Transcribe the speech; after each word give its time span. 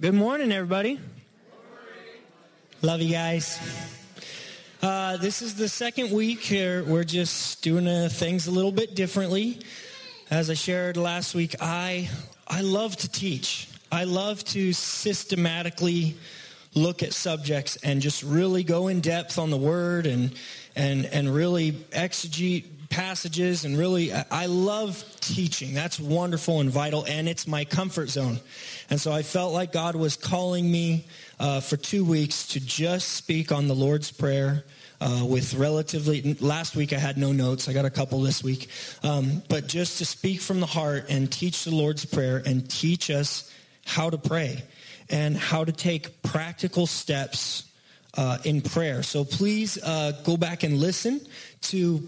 Good 0.00 0.14
morning, 0.14 0.50
everybody. 0.50 0.98
Love 2.80 3.02
you 3.02 3.12
guys. 3.12 3.60
Uh, 4.80 5.18
this 5.18 5.42
is 5.42 5.56
the 5.56 5.68
second 5.68 6.10
week 6.10 6.40
here. 6.40 6.82
We're 6.84 7.04
just 7.04 7.60
doing 7.60 7.86
uh, 7.86 8.08
things 8.10 8.46
a 8.46 8.50
little 8.50 8.72
bit 8.72 8.94
differently. 8.94 9.60
As 10.30 10.48
I 10.48 10.54
shared 10.54 10.96
last 10.96 11.34
week, 11.34 11.54
I 11.60 12.08
I 12.48 12.62
love 12.62 12.96
to 12.96 13.10
teach. 13.10 13.68
I 13.92 14.04
love 14.04 14.42
to 14.44 14.72
systematically 14.72 16.16
look 16.74 17.02
at 17.02 17.12
subjects 17.12 17.76
and 17.76 18.00
just 18.00 18.22
really 18.22 18.64
go 18.64 18.88
in 18.88 19.02
depth 19.02 19.38
on 19.38 19.50
the 19.50 19.58
word 19.58 20.06
and 20.06 20.32
and 20.76 21.04
and 21.04 21.28
really 21.28 21.72
exegete 21.72 22.64
passages 22.90 23.64
and 23.64 23.78
really 23.78 24.12
I 24.12 24.46
love 24.46 25.02
teaching. 25.20 25.72
That's 25.72 25.98
wonderful 25.98 26.60
and 26.60 26.68
vital 26.68 27.06
and 27.06 27.28
it's 27.28 27.46
my 27.46 27.64
comfort 27.64 28.10
zone. 28.10 28.40
And 28.90 29.00
so 29.00 29.12
I 29.12 29.22
felt 29.22 29.52
like 29.52 29.72
God 29.72 29.94
was 29.94 30.16
calling 30.16 30.70
me 30.70 31.06
uh, 31.38 31.60
for 31.60 31.76
two 31.76 32.04
weeks 32.04 32.48
to 32.48 32.60
just 32.60 33.12
speak 33.12 33.52
on 33.52 33.68
the 33.68 33.74
Lord's 33.74 34.10
Prayer. 34.10 34.64
Uh, 35.00 35.24
with 35.24 35.54
relatively 35.54 36.34
last 36.40 36.76
week 36.76 36.92
I 36.92 36.98
had 36.98 37.16
no 37.16 37.32
notes. 37.32 37.68
I 37.68 37.72
got 37.72 37.86
a 37.86 37.90
couple 37.90 38.20
this 38.20 38.44
week, 38.44 38.68
um, 39.02 39.42
but 39.48 39.66
just 39.66 39.96
to 39.98 40.04
speak 40.04 40.42
from 40.42 40.60
the 40.60 40.66
heart 40.66 41.06
and 41.08 41.32
teach 41.32 41.64
the 41.64 41.74
Lord's 41.74 42.04
Prayer 42.04 42.42
and 42.44 42.68
teach 42.68 43.08
us 43.08 43.50
how 43.86 44.10
to 44.10 44.18
pray 44.18 44.62
and 45.08 45.36
how 45.36 45.64
to 45.64 45.72
take 45.72 46.22
practical 46.22 46.86
steps 46.86 47.64
uh, 48.16 48.38
in 48.44 48.60
prayer. 48.60 49.02
So 49.02 49.24
please 49.24 49.82
uh, 49.82 50.12
go 50.24 50.36
back 50.36 50.64
and 50.64 50.78
listen 50.78 51.20
to 51.62 52.06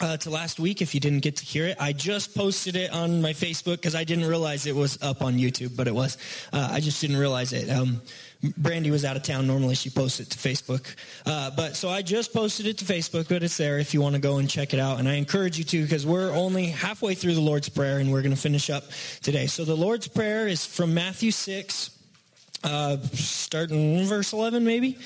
uh, 0.00 0.16
to 0.16 0.30
last 0.30 0.58
week 0.58 0.82
if 0.82 0.94
you 0.94 1.00
didn't 1.00 1.20
get 1.20 1.36
to 1.36 1.44
hear 1.44 1.66
it. 1.66 1.76
I 1.78 1.92
just 1.92 2.34
posted 2.34 2.76
it 2.76 2.92
on 2.92 3.22
my 3.22 3.32
Facebook 3.32 3.76
because 3.76 3.94
I 3.94 4.04
didn't 4.04 4.26
realize 4.26 4.66
it 4.66 4.74
was 4.74 5.00
up 5.02 5.22
on 5.22 5.34
YouTube, 5.34 5.76
but 5.76 5.86
it 5.86 5.94
was. 5.94 6.18
Uh, 6.52 6.68
I 6.72 6.80
just 6.80 7.00
didn't 7.00 7.16
realize 7.16 7.52
it. 7.52 7.70
Um, 7.70 8.02
Brandy 8.58 8.90
was 8.90 9.04
out 9.04 9.16
of 9.16 9.22
town. 9.22 9.46
Normally 9.46 9.74
she 9.74 9.90
posts 9.90 10.20
it 10.20 10.30
to 10.30 10.38
Facebook. 10.38 10.94
Uh, 11.24 11.50
but 11.56 11.76
so 11.76 11.88
I 11.88 12.02
just 12.02 12.32
posted 12.32 12.66
it 12.66 12.78
to 12.78 12.84
Facebook, 12.84 13.28
but 13.28 13.42
it's 13.42 13.56
there 13.56 13.78
if 13.78 13.94
you 13.94 14.00
want 14.00 14.16
to 14.16 14.20
go 14.20 14.38
and 14.38 14.50
check 14.50 14.74
it 14.74 14.80
out. 14.80 14.98
And 14.98 15.08
I 15.08 15.14
encourage 15.14 15.58
you 15.58 15.64
to 15.64 15.82
because 15.82 16.04
we're 16.04 16.30
only 16.30 16.66
halfway 16.66 17.14
through 17.14 17.34
the 17.34 17.40
Lord's 17.40 17.68
Prayer 17.68 17.98
and 17.98 18.12
we're 18.12 18.22
going 18.22 18.34
to 18.34 18.40
finish 18.40 18.70
up 18.70 18.84
today. 19.22 19.46
So 19.46 19.64
the 19.64 19.76
Lord's 19.76 20.08
Prayer 20.08 20.48
is 20.48 20.66
from 20.66 20.92
Matthew 20.92 21.30
6, 21.30 21.90
uh, 22.64 22.98
starting 23.12 24.04
verse 24.04 24.32
11 24.32 24.64
maybe. 24.64 24.98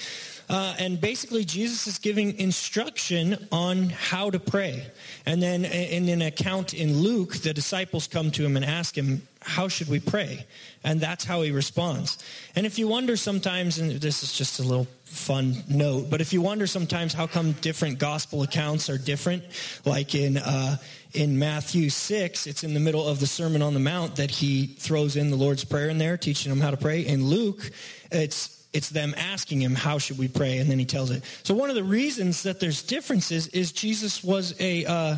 Uh, 0.49 0.75
and 0.79 1.01
basically, 1.01 1.45
Jesus 1.45 1.87
is 1.87 1.99
giving 1.99 2.39
instruction 2.39 3.49
on 3.53 3.91
how 3.91 4.31
to 4.31 4.39
pray. 4.39 4.87
And 5.27 5.43
then 5.43 5.65
in 5.65 6.09
an 6.09 6.23
account 6.23 6.73
in 6.73 6.99
Luke, 6.99 7.35
the 7.37 7.53
disciples 7.53 8.07
come 8.07 8.31
to 8.33 8.45
him 8.45 8.57
and 8.57 8.65
ask 8.65 8.97
him, 8.97 9.21
How 9.43 9.69
should 9.69 9.89
we 9.89 10.01
pray? 10.01 10.47
And 10.83 11.01
that's 11.01 11.25
how 11.25 11.43
he 11.43 11.51
responds. 11.51 12.19
And 12.57 12.65
if 12.65 12.79
you 12.79 12.89
wonder 12.89 13.17
sometimes, 13.17 13.79
and 13.79 14.01
this 14.01 14.23
is 14.23 14.33
just 14.33 14.59
a 14.59 14.63
little 14.63 14.87
fun 15.05 15.65
note, 15.69 16.09
but 16.09 16.23
if 16.23 16.33
you 16.33 16.41
wonder 16.41 16.67
sometimes 16.67 17.13
how 17.13 17.27
come 17.27 17.53
different 17.53 17.99
gospel 17.99 18.43
accounts 18.43 18.89
are 18.89 18.99
different, 18.99 19.43
like 19.85 20.15
in, 20.15 20.39
uh, 20.39 20.79
in 21.13 21.39
Matthew 21.39 21.91
6, 21.91 22.47
it's 22.47 22.65
in 22.65 22.73
the 22.73 22.81
middle 22.81 23.07
of 23.07 23.21
the 23.21 23.27
Sermon 23.27 23.61
on 23.61 23.75
the 23.75 23.81
Mount 23.81 24.17
that 24.17 24.31
he 24.31 24.67
throws 24.67 25.17
in 25.17 25.31
the 25.31 25.37
Lord's 25.37 25.65
Prayer 25.65 25.91
in 25.91 25.99
there, 25.99 26.17
teaching 26.17 26.49
them 26.49 26.61
how 26.61 26.71
to 26.71 26.79
pray. 26.79 27.03
In 27.03 27.27
Luke, 27.27 27.71
it's 28.11 28.58
it's 28.73 28.91
them 28.91 29.15
asking 29.17 29.63
him, 29.63 29.75
how 29.75 29.99
should 29.99 30.19
we 30.19 30.29
pray? 30.29 30.59
And 30.59 30.71
then 30.71 30.79
he 30.79 30.85
tells 30.85 31.11
it. 31.11 31.25
So 31.43 31.55
one 31.55 31.71
of 31.71 31.77
the 31.77 31.85
reasons 31.85 32.43
that 32.43 32.61
there's 32.61 32.83
differences 32.83 33.49
is 33.49 33.73
Jesus 33.73 34.23
was 34.23 34.55
a, 34.61 34.85
uh, 34.85 35.17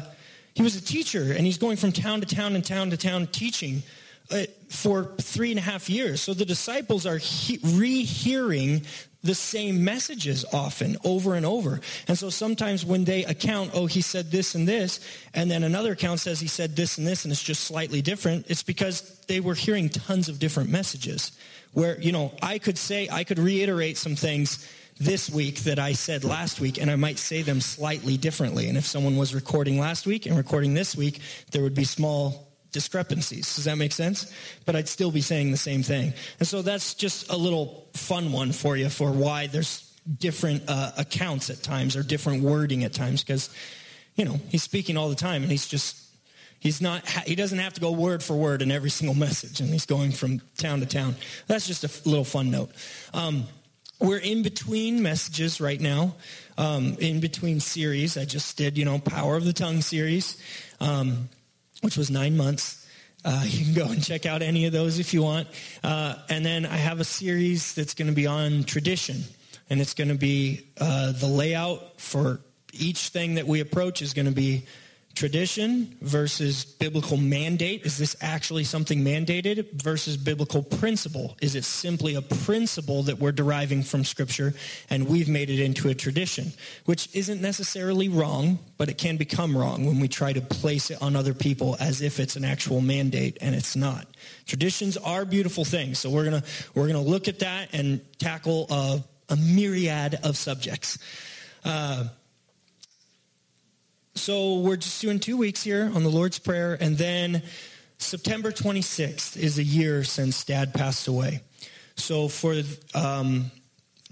he 0.55 0.63
was 0.63 0.77
a 0.77 0.81
teacher 0.81 1.33
and 1.33 1.41
he's 1.41 1.59
going 1.59 1.77
from 1.77 1.93
town 1.93 2.21
to 2.21 2.27
town 2.27 2.55
and 2.55 2.65
town 2.65 2.91
to 2.91 2.97
town 2.97 3.27
teaching 3.27 3.83
uh, 4.31 4.45
for 4.69 5.17
three 5.21 5.51
and 5.51 5.59
a 5.59 5.63
half 5.63 5.91
years. 5.91 6.21
So 6.21 6.35
the 6.35 6.45
disciples 6.45 7.07
are 7.07 7.19
he- 7.19 7.59
rehearing 7.65 8.83
the 9.23 9.35
same 9.35 9.85
messages 9.85 10.47
often 10.53 10.97
over 11.05 11.35
and 11.35 11.45
over. 11.45 11.81
And 12.09 12.17
so 12.17 12.31
sometimes 12.31 12.87
when 12.87 13.05
they 13.05 13.25
account, 13.25 13.73
oh, 13.75 13.87
he 13.87 14.01
said 14.01 14.31
this 14.31 14.55
and 14.55 14.67
this, 14.67 15.01
and 15.35 15.51
then 15.51 15.63
another 15.63 15.93
account 15.93 16.21
says 16.21 16.41
he 16.41 16.47
said 16.47 16.75
this 16.75 16.97
and 16.97 17.07
this, 17.07 17.25
and 17.25 17.33
it's 17.33 17.43
just 17.43 17.65
slightly 17.65 18.01
different, 18.01 18.47
it's 18.49 18.63
because 18.63 19.19
they 19.27 19.41
were 19.41 19.55
hearing 19.55 19.89
tons 19.91 20.29
of 20.29 20.39
different 20.39 20.71
messages 20.71 21.33
where, 21.73 22.01
you 22.01 22.13
know, 22.13 22.33
I 22.43 22.59
could 22.59 22.79
say, 22.79 23.09
I 23.11 23.25
could 23.25 23.39
reiterate 23.39 23.97
some 23.97 24.17
things 24.17 24.69
this 24.99 25.31
week 25.31 25.61
that 25.61 25.79
I 25.79 25.95
said 25.95 26.25
last 26.25 26.61
week, 26.61 26.81
and 26.81 26.91
I 26.91 26.97
might 26.97 27.19
say 27.19 27.43
them 27.43 27.61
slightly 27.61 28.17
differently. 28.17 28.69
And 28.69 28.77
if 28.77 28.85
someone 28.85 29.17
was 29.17 29.35
recording 29.35 29.79
last 29.79 30.07
week 30.07 30.27
and 30.27 30.37
recording 30.37 30.75
this 30.75 30.95
week, 30.95 31.21
there 31.53 31.63
would 31.63 31.75
be 31.75 31.85
small 31.85 32.49
discrepancies. 32.73 33.55
Does 33.57 33.65
that 33.65 33.77
make 33.77 33.93
sense? 33.93 34.33
But 34.67 34.77
I'd 34.77 34.89
still 34.89 35.11
be 35.11 35.23
saying 35.23 35.51
the 35.51 35.57
same 35.57 35.83
thing. 35.83 36.13
And 36.39 36.47
so 36.47 36.63
that's 36.63 36.95
just 36.95 37.31
a 37.31 37.37
little 37.37 37.89
fun 37.95 38.31
one 38.31 38.53
for 38.53 38.77
you 38.77 38.91
for 38.91 39.11
why 39.11 39.47
there's 39.47 39.91
different 40.19 40.65
uh, 40.69 40.93
accounts 40.99 41.51
at 41.51 41.63
times 41.63 41.97
or 41.97 42.03
different 42.03 42.43
wording 42.43 42.85
at 42.85 42.93
times 42.93 43.23
because, 43.23 43.51
you 44.17 44.25
know, 44.25 44.39
he's 44.49 44.63
speaking 44.63 44.97
all 44.97 45.09
the 45.09 45.15
time 45.15 45.43
and 45.43 45.51
he's 45.51 45.67
just 45.67 46.10
He's 46.61 46.83
not, 46.83 47.09
he 47.09 47.35
doesn't 47.35 47.59
have 47.59 47.73
to 47.75 47.81
go 47.81 47.91
word 47.91 48.23
for 48.23 48.37
word 48.37 48.61
in 48.61 48.71
every 48.71 48.91
single 48.91 49.17
message, 49.17 49.61
and 49.61 49.71
he's 49.71 49.87
going 49.87 50.13
from 50.13 50.43
town 50.59 50.81
to 50.81 50.87
town. 50.87 51.17
That's 51.47 51.67
just 51.67 51.85
a 51.85 52.09
little 52.09 52.25
fun 52.25 52.51
note. 52.51 52.71
Um, 53.15 53.47
we're 53.99 54.19
in 54.19 54.43
between 54.43 55.03
messages 55.03 55.61
right 55.61 55.81
now, 55.81 56.15
um, 56.59 56.97
in 57.01 57.21
between 57.21 57.61
series. 57.61 58.19
I 58.19 58.27
just 58.27 58.57
did, 58.59 58.77
you 58.77 58.85
know, 58.85 58.99
Power 58.99 59.37
of 59.37 59.45
the 59.45 59.55
Tongue 59.55 59.81
series, 59.81 60.41
um, 60.81 61.31
which 61.81 61.97
was 61.97 62.11
nine 62.11 62.37
months. 62.37 62.87
Uh, 63.25 63.43
you 63.47 63.65
can 63.65 63.75
go 63.75 63.91
and 63.91 64.03
check 64.03 64.27
out 64.27 64.43
any 64.43 64.67
of 64.67 64.73
those 64.73 64.99
if 64.99 65.13
you 65.15 65.23
want. 65.23 65.49
Uh, 65.83 66.15
and 66.29 66.45
then 66.45 66.67
I 66.67 66.77
have 66.77 67.01
a 67.01 67.05
series 67.05 67.75
that's 67.75 67.95
going 67.95 68.09
to 68.09 68.15
be 68.15 68.27
on 68.27 68.65
tradition, 68.65 69.23
and 69.71 69.81
it's 69.81 69.95
going 69.95 70.09
to 70.09 70.15
be 70.15 70.67
uh, 70.79 71.13
the 71.13 71.27
layout 71.27 72.01
for 72.01 72.41
each 72.73 73.09
thing 73.09 73.35
that 73.35 73.47
we 73.47 73.61
approach 73.61 74.03
is 74.03 74.15
going 74.15 74.27
to 74.27 74.33
be 74.33 74.65
tradition 75.21 75.95
versus 76.01 76.65
biblical 76.65 77.19
mandate. 77.19 77.85
Is 77.85 77.99
this 77.99 78.17
actually 78.23 78.65
something 78.65 79.05
mandated 79.05 79.71
versus 79.75 80.17
biblical 80.17 80.63
principle? 80.63 81.37
Is 81.43 81.55
it 81.55 81.65
simply 81.65 82.15
a 82.15 82.23
principle 82.23 83.03
that 83.03 83.19
we're 83.19 83.31
deriving 83.31 83.83
from 83.83 84.03
Scripture 84.03 84.55
and 84.89 85.07
we've 85.07 85.29
made 85.29 85.51
it 85.51 85.61
into 85.61 85.91
a 85.91 85.95
tradition, 85.95 86.55
which 86.87 87.15
isn't 87.15 87.43
necessarily 87.43 88.09
wrong, 88.09 88.61
but 88.79 88.89
it 88.89 88.97
can 88.97 89.19
become 89.19 89.55
wrong 89.55 89.85
when 89.85 90.01
we 90.01 90.09
try 90.09 90.33
to 90.33 90.41
place 90.41 90.91
it 90.91 91.03
on 91.03 91.15
other 91.17 91.35
people 91.35 91.77
as 91.81 92.01
if 92.01 92.19
it's 92.19 92.37
an 92.37 92.45
actual 92.47 92.81
mandate 92.81 93.37
and 93.43 93.55
it's 93.55 93.77
not. 93.77 94.07
Traditions 94.47 94.97
are 94.97 95.27
beautiful 95.27 95.67
things, 95.67 95.99
so 95.99 96.09
we're 96.09 96.25
gonna 96.25 96.45
we're 96.75 96.87
gonna 96.87 97.03
look 97.03 97.29
at 97.29 97.41
that 97.41 97.75
and 97.75 98.01
tackle 98.19 98.69
a, 98.71 99.05
a 99.29 99.37
myriad 99.37 100.19
of 100.23 100.39
subjects. 100.39 100.99
Uh, 101.63 102.05
so 104.15 104.59
we're 104.61 104.77
just 104.77 105.01
doing 105.01 105.21
two 105.21 105.37
weeks 105.37 105.63
here 105.63 105.91
on 105.95 106.03
the 106.03 106.09
Lord's 106.09 106.39
Prayer, 106.39 106.77
and 106.81 106.99
then 106.99 107.43
September 107.99 108.51
26th 108.51 109.37
is 109.37 109.59
a 109.59 109.63
year 109.63 110.05
since 110.05 110.45
Dad 110.45 110.75
passed 110.75 111.07
away. 111.07 111.41
So 111.97 112.29
for 112.29 112.55
um, 112.95 113.51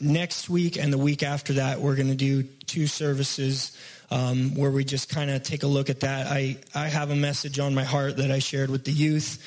next 0.00 0.48
week 0.48 0.78
and 0.78 0.92
the 0.92 0.98
week 0.98 1.22
after 1.22 1.54
that, 1.54 1.80
we're 1.80 1.96
going 1.96 2.08
to 2.08 2.14
do 2.14 2.42
two 2.42 2.86
services 2.86 3.76
um, 4.10 4.54
where 4.54 4.70
we 4.70 4.84
just 4.84 5.08
kind 5.08 5.30
of 5.30 5.42
take 5.42 5.62
a 5.62 5.66
look 5.66 5.90
at 5.90 6.00
that. 6.00 6.26
I, 6.26 6.58
I 6.74 6.88
have 6.88 7.10
a 7.10 7.16
message 7.16 7.58
on 7.58 7.74
my 7.74 7.84
heart 7.84 8.18
that 8.18 8.30
I 8.30 8.38
shared 8.38 8.70
with 8.70 8.84
the 8.84 8.92
youth, 8.92 9.42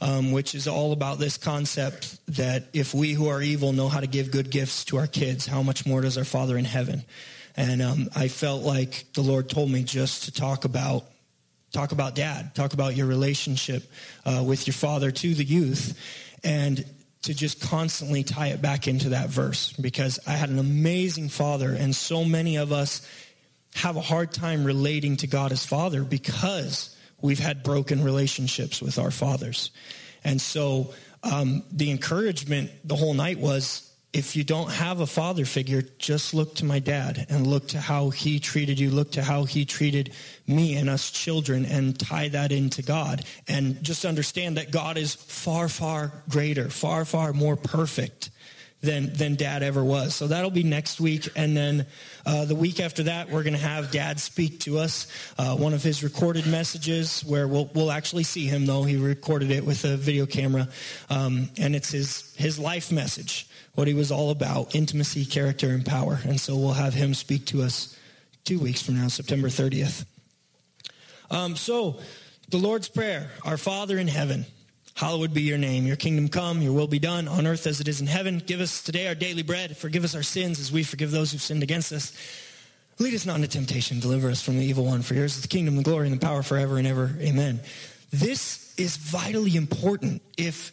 um, 0.00 0.32
which 0.32 0.54
is 0.54 0.68
all 0.68 0.92
about 0.92 1.18
this 1.18 1.36
concept 1.36 2.18
that 2.36 2.64
if 2.72 2.94
we 2.94 3.12
who 3.12 3.28
are 3.28 3.42
evil 3.42 3.72
know 3.72 3.88
how 3.88 4.00
to 4.00 4.06
give 4.06 4.30
good 4.30 4.50
gifts 4.50 4.84
to 4.86 4.98
our 4.98 5.06
kids, 5.06 5.46
how 5.46 5.62
much 5.62 5.86
more 5.86 6.00
does 6.00 6.16
our 6.16 6.24
Father 6.24 6.56
in 6.56 6.64
heaven? 6.64 7.02
And 7.56 7.80
um, 7.80 8.08
I 8.14 8.28
felt 8.28 8.62
like 8.62 9.06
the 9.14 9.22
Lord 9.22 9.48
told 9.48 9.70
me 9.70 9.82
just 9.82 10.24
to 10.24 10.32
talk 10.32 10.64
about 10.64 11.04
talk 11.72 11.92
about 11.92 12.14
dad, 12.14 12.54
talk 12.54 12.72
about 12.72 12.96
your 12.96 13.06
relationship 13.06 13.82
uh, 14.24 14.42
with 14.46 14.66
your 14.66 14.74
father 14.74 15.10
to 15.10 15.34
the 15.34 15.44
youth, 15.44 15.98
and 16.42 16.84
to 17.22 17.34
just 17.34 17.60
constantly 17.60 18.22
tie 18.22 18.48
it 18.48 18.62
back 18.62 18.86
into 18.88 19.10
that 19.10 19.28
verse 19.28 19.72
because 19.72 20.18
I 20.26 20.32
had 20.32 20.48
an 20.48 20.58
amazing 20.58 21.28
father, 21.28 21.72
and 21.72 21.94
so 21.94 22.24
many 22.24 22.56
of 22.56 22.72
us 22.72 23.06
have 23.74 23.96
a 23.96 24.00
hard 24.00 24.32
time 24.32 24.64
relating 24.64 25.16
to 25.18 25.26
God 25.26 25.52
as 25.52 25.66
father 25.66 26.02
because 26.02 26.96
we've 27.20 27.38
had 27.38 27.62
broken 27.62 28.02
relationships 28.02 28.80
with 28.80 28.98
our 28.98 29.10
fathers. 29.10 29.70
And 30.24 30.40
so 30.40 30.94
um, 31.22 31.62
the 31.70 31.90
encouragement 31.90 32.70
the 32.84 32.96
whole 32.96 33.14
night 33.14 33.38
was 33.38 33.85
if 34.16 34.34
you 34.34 34.44
don't 34.44 34.72
have 34.72 35.00
a 35.00 35.06
father 35.06 35.44
figure, 35.44 35.82
just 35.98 36.32
look 36.32 36.54
to 36.54 36.64
my 36.64 36.78
dad 36.78 37.26
and 37.28 37.46
look 37.46 37.68
to 37.68 37.78
how 37.78 38.08
he 38.08 38.40
treated 38.40 38.80
you, 38.80 38.90
look 38.90 39.12
to 39.12 39.22
how 39.22 39.44
he 39.44 39.66
treated 39.66 40.10
me 40.46 40.74
and 40.76 40.88
us 40.88 41.10
children 41.10 41.66
and 41.66 42.00
tie 42.00 42.28
that 42.28 42.50
into 42.50 42.80
God. 42.80 43.26
And 43.46 43.82
just 43.82 44.06
understand 44.06 44.56
that 44.56 44.70
God 44.70 44.96
is 44.96 45.14
far, 45.14 45.68
far 45.68 46.12
greater, 46.30 46.70
far, 46.70 47.04
far 47.04 47.34
more 47.34 47.56
perfect 47.56 48.30
than 48.86 49.12
than 49.12 49.34
Dad 49.34 49.62
ever 49.62 49.84
was. 49.84 50.14
So 50.14 50.28
that'll 50.28 50.50
be 50.50 50.62
next 50.62 51.00
week, 51.00 51.28
and 51.36 51.56
then 51.56 51.86
uh, 52.24 52.46
the 52.46 52.54
week 52.54 52.80
after 52.80 53.02
that, 53.02 53.28
we're 53.28 53.42
going 53.42 53.52
to 53.52 53.58
have 53.58 53.90
Dad 53.90 54.18
speak 54.18 54.60
to 54.60 54.78
us. 54.78 55.06
Uh, 55.36 55.56
one 55.56 55.74
of 55.74 55.82
his 55.82 56.02
recorded 56.02 56.46
messages, 56.46 57.22
where 57.22 57.46
we'll 57.46 57.68
we'll 57.74 57.92
actually 57.92 58.22
see 58.22 58.46
him 58.46 58.64
though 58.64 58.84
he 58.84 58.96
recorded 58.96 59.50
it 59.50 59.66
with 59.66 59.84
a 59.84 59.96
video 59.96 60.24
camera, 60.24 60.68
um, 61.10 61.50
and 61.58 61.76
it's 61.76 61.90
his 61.90 62.34
his 62.36 62.58
life 62.58 62.90
message, 62.90 63.46
what 63.74 63.88
he 63.88 63.94
was 63.94 64.10
all 64.10 64.30
about: 64.30 64.74
intimacy, 64.74 65.26
character, 65.26 65.70
and 65.70 65.84
power. 65.84 66.18
And 66.24 66.40
so 66.40 66.56
we'll 66.56 66.72
have 66.72 66.94
him 66.94 67.12
speak 67.12 67.46
to 67.46 67.62
us 67.62 67.96
two 68.44 68.58
weeks 68.58 68.80
from 68.80 68.96
now, 68.96 69.08
September 69.08 69.50
thirtieth. 69.50 70.06
Um, 71.30 71.56
so, 71.56 71.98
the 72.48 72.58
Lord's 72.58 72.88
Prayer, 72.88 73.30
Our 73.44 73.58
Father 73.58 73.98
in 73.98 74.08
heaven. 74.08 74.46
Hallowed 74.96 75.34
be 75.34 75.42
your 75.42 75.58
name. 75.58 75.86
Your 75.86 75.96
kingdom 75.96 76.28
come, 76.28 76.62
your 76.62 76.72
will 76.72 76.86
be 76.86 76.98
done 76.98 77.28
on 77.28 77.46
earth 77.46 77.66
as 77.66 77.80
it 77.80 77.86
is 77.86 78.00
in 78.00 78.06
heaven. 78.06 78.42
Give 78.44 78.62
us 78.62 78.82
today 78.82 79.06
our 79.08 79.14
daily 79.14 79.42
bread. 79.42 79.76
Forgive 79.76 80.04
us 80.04 80.14
our 80.14 80.22
sins 80.22 80.58
as 80.58 80.72
we 80.72 80.82
forgive 80.82 81.10
those 81.10 81.32
who've 81.32 81.42
sinned 81.42 81.62
against 81.62 81.92
us. 81.92 82.16
Lead 82.98 83.12
us 83.12 83.26
not 83.26 83.36
into 83.36 83.46
temptation. 83.46 84.00
Deliver 84.00 84.30
us 84.30 84.40
from 84.40 84.56
the 84.56 84.64
evil 84.64 84.86
one. 84.86 85.02
For 85.02 85.12
yours 85.12 85.36
is 85.36 85.42
the 85.42 85.48
kingdom, 85.48 85.76
the 85.76 85.82
glory, 85.82 86.06
and 86.08 86.16
the 86.16 86.26
power 86.26 86.42
forever 86.42 86.78
and 86.78 86.86
ever. 86.86 87.14
Amen. 87.20 87.60
This 88.10 88.74
is 88.78 88.96
vitally 88.96 89.54
important. 89.54 90.22
If 90.38 90.72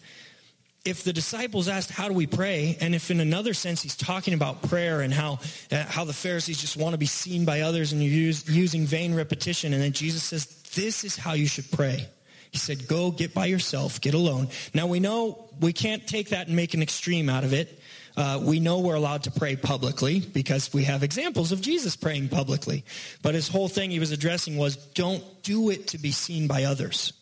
if 0.86 1.04
the 1.04 1.14
disciples 1.14 1.68
asked, 1.68 1.92
how 1.92 2.08
do 2.08 2.14
we 2.14 2.28
pray? 2.28 2.78
And 2.80 2.96
if 2.96 3.12
in 3.12 3.20
another 3.20 3.54
sense 3.54 3.82
he's 3.82 3.96
talking 3.96 4.34
about 4.34 4.62
prayer 4.64 5.00
and 5.00 5.14
how, 5.14 5.40
uh, 5.72 5.84
how 5.84 6.04
the 6.04 6.14
Pharisees 6.14 6.60
just 6.60 6.76
want 6.76 6.94
to 6.94 6.98
be 6.98 7.06
seen 7.06 7.46
by 7.46 7.62
others 7.62 7.94
and 7.94 8.04
you're 8.04 8.12
use, 8.12 8.50
using 8.50 8.86
vain 8.86 9.16
repetition. 9.16 9.72
And 9.72 9.82
then 9.82 9.94
Jesus 9.94 10.24
says, 10.24 10.46
this 10.76 11.06
is 11.06 11.16
how 11.16 11.34
you 11.34 11.48
should 11.48 11.72
pray. 11.72 12.08
He 12.54 12.60
said, 12.60 12.88
go 12.88 13.10
get 13.10 13.34
by 13.34 13.48
yourself, 13.48 14.00
get 14.00 14.14
alone. 14.14 14.48
Now 14.76 14.86
we 14.86 15.00
know 15.00 15.50
we 15.60 15.74
can't 15.74 16.08
take 16.08 16.30
that 16.30 16.48
and 16.48 16.56
make 16.56 16.76
an 16.76 16.84
extreme 16.84 17.28
out 17.28 17.44
of 17.44 17.52
it. 17.52 17.80
Uh, 18.16 18.40
we 18.44 18.60
know 18.60 18.80
we're 18.80 18.94
allowed 18.94 19.24
to 19.24 19.32
pray 19.32 19.56
publicly 19.56 20.20
because 20.20 20.72
we 20.72 20.84
have 20.84 21.02
examples 21.02 21.52
of 21.52 21.62
Jesus 21.62 21.96
praying 21.96 22.30
publicly. 22.30 22.86
But 23.24 23.34
his 23.34 23.48
whole 23.48 23.68
thing 23.68 23.90
he 23.90 23.98
was 23.98 24.12
addressing 24.12 24.56
was 24.56 24.76
don't 24.76 25.24
do 25.42 25.72
it 25.72 25.88
to 25.88 25.98
be 25.98 26.12
seen 26.12 26.48
by 26.48 26.66
others. 26.66 27.14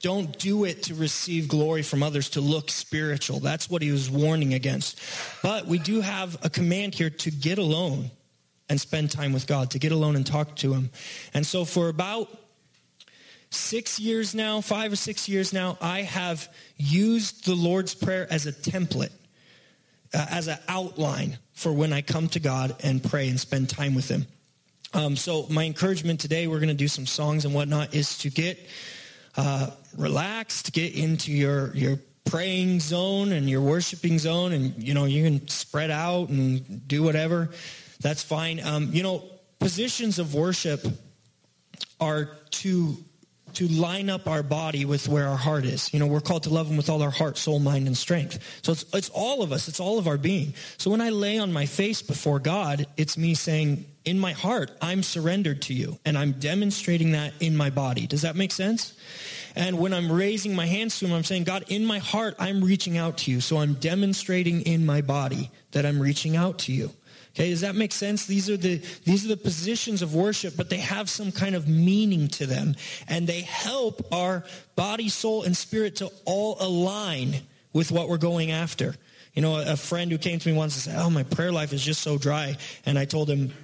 Don't 0.00 0.36
do 0.36 0.64
it 0.64 0.82
to 0.84 0.96
receive 0.96 1.46
glory 1.46 1.82
from 1.82 2.02
others, 2.02 2.30
to 2.30 2.40
look 2.40 2.68
spiritual. 2.68 3.38
That's 3.38 3.70
what 3.70 3.82
he 3.82 3.92
was 3.92 4.10
warning 4.10 4.52
against. 4.52 5.00
But 5.44 5.66
we 5.66 5.78
do 5.78 6.00
have 6.00 6.36
a 6.44 6.50
command 6.50 6.96
here 6.96 7.10
to 7.10 7.30
get 7.30 7.58
alone 7.58 8.10
and 8.68 8.80
spend 8.80 9.12
time 9.12 9.32
with 9.32 9.46
God, 9.46 9.70
to 9.70 9.78
get 9.78 9.92
alone 9.92 10.16
and 10.16 10.26
talk 10.26 10.56
to 10.56 10.74
him. 10.74 10.90
And 11.34 11.46
so 11.46 11.64
for 11.64 11.88
about 11.88 12.28
six 13.54 13.98
years 14.00 14.34
now, 14.34 14.60
five 14.60 14.92
or 14.92 14.96
six 14.96 15.28
years 15.28 15.52
now, 15.52 15.76
I 15.80 16.02
have 16.02 16.48
used 16.76 17.46
the 17.46 17.54
Lord's 17.54 17.94
Prayer 17.94 18.26
as 18.30 18.46
a 18.46 18.52
template, 18.52 19.12
uh, 20.14 20.26
as 20.30 20.48
an 20.48 20.58
outline 20.68 21.38
for 21.52 21.72
when 21.72 21.92
I 21.92 22.02
come 22.02 22.28
to 22.28 22.40
God 22.40 22.74
and 22.82 23.02
pray 23.02 23.28
and 23.28 23.38
spend 23.38 23.68
time 23.68 23.94
with 23.94 24.08
Him. 24.08 24.26
Um, 24.94 25.16
so 25.16 25.46
my 25.48 25.64
encouragement 25.64 26.20
today, 26.20 26.46
we're 26.46 26.58
going 26.58 26.68
to 26.68 26.74
do 26.74 26.88
some 26.88 27.06
songs 27.06 27.44
and 27.44 27.54
whatnot, 27.54 27.94
is 27.94 28.18
to 28.18 28.30
get 28.30 28.58
uh, 29.36 29.70
relaxed, 29.96 30.72
get 30.72 30.94
into 30.94 31.32
your 31.32 31.74
your 31.74 31.98
praying 32.24 32.80
zone 32.80 33.32
and 33.32 33.48
your 33.48 33.62
worshiping 33.62 34.18
zone, 34.18 34.52
and 34.52 34.82
you 34.82 34.94
know 34.94 35.06
you 35.06 35.24
can 35.24 35.48
spread 35.48 35.90
out 35.90 36.28
and 36.28 36.86
do 36.86 37.02
whatever. 37.02 37.50
That's 38.00 38.22
fine. 38.22 38.60
Um, 38.60 38.90
you 38.92 39.02
know, 39.02 39.24
positions 39.58 40.18
of 40.18 40.34
worship 40.34 40.84
are 42.00 42.36
to 42.50 42.96
to 43.54 43.68
line 43.68 44.10
up 44.10 44.26
our 44.26 44.42
body 44.42 44.84
with 44.84 45.08
where 45.08 45.28
our 45.28 45.36
heart 45.36 45.64
is. 45.64 45.92
You 45.92 46.00
know, 46.00 46.06
we're 46.06 46.20
called 46.20 46.44
to 46.44 46.50
love 46.50 46.68
him 46.68 46.76
with 46.76 46.88
all 46.88 47.02
our 47.02 47.10
heart, 47.10 47.38
soul, 47.38 47.58
mind, 47.58 47.86
and 47.86 47.96
strength. 47.96 48.38
So 48.62 48.72
it's, 48.72 48.84
it's 48.92 49.08
all 49.10 49.42
of 49.42 49.52
us. 49.52 49.68
It's 49.68 49.80
all 49.80 49.98
of 49.98 50.06
our 50.06 50.18
being. 50.18 50.54
So 50.78 50.90
when 50.90 51.00
I 51.00 51.10
lay 51.10 51.38
on 51.38 51.52
my 51.52 51.66
face 51.66 52.02
before 52.02 52.38
God, 52.38 52.86
it's 52.96 53.16
me 53.16 53.34
saying, 53.34 53.86
in 54.04 54.18
my 54.18 54.32
heart, 54.32 54.70
I'm 54.80 55.02
surrendered 55.02 55.62
to 55.62 55.74
you. 55.74 55.98
And 56.04 56.18
I'm 56.18 56.32
demonstrating 56.32 57.12
that 57.12 57.34
in 57.40 57.56
my 57.56 57.70
body. 57.70 58.06
Does 58.06 58.22
that 58.22 58.36
make 58.36 58.52
sense? 58.52 58.94
And 59.54 59.78
when 59.78 59.92
I'm 59.92 60.10
raising 60.10 60.56
my 60.56 60.66
hands 60.66 60.98
to 60.98 61.06
him, 61.06 61.12
I'm 61.12 61.24
saying, 61.24 61.44
God, 61.44 61.64
in 61.68 61.84
my 61.84 61.98
heart, 61.98 62.34
I'm 62.38 62.64
reaching 62.64 62.96
out 62.96 63.18
to 63.18 63.30
you. 63.30 63.40
So 63.40 63.58
I'm 63.58 63.74
demonstrating 63.74 64.62
in 64.62 64.86
my 64.86 65.02
body 65.02 65.50
that 65.72 65.86
I'm 65.86 66.00
reaching 66.00 66.36
out 66.36 66.58
to 66.60 66.72
you. 66.72 66.90
Okay, 67.34 67.48
does 67.48 67.62
that 67.62 67.74
make 67.74 67.92
sense? 67.92 68.26
These 68.26 68.50
are 68.50 68.58
the 68.58 68.76
these 69.04 69.24
are 69.24 69.28
the 69.28 69.38
positions 69.38 70.02
of 70.02 70.14
worship, 70.14 70.54
but 70.56 70.68
they 70.68 70.78
have 70.78 71.08
some 71.08 71.32
kind 71.32 71.54
of 71.54 71.66
meaning 71.66 72.28
to 72.28 72.46
them, 72.46 72.76
and 73.08 73.26
they 73.26 73.40
help 73.40 74.12
our 74.12 74.44
body, 74.76 75.08
soul, 75.08 75.42
and 75.42 75.56
spirit 75.56 75.96
to 75.96 76.10
all 76.26 76.56
align 76.60 77.36
with 77.72 77.90
what 77.90 78.10
we're 78.10 78.18
going 78.18 78.50
after. 78.50 78.94
You 79.32 79.40
know, 79.40 79.58
a 79.58 79.76
friend 79.76 80.12
who 80.12 80.18
came 80.18 80.38
to 80.40 80.48
me 80.48 80.54
once 80.54 80.74
and 80.74 80.82
said, 80.94 81.02
"Oh, 81.02 81.08
my 81.08 81.22
prayer 81.22 81.50
life 81.50 81.72
is 81.72 81.82
just 81.82 82.02
so 82.02 82.18
dry," 82.18 82.58
and 82.84 82.98
I 82.98 83.06
told 83.06 83.30
him, 83.30 83.54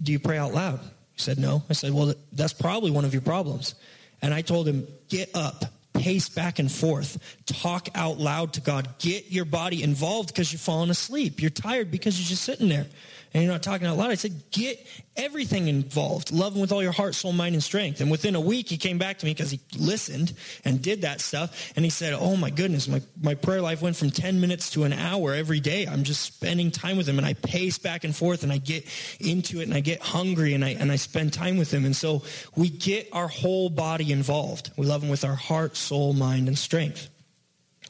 "Do 0.00 0.12
you 0.12 0.20
pray 0.20 0.38
out 0.38 0.54
loud?" 0.54 0.78
He 1.14 1.20
said, 1.20 1.38
"No." 1.38 1.64
I 1.68 1.72
said, 1.72 1.92
"Well, 1.92 2.14
that's 2.32 2.52
probably 2.52 2.92
one 2.92 3.04
of 3.04 3.12
your 3.12 3.22
problems." 3.22 3.74
And 4.22 4.32
I 4.32 4.42
told 4.42 4.68
him, 4.68 4.86
"Get 5.08 5.30
up." 5.34 5.64
Pace 5.94 6.28
back 6.28 6.58
and 6.58 6.70
forth. 6.70 7.18
Talk 7.46 7.88
out 7.94 8.18
loud 8.18 8.52
to 8.54 8.60
God. 8.60 8.98
Get 8.98 9.32
your 9.32 9.44
body 9.44 9.82
involved 9.82 10.28
because 10.28 10.52
you're 10.52 10.58
falling 10.58 10.90
asleep. 10.90 11.40
You're 11.40 11.50
tired 11.50 11.90
because 11.90 12.18
you're 12.18 12.28
just 12.28 12.42
sitting 12.42 12.68
there 12.68 12.86
and 13.34 13.42
you're 13.42 13.52
not 13.52 13.64
talking 13.64 13.88
out 13.88 13.96
loud. 13.96 14.12
I 14.12 14.14
said, 14.14 14.48
get 14.52 14.86
everything 15.16 15.66
involved. 15.66 16.30
Love 16.30 16.54
him 16.54 16.60
with 16.60 16.70
all 16.70 16.84
your 16.84 16.92
heart, 16.92 17.16
soul, 17.16 17.32
mind, 17.32 17.56
and 17.56 17.62
strength. 17.64 18.00
And 18.00 18.08
within 18.08 18.36
a 18.36 18.40
week, 18.40 18.68
he 18.68 18.76
came 18.76 18.96
back 18.96 19.18
to 19.18 19.26
me 19.26 19.34
because 19.34 19.50
he 19.50 19.58
listened 19.76 20.34
and 20.64 20.80
did 20.80 21.02
that 21.02 21.20
stuff. 21.20 21.72
And 21.74 21.84
he 21.84 21.90
said, 21.90 22.12
oh 22.12 22.36
my 22.36 22.50
goodness, 22.50 22.86
my, 22.86 23.02
my 23.20 23.34
prayer 23.34 23.60
life 23.60 23.82
went 23.82 23.96
from 23.96 24.12
10 24.12 24.40
minutes 24.40 24.70
to 24.70 24.84
an 24.84 24.92
hour 24.92 25.34
every 25.34 25.58
day. 25.58 25.84
I'm 25.84 26.04
just 26.04 26.22
spending 26.22 26.70
time 26.70 26.96
with 26.96 27.08
him 27.08 27.18
and 27.18 27.26
I 27.26 27.34
pace 27.34 27.76
back 27.76 28.04
and 28.04 28.14
forth 28.14 28.44
and 28.44 28.52
I 28.52 28.58
get 28.58 28.86
into 29.18 29.60
it 29.60 29.64
and 29.64 29.74
I 29.74 29.80
get 29.80 30.00
hungry 30.00 30.54
and 30.54 30.64
I, 30.64 30.70
and 30.70 30.92
I 30.92 30.96
spend 30.96 31.32
time 31.32 31.56
with 31.56 31.74
him. 31.74 31.84
And 31.84 31.96
so 31.96 32.22
we 32.54 32.68
get 32.68 33.08
our 33.12 33.26
whole 33.26 33.68
body 33.68 34.12
involved. 34.12 34.70
We 34.76 34.86
love 34.86 35.02
him 35.02 35.08
with 35.08 35.24
our 35.24 35.34
heart, 35.34 35.76
soul, 35.76 36.12
mind, 36.12 36.46
and 36.46 36.56
strength. 36.56 37.10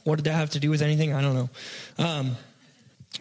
What 0.04 0.16
did 0.16 0.24
that 0.24 0.32
have 0.32 0.50
to 0.50 0.60
do 0.60 0.70
with 0.70 0.80
anything? 0.80 1.12
I 1.12 1.20
don't 1.20 1.34
know. 1.34 1.50
Um, 1.98 2.36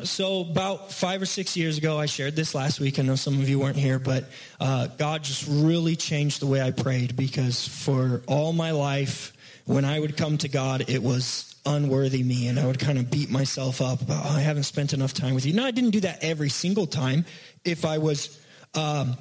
so 0.02 0.42
about 0.42 0.92
five 0.92 1.22
or 1.22 1.26
six 1.26 1.56
years 1.56 1.78
ago, 1.78 2.00
I 2.00 2.08
shared 2.08 2.36
this 2.36 2.56
last 2.56 2.80
week. 2.80 2.98
I 2.98 3.04
know 3.04 3.16
some 3.16 3.40
of 3.40 3.48
you 3.48 3.60
weren't 3.60 3.76
here, 3.78 4.00
but 4.00 4.26
uh, 4.60 4.88
God 4.88 5.24
just 5.24 5.46
really 5.48 5.96
changed 5.96 6.42
the 6.42 6.48
way 6.48 6.62
I 6.62 6.72
prayed 6.72 7.16
because 7.16 7.68
for 7.68 8.24
all 8.28 8.54
my 8.54 8.72
life, 8.72 9.34
when 9.66 9.86
I 9.86 10.00
would 10.00 10.18
come 10.18 10.38
to 10.40 10.50
God, 10.50 10.90
it 10.90 11.04
was 11.04 11.56
unworthy 11.66 12.24
me, 12.24 12.48
and 12.48 12.60
I 12.60 12.66
would 12.66 12.80
kind 12.80 12.98
of 12.98 13.10
beat 13.10 13.30
myself 13.30 13.82
up 13.82 14.02
about, 14.02 14.26
oh, 14.26 14.36
I 14.36 14.42
haven't 14.42 14.64
spent 14.64 14.94
enough 14.94 15.14
time 15.14 15.36
with 15.36 15.46
you. 15.46 15.54
No, 15.54 15.64
I 15.64 15.72
didn't 15.72 15.92
do 15.92 16.02
that 16.02 16.24
every 16.24 16.50
single 16.50 16.88
time. 16.88 17.26
If 17.64 17.86
I 17.86 18.00
was, 18.00 18.42
um, 18.74 19.16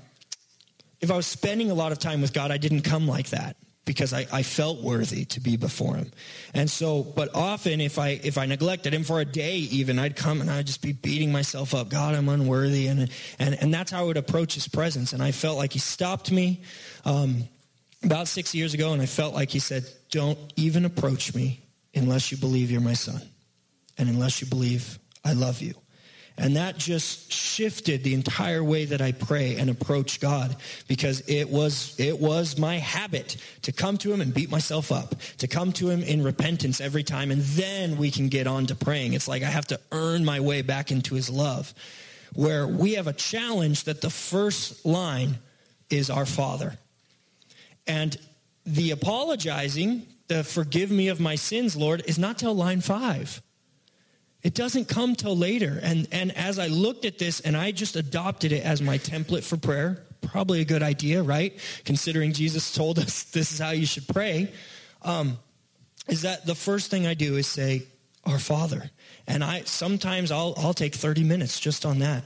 if 1.01 1.11
I 1.11 1.17
was 1.17 1.27
spending 1.27 1.71
a 1.71 1.75
lot 1.75 1.93
of 1.93 1.99
time 1.99 2.23
with 2.23 2.33
God, 2.33 2.51
I 2.51 2.57
didn't 2.57 2.83
come 2.83 3.07
like 3.07 3.29
that 3.31 3.57
because 3.84 4.12
I, 4.12 4.26
I 4.32 4.43
felt 4.43 4.81
worthy 4.81 5.25
to 5.26 5.40
be 5.40 5.56
before 5.56 5.96
him. 5.96 6.12
And 6.55 6.70
so, 6.70 7.02
but 7.02 7.34
often 7.34 7.81
if 7.81 7.99
I, 7.99 8.20
if 8.23 8.38
I 8.38 8.46
neglected 8.46 8.94
him 8.94 9.02
for 9.02 9.20
a 9.20 9.25
day 9.25 9.56
even, 9.56 9.99
I'd 9.99 10.14
come 10.14 10.40
and 10.40 10.49
I'd 10.50 10.67
just 10.67 10.82
be 10.82 10.93
beating 10.93 11.32
myself 11.32 11.75
up. 11.75 11.88
God, 11.88 12.14
I'm 12.14 12.28
unworthy. 12.28 12.87
And, 12.87 13.11
and, 13.38 13.61
and 13.61 13.75
that's 13.75 13.90
how 13.90 14.02
I 14.02 14.04
would 14.04 14.16
approach 14.16 14.54
his 14.54 14.68
presence. 14.68 15.12
And 15.12 15.23
I 15.23 15.33
felt 15.33 15.59
like 15.59 15.73
he 15.73 15.80
stopped 15.80 16.30
me, 16.30 16.62
um, 17.04 17.49
about 18.04 18.28
six 18.28 18.54
years 18.54 18.75
ago. 18.75 18.92
And 18.92 19.02
I 19.02 19.07
felt 19.07 19.35
like 19.35 19.50
he 19.50 19.59
said, 19.59 19.85
don't 20.11 20.38
even 20.57 20.85
approach 20.85 21.35
me 21.35 21.64
unless 21.95 22.30
you 22.30 22.38
believe 22.38 22.71
you're 22.71 22.80
my 22.80 22.95
son. 22.95 23.21
And 23.99 24.09
unless 24.09 24.40
you 24.40 24.47
believe 24.47 24.99
I 25.25 25.33
love 25.33 25.61
you. 25.61 25.75
And 26.39 26.57
that 26.57 26.79
just 26.79 27.31
shifted 27.31 28.03
the 28.03 28.15
entire 28.15 28.65
way 28.65 28.87
that 28.87 29.01
I 29.01 29.12
pray 29.12 29.57
and 29.57 29.69
approach 29.69 30.19
God 30.19 30.57
because 30.89 31.21
it 31.29 31.49
was, 31.51 31.99
it 32.01 32.19
was 32.19 32.59
my 32.59 32.79
habit 32.79 33.37
to 33.62 33.73
come 33.73 33.99
to 33.99 34.12
him 34.12 34.21
and 34.21 34.33
beat 34.33 34.51
myself 34.51 34.91
up, 34.91 35.15
to 35.39 35.47
come 35.47 35.73
to 35.73 35.91
him 35.91 36.03
in 36.03 36.23
repentance 36.23 36.81
every 36.81 37.03
time. 37.03 37.31
And 37.31 37.43
then 37.43 37.99
we 37.99 38.11
can 38.11 38.29
get 38.29 38.47
on 38.47 38.67
to 38.67 38.75
praying. 38.75 39.12
It's 39.12 39.29
like 39.29 39.43
I 39.43 39.51
have 39.51 39.67
to 39.69 39.81
earn 39.93 40.25
my 40.25 40.41
way 40.41 40.62
back 40.62 40.91
into 40.91 41.15
his 41.15 41.29
love 41.29 41.75
where 42.35 42.67
we 42.67 42.95
have 42.95 43.07
a 43.07 43.12
challenge 43.12 43.85
that 43.85 44.01
the 44.01 44.11
first 44.11 44.85
line 44.87 45.39
is 45.91 46.11
our 46.11 46.27
father. 46.27 46.79
And 47.87 48.17
the 48.65 48.93
apologizing, 48.93 50.07
the 50.29 50.45
forgive 50.45 50.91
me 50.91 51.09
of 51.09 51.21
my 51.21 51.35
sins, 51.35 51.77
Lord, 51.77 52.03
is 52.07 52.19
not 52.19 52.39
till 52.39 52.55
line 52.55 52.81
five. 52.81 53.43
It 54.42 54.54
doesn't 54.54 54.88
come 54.88 55.14
till 55.14 55.37
later. 55.37 55.78
And, 55.82 56.08
and 56.11 56.37
as 56.37 56.58
I 56.58 56.66
looked 56.66 57.04
at 57.04 57.18
this 57.18 57.40
and 57.40 57.56
I 57.56 57.70
just 57.70 57.94
adopted 57.94 58.52
it 58.52 58.64
as 58.64 58.82
my 58.82 58.99
template 58.99 59.44
for 59.44 59.56
prayer, 59.56 60.02
probably 60.20 60.61
a 60.61 60.64
good 60.64 60.82
idea, 60.82 61.22
right? 61.22 61.58
Considering 61.84 62.32
Jesus 62.32 62.75
told 62.75 62.99
us 62.99 63.22
this 63.32 63.52
is 63.52 63.58
how 63.58 63.70
you 63.70 63.87
should 63.87 64.08
pray, 64.08 64.52
um, 65.02 65.38
is 66.08 66.22
that 66.22 66.44
the 66.44 66.54
first 66.54 66.90
thing 66.90 67.06
I 67.06 67.14
do 67.14 67.37
is 67.37 67.46
say, 67.46 67.84
Our 68.25 68.40
Father. 68.40 68.90
And 69.28 69.44
I 69.44 69.62
sometimes 69.62 70.32
I'll, 70.32 70.54
I'll 70.56 70.75
take 70.75 70.94
30 70.94 71.22
minutes 71.22 71.61
just 71.61 71.87
on 71.87 72.00
that 72.00 72.25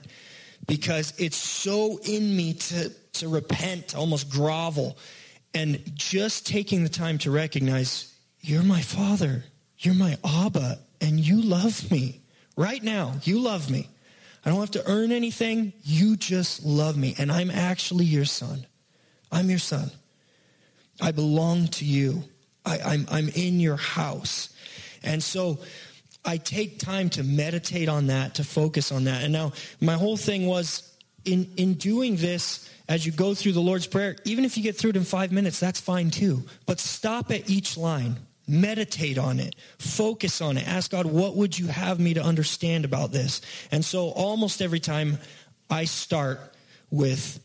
because 0.67 1.13
it's 1.19 1.37
so 1.37 1.99
in 2.05 2.35
me 2.35 2.55
to, 2.55 2.91
to 3.15 3.29
repent, 3.29 3.89
to 3.89 3.99
almost 3.99 4.31
grovel. 4.31 4.97
And 5.53 5.81
just 5.95 6.47
taking 6.47 6.83
the 6.83 6.89
time 6.89 7.19
to 7.19 7.31
recognize, 7.31 8.15
You're 8.41 8.63
my 8.63 8.81
Father. 8.81 9.45
You're 9.79 9.95
my 9.95 10.17
Abba 10.25 10.79
and 11.01 11.21
you 11.21 11.43
love 11.43 11.91
me 11.91 12.23
right 12.57 12.83
now. 12.83 13.15
You 13.23 13.41
love 13.41 13.71
me. 13.71 13.89
I 14.45 14.51
don't 14.51 14.61
have 14.61 14.71
to 14.73 14.89
earn 14.89 15.13
anything. 15.13 15.73
You 15.83 16.17
just 16.17 16.65
love 16.65 16.97
me. 16.97 17.15
And 17.19 17.33
I'm 17.33 17.51
actually 17.51 18.05
your 18.05 18.25
son. 18.25 18.67
I'm 19.33 19.51
your 19.51 19.59
son. 19.59 19.91
I 21.01 21.11
belong 21.11 21.69
to 21.69 21.85
you. 21.85 22.23
I, 22.65 22.79
I'm, 22.79 23.07
I'm 23.11 23.29
in 23.31 23.61
your 23.61 23.77
house. 23.77 24.55
And 25.03 25.23
so 25.23 25.59
I 26.25 26.37
take 26.37 26.79
time 26.79 27.11
to 27.11 27.23
meditate 27.23 27.89
on 27.89 28.09
that, 28.09 28.37
to 28.37 28.45
focus 28.45 28.93
on 28.93 29.05
that. 29.05 29.23
And 29.23 29.33
now 29.33 29.53
my 29.81 29.95
whole 29.95 30.17
thing 30.17 30.47
was 30.47 30.93
in, 31.25 31.51
in 31.57 31.75
doing 31.75 32.17
this, 32.17 32.71
as 32.89 33.05
you 33.05 33.13
go 33.13 33.35
through 33.35 33.53
the 33.53 33.61
Lord's 33.61 33.87
Prayer, 33.87 34.17
even 34.25 34.45
if 34.45 34.57
you 34.57 34.63
get 34.63 34.77
through 34.77 34.91
it 34.91 34.97
in 34.97 35.05
five 35.05 35.33
minutes, 35.33 35.59
that's 35.59 35.81
fine 35.81 36.11
too. 36.11 36.45
But 36.67 36.79
stop 36.79 37.33
at 37.33 37.51
each 37.51 37.77
line. 37.77 38.17
Meditate 38.49 39.19
on 39.19 39.41
it. 39.41 39.57
Focus 39.79 40.41
on 40.41 40.57
it. 40.57 40.69
Ask 40.69 40.91
God, 40.91 41.07
what 41.07 41.37
would 41.37 41.59
you 41.59 41.67
have 41.67 41.99
me 41.99 42.15
to 42.15 42.23
understand 42.23 42.85
about 42.85 43.13
this? 43.13 43.41
And 43.71 43.85
so 43.85 44.11
almost 44.11 44.63
every 44.63 44.81
time 44.81 45.19
I 45.69 45.85
start 45.85 46.41
with 46.91 47.41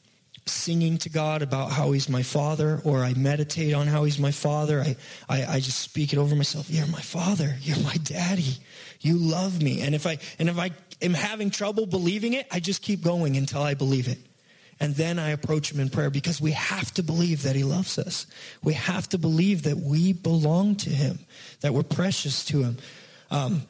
singing 0.45 0.97
to 0.97 1.09
God 1.09 1.41
about 1.41 1.71
how 1.71 1.91
he's 1.91 2.09
my 2.09 2.23
father, 2.23 2.81
or 2.83 3.03
I 3.03 3.13
meditate 3.13 3.73
on 3.73 3.87
how 3.87 4.03
he's 4.03 4.19
my 4.19 4.31
father. 4.31 4.81
I, 4.81 4.95
I, 5.29 5.45
I, 5.45 5.59
just 5.59 5.79
speak 5.79 6.13
it 6.13 6.17
over 6.17 6.35
myself. 6.35 6.69
You're 6.69 6.87
my 6.87 7.01
father. 7.01 7.55
You're 7.61 7.79
my 7.79 7.95
daddy. 8.03 8.57
You 9.01 9.17
love 9.17 9.61
me. 9.61 9.81
And 9.81 9.93
if 9.93 10.07
I, 10.07 10.17
and 10.39 10.49
if 10.49 10.57
I 10.57 10.71
am 11.01 11.13
having 11.13 11.51
trouble 11.51 11.85
believing 11.85 12.33
it, 12.33 12.47
I 12.51 12.59
just 12.59 12.81
keep 12.81 13.03
going 13.03 13.37
until 13.37 13.61
I 13.61 13.75
believe 13.75 14.07
it. 14.07 14.19
And 14.81 14.95
then 14.95 15.19
I 15.19 15.29
approach 15.29 15.71
him 15.71 15.79
in 15.79 15.89
prayer 15.89 16.09
because 16.09 16.41
we 16.41 16.51
have 16.51 16.91
to 16.95 17.03
believe 17.03 17.43
that 17.43 17.55
he 17.55 17.63
loves 17.63 17.99
us. 17.99 18.25
We 18.63 18.73
have 18.73 19.07
to 19.09 19.19
believe 19.19 19.61
that 19.63 19.77
we 19.77 20.11
belong 20.11 20.75
to 20.77 20.89
him, 20.89 21.19
that 21.61 21.71
we're 21.71 21.83
precious 21.83 22.43
to 22.45 22.63
him. 22.63 22.77
Um, 23.29 23.61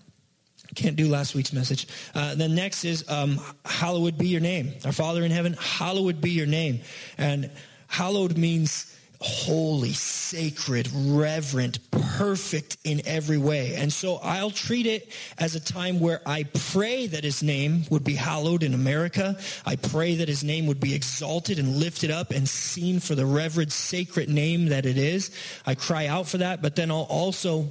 can't 0.74 0.96
do 0.96 1.10
last 1.10 1.36
week's 1.36 1.52
message. 1.52 1.86
Uh, 2.16 2.36
the 2.36 2.48
next 2.48 2.86
is 2.86 3.08
um, 3.10 3.42
hallowed 3.66 4.18
be 4.18 4.30
your 4.30 4.40
name. 4.40 4.72
Our 4.86 4.94
Father 4.94 5.26
in 5.26 5.32
heaven, 5.32 5.58
hallowed 5.60 6.22
be 6.22 6.32
your 6.32 6.48
name. 6.48 6.80
And 7.18 7.52
hallowed 7.88 8.38
means 8.38 8.96
holy, 9.22 9.94
sacred, 9.94 10.90
reverent, 10.94 11.80
perfect 11.92 12.78
in 12.84 13.02
every 13.06 13.38
way. 13.38 13.76
And 13.76 13.94
so 13.94 14.16
I'll 14.16 14.50
treat 14.52 14.88
it 14.88 15.12
as 15.38 15.56
a 15.56 15.60
time 15.60 16.00
where 16.00 16.22
I 16.26 16.44
pray 16.72 17.08
that 17.08 17.24
his 17.24 17.44
name 17.44 17.84
would 17.92 18.04
be 18.04 18.16
hallowed 18.16 18.64
in 18.64 18.74
America. 18.74 19.38
I 19.66 19.76
pray 19.76 20.16
that 20.16 20.28
his 20.28 20.44
name 20.44 20.66
would 20.66 20.80
be 20.80 20.96
exalted 20.96 21.60
and 21.60 21.78
lifted 21.78 22.10
up 22.10 22.32
and 22.32 22.50
seen 22.50 23.00
for 23.00 23.14
the 23.14 23.26
reverend, 23.26 23.72
sacred 23.72 24.28
name 24.28 24.68
that 24.68 24.86
it 24.86 24.98
is. 24.98 25.32
I 25.66 25.76
cry 25.76 26.08
out 26.08 26.28
for 26.28 26.40
that, 26.40 26.62
but 26.62 26.76
then 26.76 26.90
I'll 26.90 27.04
also 27.04 27.70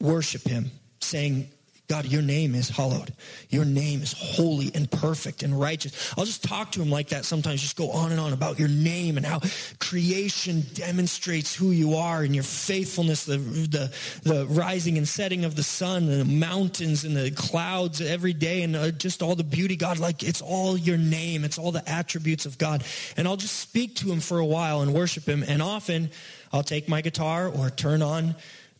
worship 0.00 0.42
him 0.42 0.70
saying, 1.00 1.48
God, 1.88 2.06
your 2.06 2.22
name 2.22 2.54
is 2.54 2.70
hallowed. 2.70 3.12
Your 3.50 3.64
name 3.64 4.02
is 4.02 4.14
holy 4.16 4.70
and 4.74 4.90
perfect 4.90 5.42
and 5.42 5.58
righteous. 5.58 6.14
I'll 6.16 6.24
just 6.24 6.42
talk 6.42 6.72
to 6.72 6.82
him 6.82 6.90
like 6.90 7.08
that 7.08 7.24
sometimes, 7.24 7.60
just 7.60 7.76
go 7.76 7.90
on 7.90 8.12
and 8.12 8.20
on 8.20 8.32
about 8.32 8.58
your 8.58 8.68
name 8.68 9.16
and 9.16 9.26
how 9.26 9.40
creation 9.78 10.64
demonstrates 10.72 11.54
who 11.54 11.70
you 11.70 11.96
are 11.96 12.22
and 12.22 12.34
your 12.34 12.44
faithfulness, 12.44 13.24
the, 13.26 13.36
the, 13.36 13.92
the 14.22 14.46
rising 14.46 14.96
and 14.96 15.06
setting 15.06 15.44
of 15.44 15.54
the 15.54 15.62
sun, 15.62 16.08
and 16.08 16.20
the 16.20 16.24
mountains 16.24 17.04
and 17.04 17.16
the 17.16 17.30
clouds 17.32 18.00
every 18.00 18.32
day, 18.32 18.62
and 18.62 18.74
uh, 18.74 18.90
just 18.90 19.20
all 19.20 19.34
the 19.34 19.44
beauty, 19.44 19.76
God, 19.76 19.98
like 19.98 20.22
it's 20.22 20.40
all 20.40 20.78
your 20.78 20.96
name. 20.96 21.44
It's 21.44 21.58
all 21.58 21.72
the 21.72 21.86
attributes 21.88 22.46
of 22.46 22.56
God. 22.58 22.84
And 23.16 23.28
I'll 23.28 23.36
just 23.36 23.58
speak 23.58 23.96
to 23.96 24.10
him 24.10 24.20
for 24.20 24.38
a 24.38 24.46
while 24.46 24.80
and 24.80 24.94
worship 24.94 25.26
him. 25.26 25.44
And 25.46 25.60
often 25.60 26.10
I'll 26.52 26.62
take 26.62 26.88
my 26.88 27.00
guitar 27.00 27.48
or 27.48 27.70
turn 27.70 28.02
on 28.02 28.34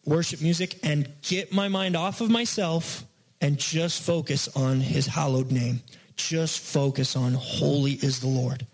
worship 0.04 0.40
music 0.40 0.78
and 0.82 1.08
get 1.22 1.52
my 1.52 1.68
mind 1.68 1.96
off 1.96 2.20
of 2.20 2.30
myself 2.30 3.04
and 3.40 3.58
just 3.58 4.02
focus 4.02 4.48
on 4.56 4.80
his 4.80 5.06
hallowed 5.06 5.50
name. 5.50 5.82
Just 6.16 6.60
focus 6.60 7.16
on 7.16 7.34
holy 7.34 7.92
is 7.92 8.20
the 8.20 8.28
Lord. 8.28 8.66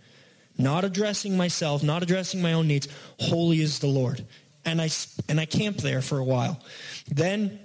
Not 0.56 0.84
addressing 0.84 1.36
myself, 1.36 1.82
not 1.82 2.02
addressing 2.02 2.42
my 2.42 2.52
own 2.52 2.66
needs. 2.66 2.88
Holy 3.20 3.60
is 3.60 3.78
the 3.78 3.86
Lord. 3.86 4.24
And 4.64 4.82
I, 4.82 4.90
and 5.28 5.38
I 5.38 5.46
camp 5.46 5.78
there 5.78 6.02
for 6.02 6.18
a 6.18 6.24
while. 6.24 6.60
Then 7.06 7.60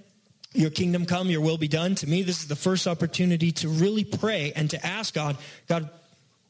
your 0.53 0.69
kingdom 0.69 1.05
come, 1.05 1.29
your 1.29 1.41
will 1.41 1.57
be 1.57 1.67
done. 1.67 1.95
To 1.95 2.07
me, 2.07 2.21
this 2.21 2.41
is 2.41 2.47
the 2.47 2.55
first 2.55 2.87
opportunity 2.87 3.51
to 3.53 3.67
really 3.67 4.03
pray 4.03 4.53
and 4.55 4.69
to 4.69 4.85
ask 4.85 5.13
God, 5.13 5.37
God, 5.67 5.89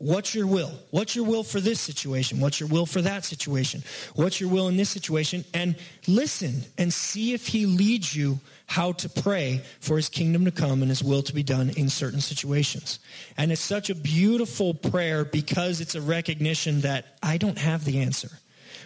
What's 0.04 0.36
your 0.36 0.48
will? 0.48 0.72
What's 0.92 1.16
your 1.16 1.24
will 1.24 1.46
for 1.46 1.62
this 1.62 1.80
situation? 1.80 2.42
What's 2.42 2.60
your 2.60 2.68
will 2.68 2.86
for 2.86 3.02
that 3.02 3.24
situation? 3.24 3.84
What's 4.16 4.42
your 4.42 4.50
will 4.50 4.68
in 4.68 4.76
this 4.76 4.90
situation? 4.90 5.46
And 5.54 5.78
listen 6.08 6.64
and 6.78 6.92
see 6.92 7.34
if 7.34 7.48
he 7.48 7.66
leads 7.66 8.14
you 8.14 8.42
how 8.66 8.92
to 8.92 9.08
pray 9.08 9.62
for 9.80 9.96
his 9.96 10.10
kingdom 10.10 10.44
to 10.44 10.52
come 10.52 10.82
and 10.82 10.90
his 10.90 11.02
will 11.02 11.22
to 11.24 11.34
be 11.34 11.42
done 11.42 11.70
in 11.78 11.88
certain 11.88 12.20
situations. 12.20 13.00
And 13.38 13.50
it's 13.50 13.62
such 13.62 13.90
a 13.90 13.96
beautiful 13.96 14.74
prayer 14.74 15.24
because 15.24 15.80
it's 15.80 15.96
a 15.96 16.02
recognition 16.02 16.82
that 16.82 17.06
I 17.24 17.38
don't 17.38 17.58
have 17.58 17.86
the 17.86 18.02
answer. 18.02 18.30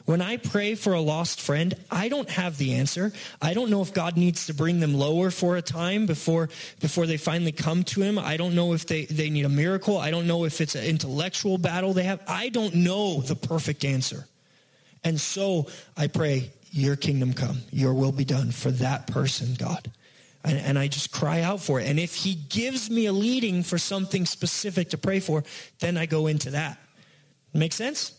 When 0.08 0.22
I 0.22 0.38
pray 0.38 0.76
for 0.76 0.94
a 0.94 1.02
lost 1.02 1.42
friend, 1.42 1.76
I 1.92 2.08
don't 2.08 2.30
have 2.30 2.58
the 2.58 2.76
answer. 2.76 3.12
I 3.42 3.54
don't 3.54 3.70
know 3.70 3.82
if 3.82 3.94
God 3.94 4.16
needs 4.16 4.46
to 4.46 4.54
bring 4.54 4.80
them 4.80 4.94
lower 4.94 5.32
for 5.32 5.58
a 5.58 5.62
time 5.62 6.06
before, 6.06 6.48
before 6.80 7.06
they 7.06 7.18
finally 7.18 7.52
come 7.52 7.84
to 7.84 8.02
him. 8.04 8.18
I 8.18 8.38
don't 8.38 8.56
know 8.56 8.72
if 8.72 8.88
they, 8.88 9.04
they 9.04 9.30
need 9.30 9.44
a 9.44 9.50
miracle. 9.50 9.98
I 9.98 10.10
don't 10.10 10.26
know 10.26 10.46
if 10.46 10.62
it's 10.62 10.76
an 10.76 10.86
intellectual 10.86 11.58
battle 11.58 11.92
they 11.92 12.06
have. 12.06 12.22
I 12.26 12.48
don't 12.48 12.76
know 12.76 13.20
the 13.20 13.36
perfect 13.36 13.84
answer. 13.84 14.26
And 15.04 15.20
so 15.20 15.68
I 15.98 16.08
pray, 16.08 16.52
your 16.72 16.96
kingdom 16.96 17.34
come, 17.34 17.58
your 17.72 17.94
will 17.94 18.14
be 18.14 18.24
done 18.24 18.52
for 18.52 18.72
that 18.72 19.08
person, 19.08 19.56
God. 19.56 19.92
And, 20.46 20.58
and, 20.58 20.80
I 20.80 20.88
just 20.88 21.12
cry 21.12 21.42
out 21.42 21.60
for 21.60 21.82
it. 21.82 21.88
And 21.90 22.00
if 22.00 22.16
he 22.16 22.36
gives 22.36 22.90
me 22.90 23.08
a 23.08 23.12
leading 23.12 23.62
for 23.62 23.78
something 23.78 24.26
specific 24.26 24.92
to 24.92 24.98
pray 24.98 25.20
for, 25.20 25.44
then 25.80 25.98
I 25.98 26.06
go 26.06 26.28
into 26.28 26.52
that. 26.52 26.78
Make 27.54 27.74
sense? 27.74 28.17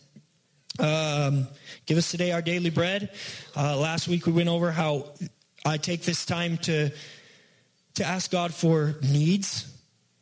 Um, 0.79 1.47
give 1.85 1.97
us 1.97 2.09
today 2.09 2.31
our 2.31 2.41
daily 2.41 2.69
bread. 2.69 3.11
Uh, 3.55 3.77
last 3.77 4.07
week 4.07 4.25
we 4.25 4.31
went 4.31 4.47
over 4.47 4.71
how 4.71 5.07
I 5.65 5.77
take 5.77 6.03
this 6.03 6.25
time 6.25 6.57
to 6.59 6.91
to 7.95 8.05
ask 8.05 8.31
God 8.31 8.53
for 8.53 8.95
needs, 9.01 9.67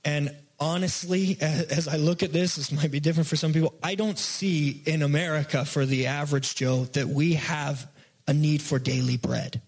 and 0.04 0.36
honestly, 0.60 1.38
as 1.42 1.88
I 1.88 1.98
look 1.98 2.24
at 2.24 2.34
this, 2.34 2.56
this 2.56 2.72
might 2.72 2.90
be 2.90 3.00
different 3.00 3.28
for 3.28 3.36
some 3.36 3.54
people. 3.54 3.76
I 3.84 3.94
don't 3.94 4.18
see 4.18 4.82
in 4.86 5.04
America 5.04 5.64
for 5.64 5.86
the 5.86 6.08
average 6.08 6.56
Joe 6.56 6.86
that 6.94 7.08
we 7.08 7.34
have 7.36 7.88
a 8.28 8.34
need 8.34 8.62
for 8.62 8.80
daily 8.80 9.18
bread. 9.18 9.62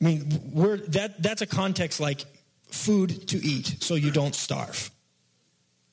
I 0.00 0.04
mean, 0.04 0.50
we're 0.52 0.76
that 0.88 1.22
that's 1.22 1.40
a 1.40 1.46
context 1.46 2.00
like 2.00 2.24
food 2.68 3.28
to 3.28 3.42
eat 3.42 3.76
so 3.80 3.94
you 3.94 4.10
don't 4.10 4.34
starve. 4.34 4.90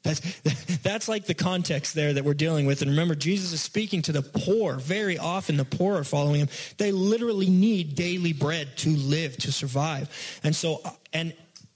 That's, 0.03 0.41
that's 0.81 1.08
like 1.08 1.25
the 1.25 1.34
context 1.34 1.93
there 1.93 2.13
that 2.13 2.24
we're 2.24 2.34
dealing 2.34 2.65
with. 2.65 2.81
And 2.81 2.91
remember, 2.91 3.15
Jesus 3.15 3.53
is 3.53 3.62
speaking 3.62 4.01
to 4.03 4.12
the 4.12 4.24
poor. 4.24 4.75
Very 4.75 5.17
often, 5.17 5.58
the 5.58 5.65
poor 5.65 5.98
are 5.98 6.03
following 6.03 6.41
him. 6.41 6.50
They 6.77 6.91
literally 6.91 7.50
need 7.50 7.96
daily 7.96 8.34
bread 8.34 8.75
to 8.77 8.89
live, 8.89 9.38
to 9.38 9.51
survive. 9.51 10.10
And 10.43 10.55
so, 10.55 10.81
uh, 10.84 10.91
and 11.13 11.34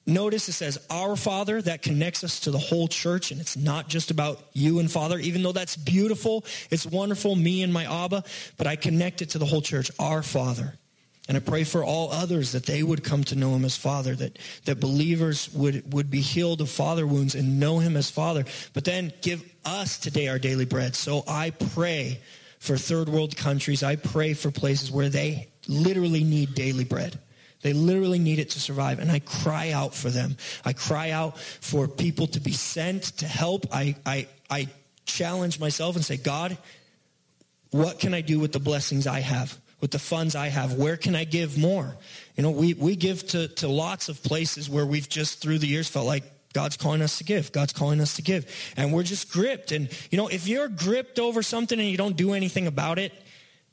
notice 0.07 0.49
it 0.49 0.53
says, 0.53 0.83
Our 0.89 1.15
Father, 1.15 1.61
that 1.61 1.83
connects 1.83 2.23
us 2.23 2.39
to 2.41 2.51
the 2.51 2.57
whole 2.57 2.87
church. 2.87 3.31
And 3.31 3.39
it's 3.39 3.55
not 3.55 3.89
just 3.89 4.09
about 4.09 4.39
you 4.53 4.79
and 4.79 4.91
Father, 4.91 5.19
even 5.19 5.43
though 5.43 5.51
that's 5.51 5.75
beautiful. 5.77 6.45
It's 6.71 6.85
wonderful, 6.85 7.35
me 7.35 7.61
and 7.61 7.71
my 7.71 8.05
Abba. 8.05 8.23
But 8.57 8.65
I 8.65 8.75
connect 8.75 9.21
it 9.21 9.31
to 9.31 9.37
the 9.37 9.45
whole 9.45 9.61
church. 9.61 9.91
Our 9.99 10.23
Father. 10.23 10.79
And 11.27 11.35
I 11.35 11.39
pray 11.39 11.63
for 11.63 11.83
all 11.83 12.11
others 12.11 12.51
that 12.51 12.67
they 12.67 12.83
would 12.83 13.03
come 13.03 13.23
to 13.25 13.35
know 13.35 13.55
him 13.55 13.65
as 13.65 13.75
Father, 13.75 14.15
that, 14.15 14.37
that 14.65 14.79
believers 14.79 15.51
would, 15.53 15.91
would 15.91 16.11
be 16.11 16.21
healed 16.21 16.61
of 16.61 16.69
father 16.69 17.07
wounds 17.07 17.33
and 17.33 17.59
know 17.59 17.79
him 17.79 17.97
as 17.97 18.11
Father. 18.11 18.45
But 18.73 18.85
then 18.85 19.11
give 19.21 19.43
us 19.63 19.97
today 19.97 20.27
our 20.27 20.37
daily 20.37 20.65
bread. 20.65 20.95
So 20.95 21.23
I 21.27 21.49
pray 21.49 22.19
for 22.59 22.77
third 22.77 23.09
world 23.09 23.35
countries. 23.35 23.81
I 23.81 23.95
pray 23.95 24.33
for 24.33 24.51
places 24.51 24.91
where 24.91 25.09
they 25.09 25.49
literally 25.67 26.23
need 26.23 26.53
daily 26.53 26.83
bread. 26.83 27.19
They 27.63 27.73
literally 27.73 28.19
need 28.19 28.37
it 28.37 28.51
to 28.51 28.59
survive. 28.59 28.99
And 28.99 29.11
I 29.11 29.17
cry 29.17 29.71
out 29.71 29.95
for 29.95 30.11
them. 30.11 30.37
I 30.63 30.73
cry 30.73 31.09
out 31.09 31.39
for 31.39 31.87
people 31.87 32.27
to 32.27 32.39
be 32.39 32.51
sent 32.51 33.03
to 33.17 33.25
help. 33.25 33.65
I, 33.71 33.95
I, 34.05 34.27
I 34.47 34.67
challenge 35.05 35.59
myself 35.59 35.95
and 35.95 36.05
say, 36.05 36.17
God, 36.17 36.55
what 37.71 37.99
can 37.99 38.13
I 38.13 38.21
do 38.21 38.39
with 38.39 38.51
the 38.51 38.59
blessings 38.59 39.07
I 39.07 39.21
have? 39.21 39.59
With 39.81 39.91
the 39.91 39.99
funds 39.99 40.35
I 40.35 40.47
have? 40.47 40.73
Where 40.73 40.97
can 40.97 41.15
I 41.15 41.23
give 41.23 41.57
more? 41.57 41.95
You 42.35 42.43
know, 42.43 42.51
we, 42.51 42.73
we 42.73 42.95
give 42.95 43.27
to, 43.29 43.47
to 43.47 43.67
lots 43.67 44.09
of 44.09 44.21
places 44.23 44.69
where 44.69 44.85
we've 44.85 45.07
just 45.07 45.41
through 45.41 45.59
the 45.59 45.67
years 45.67 45.87
felt 45.87 46.05
like 46.05 46.23
God's 46.53 46.77
calling 46.77 47.01
us 47.01 47.17
to 47.17 47.25
give. 47.25 47.51
God's 47.51 47.73
calling 47.73 47.99
us 47.99 48.15
to 48.15 48.21
give. 48.21 48.49
And 48.77 48.93
we're 48.93 49.03
just 49.03 49.31
gripped. 49.31 49.71
And, 49.71 49.89
you 50.09 50.17
know, 50.17 50.27
if 50.29 50.47
you're 50.47 50.69
gripped 50.69 51.19
over 51.19 51.43
something 51.43 51.77
and 51.77 51.89
you 51.89 51.97
don't 51.97 52.15
do 52.15 52.33
anything 52.33 52.65
about 52.65 52.97
it, 52.97 53.11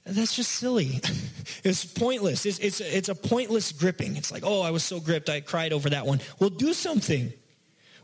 that's 0.04 0.34
just 0.34 0.50
silly. 0.50 1.00
it's 1.64 1.84
pointless. 1.84 2.44
It's, 2.44 2.58
it's, 2.58 2.80
it's 2.80 3.08
a 3.08 3.14
pointless 3.14 3.70
gripping. 3.70 4.16
It's 4.16 4.32
like, 4.32 4.42
oh, 4.44 4.60
I 4.62 4.72
was 4.72 4.82
so 4.82 4.98
gripped. 4.98 5.30
I 5.30 5.40
cried 5.40 5.72
over 5.72 5.90
that 5.90 6.06
one. 6.06 6.20
Well, 6.40 6.50
do 6.50 6.72
something. 6.72 7.32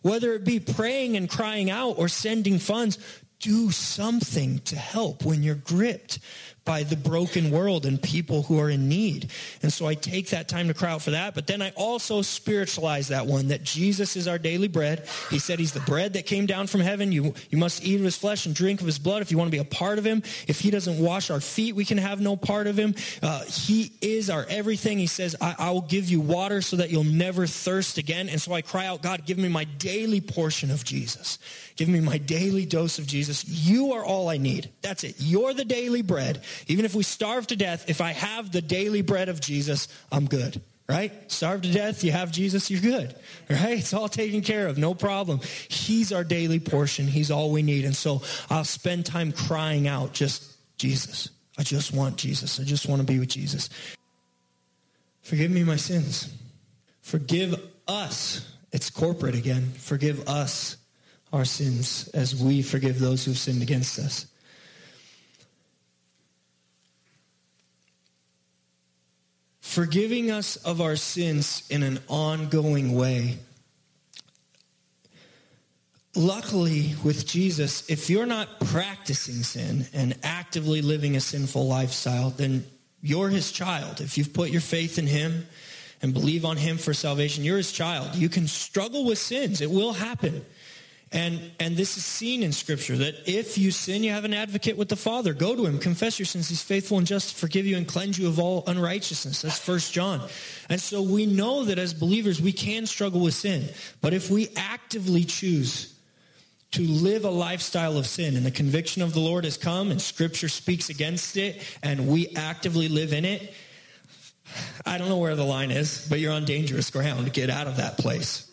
Whether 0.02 0.34
it 0.34 0.44
be 0.44 0.60
praying 0.60 1.16
and 1.16 1.28
crying 1.28 1.70
out 1.70 1.98
or 1.98 2.08
sending 2.08 2.60
funds, 2.60 2.98
do 3.40 3.70
something 3.72 4.60
to 4.60 4.76
help 4.76 5.24
when 5.24 5.42
you're 5.42 5.56
gripped. 5.56 6.20
By 6.68 6.82
the 6.82 6.96
broken 6.96 7.50
world 7.50 7.86
and 7.86 8.00
people 8.02 8.42
who 8.42 8.60
are 8.60 8.68
in 8.68 8.90
need. 8.90 9.30
And 9.62 9.72
so 9.72 9.86
I 9.86 9.94
take 9.94 10.28
that 10.28 10.48
time 10.48 10.68
to 10.68 10.74
cry 10.74 10.90
out 10.90 11.00
for 11.00 11.12
that. 11.12 11.34
But 11.34 11.46
then 11.46 11.62
I 11.62 11.70
also 11.70 12.20
spiritualize 12.20 13.08
that 13.08 13.24
one 13.24 13.48
that 13.48 13.64
Jesus 13.64 14.16
is 14.16 14.28
our 14.28 14.36
daily 14.36 14.68
bread. 14.68 15.08
He 15.30 15.38
said 15.38 15.58
he's 15.58 15.72
the 15.72 15.80
bread 15.80 16.12
that 16.12 16.26
came 16.26 16.44
down 16.44 16.66
from 16.66 16.82
heaven. 16.82 17.10
You, 17.10 17.32
you 17.48 17.56
must 17.56 17.82
eat 17.82 17.94
of 17.94 18.04
his 18.04 18.18
flesh 18.18 18.44
and 18.44 18.54
drink 18.54 18.80
of 18.80 18.86
his 18.86 18.98
blood 18.98 19.22
if 19.22 19.32
you 19.32 19.38
want 19.38 19.48
to 19.48 19.56
be 19.56 19.62
a 19.62 19.64
part 19.64 19.98
of 19.98 20.04
him. 20.04 20.22
If 20.46 20.60
he 20.60 20.70
doesn't 20.70 20.98
wash 21.02 21.30
our 21.30 21.40
feet, 21.40 21.74
we 21.74 21.86
can 21.86 21.96
have 21.96 22.20
no 22.20 22.36
part 22.36 22.66
of 22.66 22.78
him. 22.78 22.94
Uh, 23.22 23.44
he 23.44 23.90
is 24.02 24.28
our 24.28 24.44
everything. 24.50 24.98
He 24.98 25.06
says, 25.06 25.34
I, 25.40 25.54
I 25.58 25.70
will 25.70 25.80
give 25.80 26.10
you 26.10 26.20
water 26.20 26.60
so 26.60 26.76
that 26.76 26.90
you'll 26.90 27.02
never 27.02 27.46
thirst 27.46 27.96
again. 27.96 28.28
And 28.28 28.38
so 28.42 28.52
I 28.52 28.60
cry 28.60 28.84
out, 28.84 29.00
God, 29.00 29.24
give 29.24 29.38
me 29.38 29.48
my 29.48 29.64
daily 29.64 30.20
portion 30.20 30.70
of 30.70 30.84
Jesus. 30.84 31.38
Give 31.76 31.88
me 31.88 32.00
my 32.00 32.18
daily 32.18 32.66
dose 32.66 32.98
of 32.98 33.06
Jesus. 33.06 33.48
You 33.48 33.92
are 33.92 34.04
all 34.04 34.28
I 34.28 34.36
need. 34.36 34.68
That's 34.82 35.04
it. 35.04 35.14
You're 35.18 35.54
the 35.54 35.64
daily 35.64 36.02
bread. 36.02 36.42
Even 36.66 36.84
if 36.84 36.94
we 36.94 37.02
starve 37.02 37.46
to 37.48 37.56
death, 37.56 37.88
if 37.88 38.00
I 38.00 38.12
have 38.12 38.50
the 38.50 38.62
daily 38.62 39.02
bread 39.02 39.28
of 39.28 39.40
Jesus, 39.40 39.88
I'm 40.10 40.26
good. 40.26 40.60
Right? 40.88 41.12
Starve 41.30 41.62
to 41.62 41.70
death, 41.70 42.02
you 42.02 42.12
have 42.12 42.32
Jesus, 42.32 42.70
you're 42.70 42.80
good. 42.80 43.14
Right? 43.50 43.78
It's 43.78 43.92
all 43.92 44.08
taken 44.08 44.40
care 44.40 44.68
of, 44.68 44.78
no 44.78 44.94
problem. 44.94 45.40
He's 45.68 46.12
our 46.12 46.24
daily 46.24 46.60
portion. 46.60 47.06
He's 47.06 47.30
all 47.30 47.52
we 47.52 47.62
need. 47.62 47.84
And 47.84 47.94
so 47.94 48.22
I'll 48.48 48.64
spend 48.64 49.04
time 49.04 49.32
crying 49.32 49.86
out, 49.86 50.14
just 50.14 50.56
Jesus. 50.78 51.28
I 51.58 51.62
just 51.62 51.92
want 51.92 52.16
Jesus. 52.16 52.58
I 52.58 52.62
just 52.64 52.88
want 52.88 53.00
to 53.00 53.06
be 53.06 53.18
with 53.18 53.28
Jesus. 53.28 53.68
Forgive 55.20 55.50
me 55.50 55.62
my 55.62 55.76
sins. 55.76 56.32
Forgive 57.02 57.60
us. 57.86 58.50
It's 58.72 58.88
corporate 58.88 59.34
again. 59.34 59.72
Forgive 59.76 60.26
us 60.28 60.78
our 61.32 61.44
sins 61.44 62.08
as 62.14 62.34
we 62.34 62.62
forgive 62.62 62.98
those 62.98 63.24
who've 63.24 63.36
sinned 63.36 63.60
against 63.60 63.98
us. 63.98 64.26
Forgiving 69.68 70.30
us 70.30 70.56
of 70.56 70.80
our 70.80 70.96
sins 70.96 71.62
in 71.68 71.82
an 71.82 72.00
ongoing 72.08 72.94
way. 72.94 73.38
Luckily, 76.16 76.94
with 77.04 77.26
Jesus, 77.26 77.88
if 77.90 78.08
you're 78.08 78.24
not 78.24 78.60
practicing 78.60 79.42
sin 79.42 79.86
and 79.92 80.16
actively 80.22 80.80
living 80.80 81.16
a 81.16 81.20
sinful 81.20 81.68
lifestyle, 81.68 82.30
then 82.30 82.64
you're 83.02 83.28
his 83.28 83.52
child. 83.52 84.00
If 84.00 84.16
you've 84.16 84.32
put 84.32 84.48
your 84.48 84.62
faith 84.62 84.98
in 84.98 85.06
him 85.06 85.46
and 86.00 86.14
believe 86.14 86.46
on 86.46 86.56
him 86.56 86.78
for 86.78 86.94
salvation, 86.94 87.44
you're 87.44 87.58
his 87.58 87.70
child. 87.70 88.14
You 88.16 88.30
can 88.30 88.48
struggle 88.48 89.04
with 89.04 89.18
sins. 89.18 89.60
It 89.60 89.70
will 89.70 89.92
happen. 89.92 90.46
And, 91.10 91.52
and 91.58 91.74
this 91.74 91.96
is 91.96 92.04
seen 92.04 92.42
in 92.42 92.52
Scripture 92.52 92.96
that 92.98 93.26
if 93.26 93.56
you 93.56 93.70
sin, 93.70 94.02
you 94.02 94.10
have 94.10 94.24
an 94.24 94.34
advocate 94.34 94.76
with 94.76 94.90
the 94.90 94.96
Father. 94.96 95.32
Go 95.32 95.56
to 95.56 95.64
him, 95.64 95.78
confess 95.78 96.18
your 96.18 96.26
sins. 96.26 96.48
He's 96.48 96.62
faithful 96.62 96.98
and 96.98 97.06
just 97.06 97.30
to 97.30 97.34
forgive 97.36 97.64
you 97.64 97.78
and 97.78 97.88
cleanse 97.88 98.18
you 98.18 98.28
of 98.28 98.38
all 98.38 98.62
unrighteousness. 98.66 99.40
That's 99.40 99.58
First 99.58 99.92
John. 99.92 100.28
And 100.68 100.78
so 100.78 101.00
we 101.00 101.24
know 101.24 101.64
that 101.64 101.78
as 101.78 101.94
believers, 101.94 102.42
we 102.42 102.52
can 102.52 102.84
struggle 102.84 103.20
with 103.20 103.34
sin. 103.34 103.68
But 104.02 104.12
if 104.12 104.30
we 104.30 104.48
actively 104.56 105.24
choose 105.24 105.94
to 106.72 106.82
live 106.82 107.24
a 107.24 107.30
lifestyle 107.30 107.96
of 107.96 108.06
sin 108.06 108.36
and 108.36 108.44
the 108.44 108.50
conviction 108.50 109.00
of 109.00 109.14
the 109.14 109.20
Lord 109.20 109.44
has 109.44 109.56
come 109.56 109.90
and 109.90 110.02
Scripture 110.02 110.50
speaks 110.50 110.90
against 110.90 111.38
it 111.38 111.62
and 111.82 112.06
we 112.08 112.28
actively 112.36 112.88
live 112.88 113.14
in 113.14 113.24
it, 113.24 113.54
I 114.84 114.98
don't 114.98 115.08
know 115.08 115.16
where 115.16 115.36
the 115.36 115.44
line 115.44 115.70
is, 115.70 116.06
but 116.10 116.20
you're 116.20 116.32
on 116.32 116.44
dangerous 116.44 116.90
ground. 116.90 117.32
Get 117.32 117.48
out 117.48 117.66
of 117.66 117.78
that 117.78 117.96
place 117.96 118.47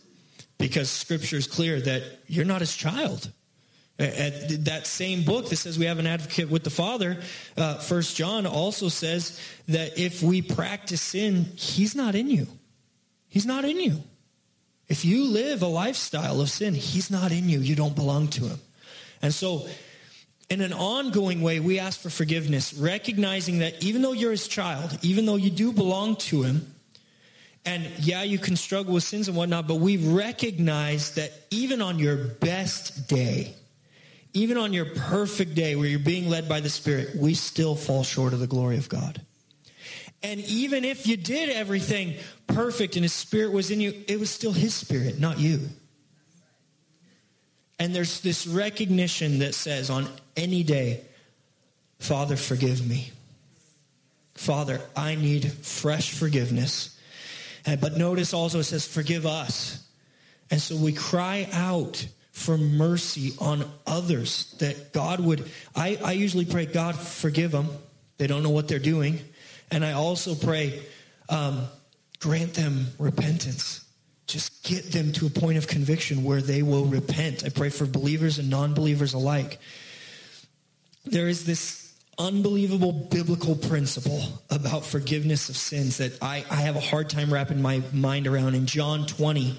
because 0.58 0.90
scripture 0.90 1.38
is 1.38 1.48
clear 1.48 1.80
that 1.82 2.04
you're 2.28 2.46
not 2.46 2.62
his 2.62 2.76
child. 2.76 3.32
At 3.98 4.66
that 4.66 4.88
same 4.88 5.24
book 5.24 5.50
that 5.50 5.56
says 5.56 5.80
we 5.80 5.86
have 5.86 6.00
an 6.00 6.08
advocate 6.08 6.50
with 6.50 6.66
the 6.66 6.70
Father, 6.70 7.18
uh, 7.56 7.76
First 7.76 8.18
John 8.18 8.46
also 8.46 8.90
says 8.90 9.40
that 9.70 9.98
if 9.98 10.22
we 10.22 10.42
practice 10.42 11.02
sin, 11.02 11.46
he's 11.56 11.96
not 11.96 12.14
in 12.14 12.30
you. 12.30 12.48
He's 13.30 13.46
not 13.46 13.64
in 13.64 13.80
you. 13.80 14.04
If 14.90 15.06
you 15.06 15.24
live 15.26 15.62
a 15.62 15.68
lifestyle 15.68 16.42
of 16.42 16.50
sin, 16.50 16.74
he's 16.74 17.10
not 17.10 17.32
in 17.32 17.48
you. 17.48 17.60
You 17.60 17.76
don't 17.76 17.96
belong 17.96 18.28
to 18.30 18.46
him. 18.46 18.60
And 19.22 19.34
so, 19.34 19.68
in 20.50 20.62
an 20.62 20.74
ongoing 20.74 21.42
way, 21.42 21.60
we 21.60 21.80
ask 21.80 22.00
for 22.00 22.10
forgiveness, 22.10 22.74
recognizing 22.74 23.60
that 23.60 23.82
even 23.84 24.02
though 24.02 24.12
you're 24.12 24.32
his 24.32 24.48
child, 24.48 24.98
even 25.02 25.26
though 25.26 25.38
you 25.38 25.50
do 25.50 25.72
belong 25.72 26.18
to 26.18 26.44
him, 26.44 26.75
and 27.66 27.84
yeah, 28.00 28.22
you 28.22 28.38
can 28.38 28.56
struggle 28.56 28.94
with 28.94 29.04
sins 29.04 29.28
and 29.28 29.36
whatnot, 29.36 29.68
but 29.68 29.76
we 29.76 29.98
recognize 29.98 31.16
that 31.16 31.32
even 31.50 31.82
on 31.82 31.98
your 31.98 32.16
best 32.16 33.08
day, 33.08 33.56
even 34.34 34.58
on 34.58 34.72
your 34.72 34.86
perfect 34.86 35.56
day 35.56 35.76
where 35.76 35.88
you're 35.88 36.00
being 36.00 36.30
led 36.30 36.48
by 36.48 36.60
the 36.60 36.70
Spirit, 36.70 37.16
we 37.16 37.34
still 37.34 37.76
fall 37.76 38.04
short 38.04 38.34
of 38.34 38.40
the 38.40 38.48
glory 38.48 38.78
of 38.78 38.88
God. 38.88 39.20
And 40.22 40.40
even 40.42 40.86
if 40.86 41.08
you 41.08 41.18
did 41.18 41.50
everything 41.50 42.16
perfect 42.46 42.96
and 42.98 43.04
His 43.04 43.14
Spirit 43.14 43.52
was 43.52 43.72
in 43.72 43.80
you, 43.80 44.04
it 44.08 44.20
was 44.20 44.30
still 44.30 44.52
His 44.52 44.76
Spirit, 44.76 45.20
not 45.20 45.40
you. 45.40 45.62
And 47.80 47.96
there's 47.96 48.22
this 48.22 48.46
recognition 48.46 49.40
that 49.40 49.56
says 49.56 49.90
on 49.90 50.08
any 50.38 50.64
day, 50.64 51.02
Father, 52.00 52.36
forgive 52.36 52.88
me. 52.88 53.12
Father, 54.36 54.82
I 54.96 55.16
need 55.16 55.52
fresh 55.52 56.14
forgiveness 56.14 56.95
but 57.66 57.98
notice 57.98 58.34
also 58.34 58.60
it 58.60 58.64
says, 58.66 58.88
forgive 58.88 59.26
us. 59.26 59.88
And 60.52 60.62
so 60.62 60.76
we 60.76 60.94
cry 60.94 61.48
out 61.52 62.06
for 62.32 62.58
mercy 62.58 63.34
on 63.40 63.66
others 63.88 64.56
that 64.60 64.94
God 64.94 65.20
would. 65.20 65.50
I, 65.76 65.98
I 66.04 66.12
usually 66.12 66.46
pray, 66.46 66.66
God, 66.66 66.96
forgive 66.96 67.52
them. 67.52 67.70
They 68.18 68.28
don't 68.28 68.44
know 68.44 68.50
what 68.50 68.68
they're 68.68 68.78
doing. 68.78 69.20
And 69.72 69.84
I 69.84 69.94
also 69.94 70.36
pray, 70.36 70.84
um, 71.30 71.66
grant 72.20 72.54
them 72.54 72.88
repentance. 73.00 73.86
Just 74.28 74.64
get 74.64 74.92
them 74.92 75.12
to 75.14 75.28
a 75.28 75.30
point 75.30 75.58
of 75.58 75.68
conviction 75.68 76.24
where 76.24 76.42
they 76.42 76.62
will 76.62 76.86
repent. 76.86 77.44
I 77.46 77.50
pray 77.50 77.70
for 77.70 77.86
believers 77.86 78.38
and 78.38 78.50
non 78.50 78.74
believers 78.74 79.14
alike. 79.14 79.60
There 81.06 81.28
is 81.28 81.46
this 81.46 81.85
unbelievable 82.18 82.92
biblical 82.92 83.56
principle 83.56 84.22
about 84.50 84.86
forgiveness 84.86 85.50
of 85.50 85.58
sins 85.58 85.98
that 85.98 86.22
I, 86.22 86.46
I 86.50 86.56
have 86.56 86.76
a 86.76 86.82
hard 86.82 87.10
time 87.10 87.34
wrapping 87.34 87.62
my 87.62 87.82
mind 87.92 88.28
around. 88.28 88.56
In 88.56 88.66
John 88.66 89.06
20, 89.06 89.56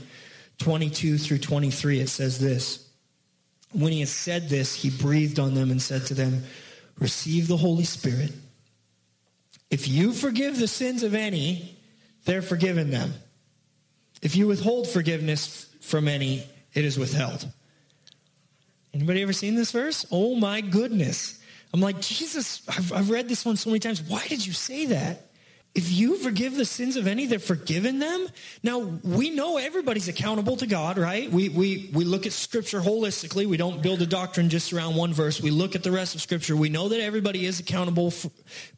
22 0.59 1.19
through 1.19 1.38
23, 1.38 2.01
it 2.01 2.09
says 2.09 2.38
this. 2.38 2.88
When 3.73 3.92
he 3.92 4.01
had 4.01 4.09
said 4.09 4.49
this, 4.49 4.75
he 4.75 4.90
breathed 4.90 5.38
on 5.38 5.55
them 5.55 5.71
and 5.71 5.83
said 5.83 6.07
to 6.07 6.14
them, 6.14 6.45
Receive 6.99 7.49
the 7.49 7.57
Holy 7.57 7.85
Spirit. 7.85 8.33
If 9.71 9.88
you 9.88 10.12
forgive 10.12 10.59
the 10.59 10.69
sins 10.69 11.03
of 11.03 11.14
any, 11.14 11.77
they're 12.25 12.42
forgiven 12.42 12.90
them. 12.90 13.12
If 14.23 14.37
you 14.37 14.47
withhold 14.47 14.88
forgiveness 14.88 15.66
from 15.81 16.09
any, 16.09 16.45
it 16.73 16.85
is 16.85 16.99
withheld. 16.99 17.47
Anybody 18.95 19.23
ever 19.23 19.33
seen 19.33 19.57
this 19.57 19.73
verse? 19.73 20.07
Oh 20.11 20.37
my 20.37 20.62
goodness. 20.62 21.40
I'm 21.73 21.81
like, 21.81 22.01
Jesus, 22.01 22.63
I've, 22.69 22.93
I've 22.93 23.11
read 23.11 23.29
this 23.29 23.45
one 23.45 23.57
so 23.57 23.71
many 23.71 23.81
times. 23.81 24.03
Why 24.03 24.27
did 24.27 24.47
you 24.47 24.53
say 24.53 24.87
that? 24.87 25.27
If 25.77 25.93
you 25.93 26.17
forgive 26.17 26.57
the 26.57 26.65
sins 26.65 26.97
of 26.97 27.07
any, 27.07 27.27
they're 27.27 27.39
forgiven 27.39 27.99
them. 27.99 28.29
Now, 28.63 28.79
we 28.79 29.29
know 29.29 29.59
everybody's 29.59 30.09
accountable 30.09 30.57
to 30.57 30.67
God, 30.67 30.97
right? 30.97 31.31
We, 31.31 31.51
we, 31.51 31.91
we 31.93 32.05
look 32.07 32.25
at 32.25 32.33
scripture 32.33 32.81
holistically. 32.81 33.45
We 33.45 33.59
don't 33.59 33.83
build 33.83 34.01
a 34.01 34.07
doctrine 34.07 34.49
just 34.49 34.73
around 34.73 34.95
one 34.95 35.13
verse. 35.13 35.39
We 35.39 35.51
look 35.51 35.75
at 35.75 35.83
the 35.83 35.93
rest 35.93 36.15
of 36.15 36.23
scripture. 36.23 36.57
We 36.57 36.71
know 36.71 36.89
that 36.89 37.01
everybody 37.01 37.45
is 37.45 37.61
accountable 37.61 38.07
f- 38.07 38.27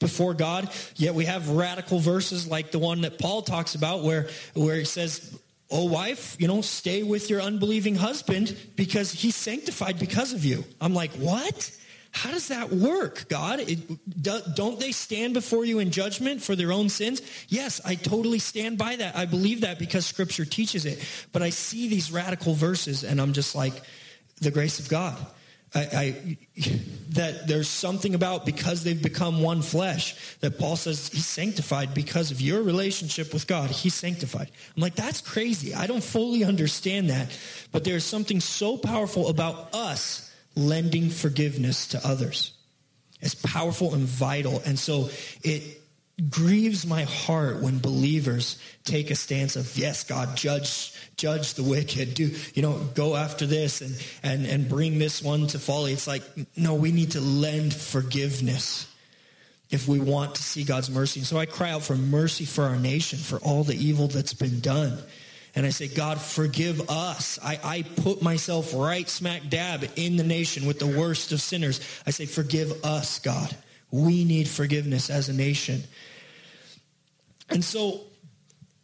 before 0.00 0.34
God. 0.34 0.72
Yet 0.96 1.14
we 1.14 1.26
have 1.26 1.50
radical 1.50 2.00
verses 2.00 2.48
like 2.48 2.72
the 2.72 2.80
one 2.80 3.02
that 3.02 3.16
Paul 3.20 3.42
talks 3.42 3.76
about 3.76 4.02
where, 4.02 4.28
where 4.54 4.74
he 4.74 4.84
says, 4.84 5.38
Oh, 5.70 5.84
wife, 5.84 6.36
you 6.40 6.48
know, 6.48 6.62
stay 6.62 7.04
with 7.04 7.30
your 7.30 7.42
unbelieving 7.42 7.94
husband 7.94 8.56
because 8.74 9.12
he's 9.12 9.36
sanctified 9.36 10.00
because 10.00 10.32
of 10.32 10.44
you. 10.44 10.64
I'm 10.80 10.94
like, 10.94 11.12
what? 11.12 11.70
How 12.18 12.32
does 12.32 12.48
that 12.48 12.70
work, 12.72 13.28
God? 13.28 13.60
It, 13.60 13.78
do, 14.20 14.40
don't 14.56 14.80
they 14.80 14.90
stand 14.90 15.34
before 15.34 15.64
you 15.64 15.78
in 15.78 15.92
judgment 15.92 16.42
for 16.42 16.56
their 16.56 16.72
own 16.72 16.88
sins? 16.88 17.22
Yes, 17.48 17.80
I 17.84 17.94
totally 17.94 18.40
stand 18.40 18.76
by 18.76 18.96
that. 18.96 19.14
I 19.16 19.24
believe 19.24 19.60
that 19.60 19.78
because 19.78 20.04
Scripture 20.04 20.44
teaches 20.44 20.84
it. 20.84 20.98
But 21.32 21.42
I 21.42 21.50
see 21.50 21.88
these 21.88 22.10
radical 22.10 22.54
verses 22.54 23.04
and 23.04 23.20
I'm 23.20 23.34
just 23.34 23.54
like, 23.54 23.72
the 24.40 24.50
grace 24.50 24.80
of 24.80 24.88
God. 24.88 25.16
I, 25.74 25.80
I, 25.80 26.38
that 27.10 27.46
there's 27.46 27.68
something 27.68 28.16
about 28.16 28.44
because 28.44 28.82
they've 28.82 29.00
become 29.00 29.40
one 29.40 29.62
flesh 29.62 30.36
that 30.40 30.58
Paul 30.58 30.74
says 30.74 31.08
he's 31.12 31.26
sanctified 31.26 31.94
because 31.94 32.32
of 32.32 32.40
your 32.40 32.62
relationship 32.62 33.32
with 33.32 33.46
God. 33.46 33.70
He's 33.70 33.94
sanctified. 33.94 34.50
I'm 34.76 34.82
like, 34.82 34.96
that's 34.96 35.20
crazy. 35.20 35.72
I 35.72 35.86
don't 35.86 36.02
fully 36.02 36.42
understand 36.42 37.10
that. 37.10 37.36
But 37.70 37.84
there's 37.84 38.04
something 38.04 38.40
so 38.40 38.76
powerful 38.76 39.28
about 39.28 39.72
us 39.72 40.27
lending 40.58 41.10
forgiveness 41.10 41.88
to 41.88 42.06
others. 42.06 42.52
It's 43.20 43.34
powerful 43.34 43.94
and 43.94 44.04
vital. 44.04 44.62
And 44.64 44.78
so 44.78 45.08
it 45.42 45.62
grieves 46.30 46.86
my 46.86 47.04
heart 47.04 47.62
when 47.62 47.78
believers 47.78 48.58
take 48.84 49.10
a 49.12 49.14
stance 49.14 49.54
of 49.54 49.78
yes 49.78 50.02
god 50.02 50.36
judge 50.36 50.92
judge 51.16 51.54
the 51.54 51.62
wicked 51.62 52.12
do 52.12 52.34
you 52.54 52.60
know 52.60 52.76
go 52.96 53.14
after 53.14 53.46
this 53.46 53.80
and 53.80 53.94
and 54.24 54.44
and 54.44 54.68
bring 54.68 54.98
this 54.98 55.22
one 55.22 55.46
to 55.46 55.60
folly 55.60 55.92
it's 55.92 56.08
like 56.08 56.24
no 56.56 56.74
we 56.74 56.90
need 56.90 57.12
to 57.12 57.20
lend 57.20 57.72
forgiveness 57.72 58.88
if 59.70 59.86
we 59.86 60.00
want 60.00 60.34
to 60.36 60.42
see 60.42 60.64
God's 60.64 60.90
mercy. 60.90 61.20
And 61.20 61.26
so 61.26 61.36
I 61.38 61.46
cry 61.46 61.70
out 61.70 61.82
for 61.82 61.96
mercy 61.96 62.44
for 62.44 62.64
our 62.64 62.78
nation, 62.78 63.18
for 63.18 63.38
all 63.38 63.64
the 63.64 63.74
evil 63.74 64.08
that's 64.08 64.34
been 64.34 64.60
done. 64.60 64.98
And 65.58 65.66
I 65.66 65.70
say, 65.70 65.88
God, 65.88 66.20
forgive 66.20 66.88
us. 66.88 67.36
I, 67.42 67.58
I 67.64 67.82
put 67.82 68.22
myself 68.22 68.72
right 68.76 69.08
smack 69.08 69.48
dab 69.48 69.84
in 69.96 70.16
the 70.16 70.22
nation 70.22 70.66
with 70.66 70.78
the 70.78 70.86
worst 70.86 71.32
of 71.32 71.40
sinners. 71.40 71.80
I 72.06 72.10
say, 72.10 72.26
forgive 72.26 72.84
us, 72.84 73.18
God. 73.18 73.56
We 73.90 74.24
need 74.24 74.48
forgiveness 74.48 75.10
as 75.10 75.28
a 75.28 75.32
nation. 75.32 75.82
And 77.50 77.64
so, 77.64 78.02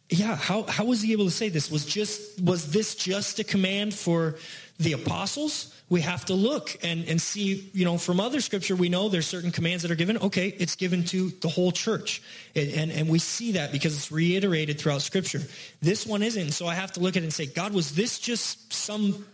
yeah, 0.09 0.35
how, 0.35 0.63
how 0.63 0.83
was 0.83 1.01
he 1.01 1.13
able 1.13 1.23
to 1.23 1.31
say 1.31 1.47
this? 1.47 1.71
Was 1.71 1.85
just 1.85 2.41
was 2.41 2.69
this 2.71 2.93
just 2.93 3.39
a 3.39 3.45
command 3.45 3.93
for 3.93 4.35
the 4.77 4.91
apostles? 4.91 5.74
We 5.87 6.01
have 6.01 6.25
to 6.25 6.33
look 6.33 6.75
and, 6.83 7.05
and 7.07 7.21
see, 7.21 7.69
you 7.73 7.85
know, 7.85 7.97
from 7.97 8.19
other 8.19 8.41
scripture, 8.41 8.75
we 8.75 8.89
know 8.89 9.07
there's 9.07 9.27
certain 9.27 9.51
commands 9.51 9.83
that 9.83 9.91
are 9.91 9.95
given. 9.95 10.17
Okay, 10.17 10.47
it's 10.47 10.75
given 10.75 11.03
to 11.05 11.29
the 11.41 11.47
whole 11.47 11.71
church. 11.71 12.23
And, 12.55 12.69
and, 12.71 12.91
and 12.91 13.09
we 13.09 13.19
see 13.19 13.53
that 13.53 13.71
because 13.71 13.95
it's 13.95 14.11
reiterated 14.11 14.79
throughout 14.79 15.03
scripture. 15.03 15.41
This 15.81 16.07
one 16.07 16.23
isn't. 16.23 16.51
So 16.53 16.65
I 16.65 16.73
have 16.73 16.93
to 16.93 16.99
look 17.01 17.15
at 17.15 17.21
it 17.21 17.25
and 17.25 17.33
say, 17.33 17.45
God, 17.45 17.73
was 17.73 17.93
this 17.93 18.17
just 18.17 18.73
some 18.73 19.25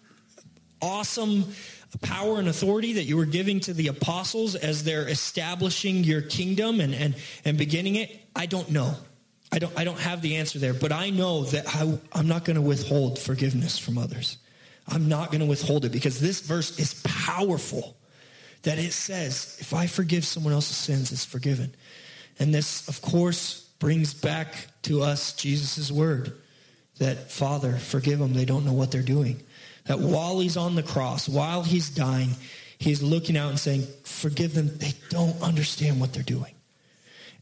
awesome 0.82 1.54
power 2.02 2.40
and 2.40 2.50
authority 2.50 2.94
that 2.94 3.04
you 3.04 3.16
were 3.16 3.26
giving 3.26 3.62
to 3.62 3.74
the 3.74 3.88
apostles 3.88 4.56
as 4.56 4.84
they're 4.84 5.08
establishing 5.08 6.04
your 6.04 6.22
kingdom 6.22 6.82
and, 6.82 6.94
and, 6.94 7.16
and 7.46 7.58
beginning 7.58 7.96
it? 7.96 8.12
I 8.36 8.46
don't 8.46 8.70
know. 8.72 8.96
I 9.54 9.60
don't, 9.60 9.78
I 9.78 9.86
don't 9.86 10.00
have 10.00 10.22
the 10.22 10.38
answer 10.38 10.60
there, 10.60 10.74
but 10.74 10.92
I 10.92 11.12
know 11.12 11.44
that 11.46 11.66
I, 11.68 11.98
I'm 12.12 12.28
not 12.28 12.44
going 12.44 12.56
to 12.56 12.62
withhold 12.62 13.20
forgiveness 13.20 13.78
from 13.78 13.98
others. 13.98 14.38
I'm 14.92 15.08
not 15.08 15.32
going 15.32 15.40
to 15.40 15.48
withhold 15.48 15.86
it 15.86 15.92
because 15.92 16.20
this 16.20 16.42
verse 16.42 16.78
is 16.78 17.02
powerful 17.04 17.96
that 18.64 18.78
it 18.78 18.92
says, 18.92 19.58
if 19.60 19.74
I 19.74 19.88
forgive 19.88 20.26
someone 20.26 20.54
else's 20.54 20.78
sins, 20.78 21.12
it's 21.12 21.26
forgiven. 21.26 21.74
And 22.38 22.54
this, 22.54 22.88
of 22.88 23.02
course, 23.02 23.62
brings 23.80 24.14
back 24.14 24.68
to 24.84 25.02
us 25.02 25.34
Jesus' 25.34 25.92
word 25.92 26.34
that, 27.00 27.32
Father, 27.32 27.78
forgive 27.78 28.20
them. 28.20 28.34
They 28.34 28.46
don't 28.46 28.66
know 28.66 28.74
what 28.74 28.92
they're 28.92 29.02
doing. 29.02 29.42
That 29.86 30.00
while 30.00 30.40
he's 30.40 30.58
on 30.58 30.76
the 30.76 30.84
cross, 30.84 31.28
while 31.28 31.64
he's 31.64 31.90
dying, 31.90 32.30
he's 32.78 33.02
looking 33.02 33.38
out 33.38 33.50
and 33.50 33.60
saying, 33.60 33.88
forgive 34.04 34.54
them. 34.54 34.78
They 34.78 34.94
don't 35.10 35.42
understand 35.42 36.00
what 36.00 36.14
they're 36.14 36.22
doing. 36.22 36.54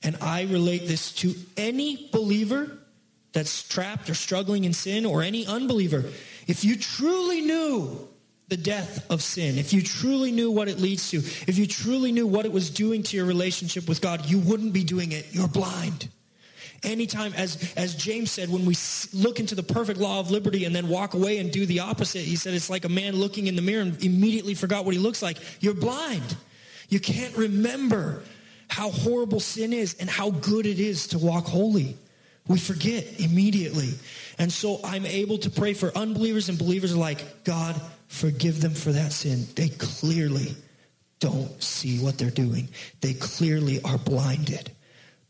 And 0.03 0.15
I 0.21 0.43
relate 0.43 0.87
this 0.87 1.11
to 1.15 1.35
any 1.57 2.09
believer 2.13 2.77
that's 3.33 3.67
trapped 3.67 4.09
or 4.09 4.13
struggling 4.13 4.63
in 4.63 4.73
sin 4.73 5.05
or 5.05 5.21
any 5.21 5.45
unbeliever. 5.45 6.05
If 6.49 6.63
you 6.65 6.75
truly 6.75 7.41
knew 7.41 8.07
the 8.47 8.57
death 8.57 9.05
of 9.11 9.21
sin, 9.21 9.59
if 9.59 9.71
you 9.71 9.83
truly 9.83 10.31
knew 10.31 10.49
what 10.49 10.67
it 10.67 10.79
leads 10.79 11.11
to, 11.11 11.17
if 11.17 11.59
you 11.59 11.67
truly 11.67 12.11
knew 12.11 12.25
what 12.25 12.45
it 12.45 12.51
was 12.51 12.71
doing 12.71 13.03
to 13.03 13.15
your 13.15 13.27
relationship 13.27 13.87
with 13.87 14.01
God, 14.01 14.25
you 14.25 14.39
wouldn't 14.39 14.73
be 14.73 14.83
doing 14.83 15.11
it. 15.11 15.27
You're 15.31 15.47
blind. 15.47 16.09
Anytime, 16.81 17.33
as, 17.33 17.71
as 17.77 17.93
James 17.93 18.31
said, 18.31 18.49
when 18.49 18.65
we 18.65 18.75
look 19.13 19.39
into 19.39 19.53
the 19.53 19.61
perfect 19.61 19.99
law 19.99 20.19
of 20.19 20.31
liberty 20.31 20.65
and 20.65 20.75
then 20.75 20.87
walk 20.87 21.13
away 21.13 21.37
and 21.37 21.51
do 21.51 21.67
the 21.67 21.81
opposite, 21.81 22.23
he 22.23 22.35
said 22.35 22.55
it's 22.55 22.69
like 22.69 22.83
a 22.83 22.89
man 22.89 23.15
looking 23.15 23.45
in 23.45 23.55
the 23.55 23.61
mirror 23.61 23.83
and 23.83 24.03
immediately 24.03 24.55
forgot 24.55 24.85
what 24.85 24.95
he 24.95 24.99
looks 24.99 25.21
like. 25.21 25.37
You're 25.59 25.75
blind. 25.75 26.35
You 26.87 26.99
can't 26.99 27.37
remember 27.37 28.23
how 28.69 28.89
horrible 28.89 29.39
sin 29.39 29.71
is 29.71 29.97
and 29.99 30.09
how 30.09 30.31
good 30.31 30.65
it 30.65 30.79
is 30.79 31.09
to 31.09 31.19
walk 31.19 31.45
holy. 31.45 31.95
We 32.47 32.57
forget 32.57 33.19
immediately. 33.19 33.89
And 34.39 34.51
so 34.51 34.79
I'm 34.85 35.05
able 35.05 35.37
to 35.39 35.49
pray 35.49 35.73
for 35.73 35.95
unbelievers 35.95 36.47
and 36.47 36.57
believers 36.57 36.95
like, 36.95 37.43
God, 37.43 37.79
forgive 38.07 38.61
them 38.61 38.73
for 38.73 38.93
that 38.93 39.11
sin. 39.11 39.45
They 39.55 39.67
clearly 39.67 40.55
don't 41.19 41.61
see 41.61 41.99
what 41.99 42.17
they're 42.17 42.31
doing. 42.31 42.69
They 43.01 43.13
clearly 43.13 43.81
are 43.83 43.97
blinded. 43.97 44.71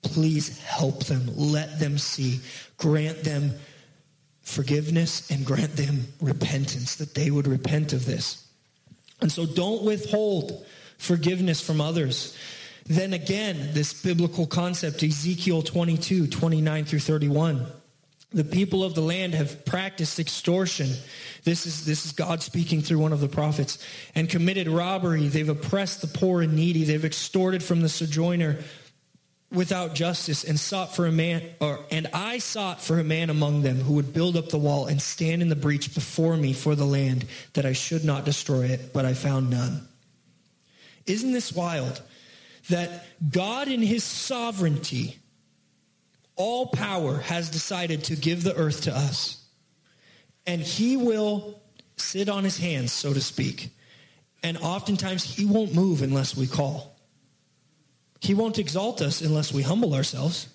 Please 0.04 0.60
help 0.60 1.06
them. 1.06 1.24
Let 1.36 1.80
them 1.80 1.98
see. 1.98 2.40
Grant 2.78 3.24
them 3.24 3.56
forgiveness 4.44 5.30
and 5.32 5.44
grant 5.46 5.76
them 5.76 6.08
repentance, 6.22 6.96
that 6.96 7.16
they 7.16 7.32
would 7.32 7.48
repent 7.48 7.94
of 7.94 8.06
this. 8.06 8.48
And 9.22 9.32
so 9.32 9.46
don't 9.46 9.84
withhold 9.84 10.66
forgiveness 10.98 11.62
from 11.62 11.82
others. 11.82 12.38
Then 12.86 13.14
again, 13.14 13.70
this 13.74 14.02
biblical 14.02 14.48
concept, 14.48 15.04
Ezekiel 15.04 15.64
22, 15.64 16.28
29 16.28 16.86
through 16.86 17.00
31. 17.00 17.66
The 18.32 18.44
people 18.44 18.84
of 18.84 18.94
the 18.94 19.02
land 19.02 19.34
have 19.34 19.66
practiced 19.66 20.20
extortion. 20.20 20.90
This 21.44 21.66
is, 21.66 21.86
this 21.86 22.06
is 22.06 22.12
God 22.12 22.44
speaking 22.44 22.82
through 22.82 23.00
one 23.00 23.14
of 23.14 23.22
the 23.22 23.28
prophets. 23.28 23.84
And 24.14 24.30
committed 24.30 24.68
robbery. 24.68 25.28
They've 25.28 25.50
oppressed 25.50 26.02
the 26.02 26.08
poor 26.08 26.42
and 26.42 26.54
needy. 26.54 26.84
They've 26.84 27.04
extorted 27.04 27.64
from 27.64 27.82
the 27.82 27.90
sojourner 27.90 28.60
without 29.52 29.96
justice 29.96 30.44
and 30.44 30.60
sought 30.60 30.96
for 30.96 31.08
a 31.08 31.12
man 31.12 31.42
or 31.60 31.80
and 31.90 32.06
I 32.14 32.38
sought 32.38 32.84
for 32.84 33.00
a 33.00 33.04
man 33.04 33.32
among 33.32 33.64
them 33.64 33.78
who 33.78 33.94
would 33.94 34.14
build 34.14 34.38
up 34.38 34.50
the 34.50 34.60
wall 34.60 34.86
and 34.86 35.02
stand 35.02 35.42
in 35.42 35.50
the 35.50 35.56
breach 35.56 35.96
before 35.96 36.38
me 36.38 36.54
for 36.54 36.76
the 36.76 36.86
land 36.86 37.26
that 37.54 37.66
I 37.66 37.74
should 37.74 38.06
not 38.06 38.26
destroy 38.26 38.66
it 38.66 38.94
but 38.94 39.06
I 39.06 39.16
found 39.16 39.50
none. 39.50 39.88
Isn't 41.08 41.32
this 41.32 41.52
wild? 41.52 42.00
that 42.70 43.06
God 43.32 43.68
in 43.68 43.82
his 43.82 44.04
sovereignty, 44.04 45.19
all 46.40 46.68
power, 46.68 47.18
has 47.18 47.50
decided 47.50 48.06
to 48.06 48.16
give 48.16 48.44
the 48.44 48.56
earth 48.56 48.84
to 48.84 48.96
us. 48.96 49.46
And 50.48 50.62
he 50.62 50.98
will 50.98 51.62
sit 51.98 52.30
on 52.30 52.46
his 52.46 52.58
hands, 52.58 52.94
so 52.94 53.14
to 53.14 53.22
speak. 53.22 53.70
And 54.42 54.58
oftentimes 54.58 55.24
he 55.24 55.46
won't 55.46 55.76
move 55.76 56.02
unless 56.02 56.36
we 56.36 56.48
call. 56.48 56.96
He 58.22 58.34
won't 58.34 58.58
exalt 58.58 59.02
us 59.02 59.22
unless 59.22 59.54
we 59.54 59.62
humble 59.62 59.94
ourselves. 59.94 60.48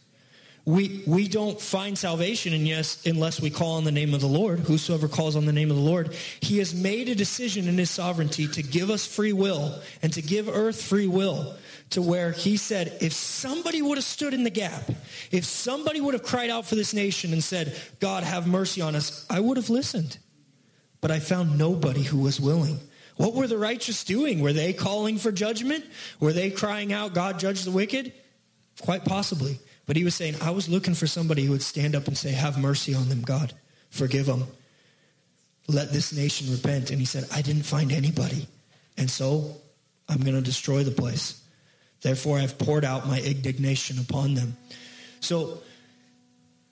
We, 0.64 1.02
we 1.06 1.28
don't 1.28 1.60
find 1.60 1.98
salvation 1.98 2.54
and 2.54 2.66
yes, 2.66 3.04
unless 3.04 3.38
we 3.38 3.50
call 3.50 3.74
on 3.74 3.84
the 3.84 3.92
name 3.92 4.14
of 4.14 4.22
the 4.22 4.26
Lord. 4.26 4.60
Whosoever 4.60 5.06
calls 5.06 5.36
on 5.36 5.44
the 5.44 5.52
name 5.52 5.70
of 5.70 5.76
the 5.76 5.82
Lord. 5.82 6.14
He 6.40 6.58
has 6.58 6.74
made 6.74 7.10
a 7.10 7.14
decision 7.14 7.68
in 7.68 7.76
his 7.76 7.90
sovereignty 7.90 8.48
to 8.48 8.62
give 8.62 8.88
us 8.88 9.06
free 9.06 9.34
will 9.34 9.78
and 10.00 10.10
to 10.14 10.22
give 10.22 10.48
earth 10.48 10.80
free 10.80 11.06
will 11.06 11.54
to 11.90 12.02
where 12.02 12.32
he 12.32 12.56
said, 12.56 12.96
if 13.00 13.12
somebody 13.12 13.82
would 13.82 13.98
have 13.98 14.04
stood 14.04 14.34
in 14.34 14.44
the 14.44 14.50
gap, 14.50 14.90
if 15.30 15.44
somebody 15.44 16.00
would 16.00 16.14
have 16.14 16.22
cried 16.22 16.50
out 16.50 16.66
for 16.66 16.74
this 16.74 16.94
nation 16.94 17.32
and 17.32 17.42
said, 17.42 17.76
God, 18.00 18.24
have 18.24 18.46
mercy 18.46 18.80
on 18.80 18.96
us, 18.96 19.26
I 19.30 19.40
would 19.40 19.56
have 19.56 19.70
listened. 19.70 20.18
But 21.00 21.10
I 21.10 21.20
found 21.20 21.58
nobody 21.58 22.02
who 22.02 22.18
was 22.18 22.40
willing. 22.40 22.80
What 23.16 23.34
were 23.34 23.46
the 23.46 23.58
righteous 23.58 24.02
doing? 24.04 24.40
Were 24.40 24.52
they 24.52 24.72
calling 24.72 25.18
for 25.18 25.30
judgment? 25.30 25.84
Were 26.18 26.32
they 26.32 26.50
crying 26.50 26.92
out, 26.92 27.14
God, 27.14 27.38
judge 27.38 27.62
the 27.62 27.70
wicked? 27.70 28.12
Quite 28.80 29.04
possibly. 29.04 29.58
But 29.86 29.96
he 29.96 30.04
was 30.04 30.14
saying, 30.14 30.36
I 30.40 30.50
was 30.50 30.68
looking 30.68 30.94
for 30.94 31.06
somebody 31.06 31.44
who 31.44 31.52
would 31.52 31.62
stand 31.62 31.94
up 31.94 32.08
and 32.08 32.16
say, 32.16 32.32
have 32.32 32.58
mercy 32.58 32.94
on 32.94 33.08
them, 33.08 33.22
God. 33.22 33.52
Forgive 33.90 34.26
them. 34.26 34.46
Let 35.68 35.92
this 35.92 36.12
nation 36.12 36.50
repent. 36.50 36.90
And 36.90 36.98
he 36.98 37.06
said, 37.06 37.26
I 37.32 37.42
didn't 37.42 37.62
find 37.62 37.92
anybody. 37.92 38.48
And 38.96 39.10
so 39.10 39.56
I'm 40.08 40.20
going 40.20 40.34
to 40.34 40.42
destroy 40.42 40.82
the 40.82 40.90
place. 40.90 41.40
Therefore, 42.04 42.38
I've 42.38 42.58
poured 42.58 42.84
out 42.84 43.06
my 43.06 43.18
indignation 43.18 43.98
upon 43.98 44.34
them. 44.34 44.58
So, 45.20 45.62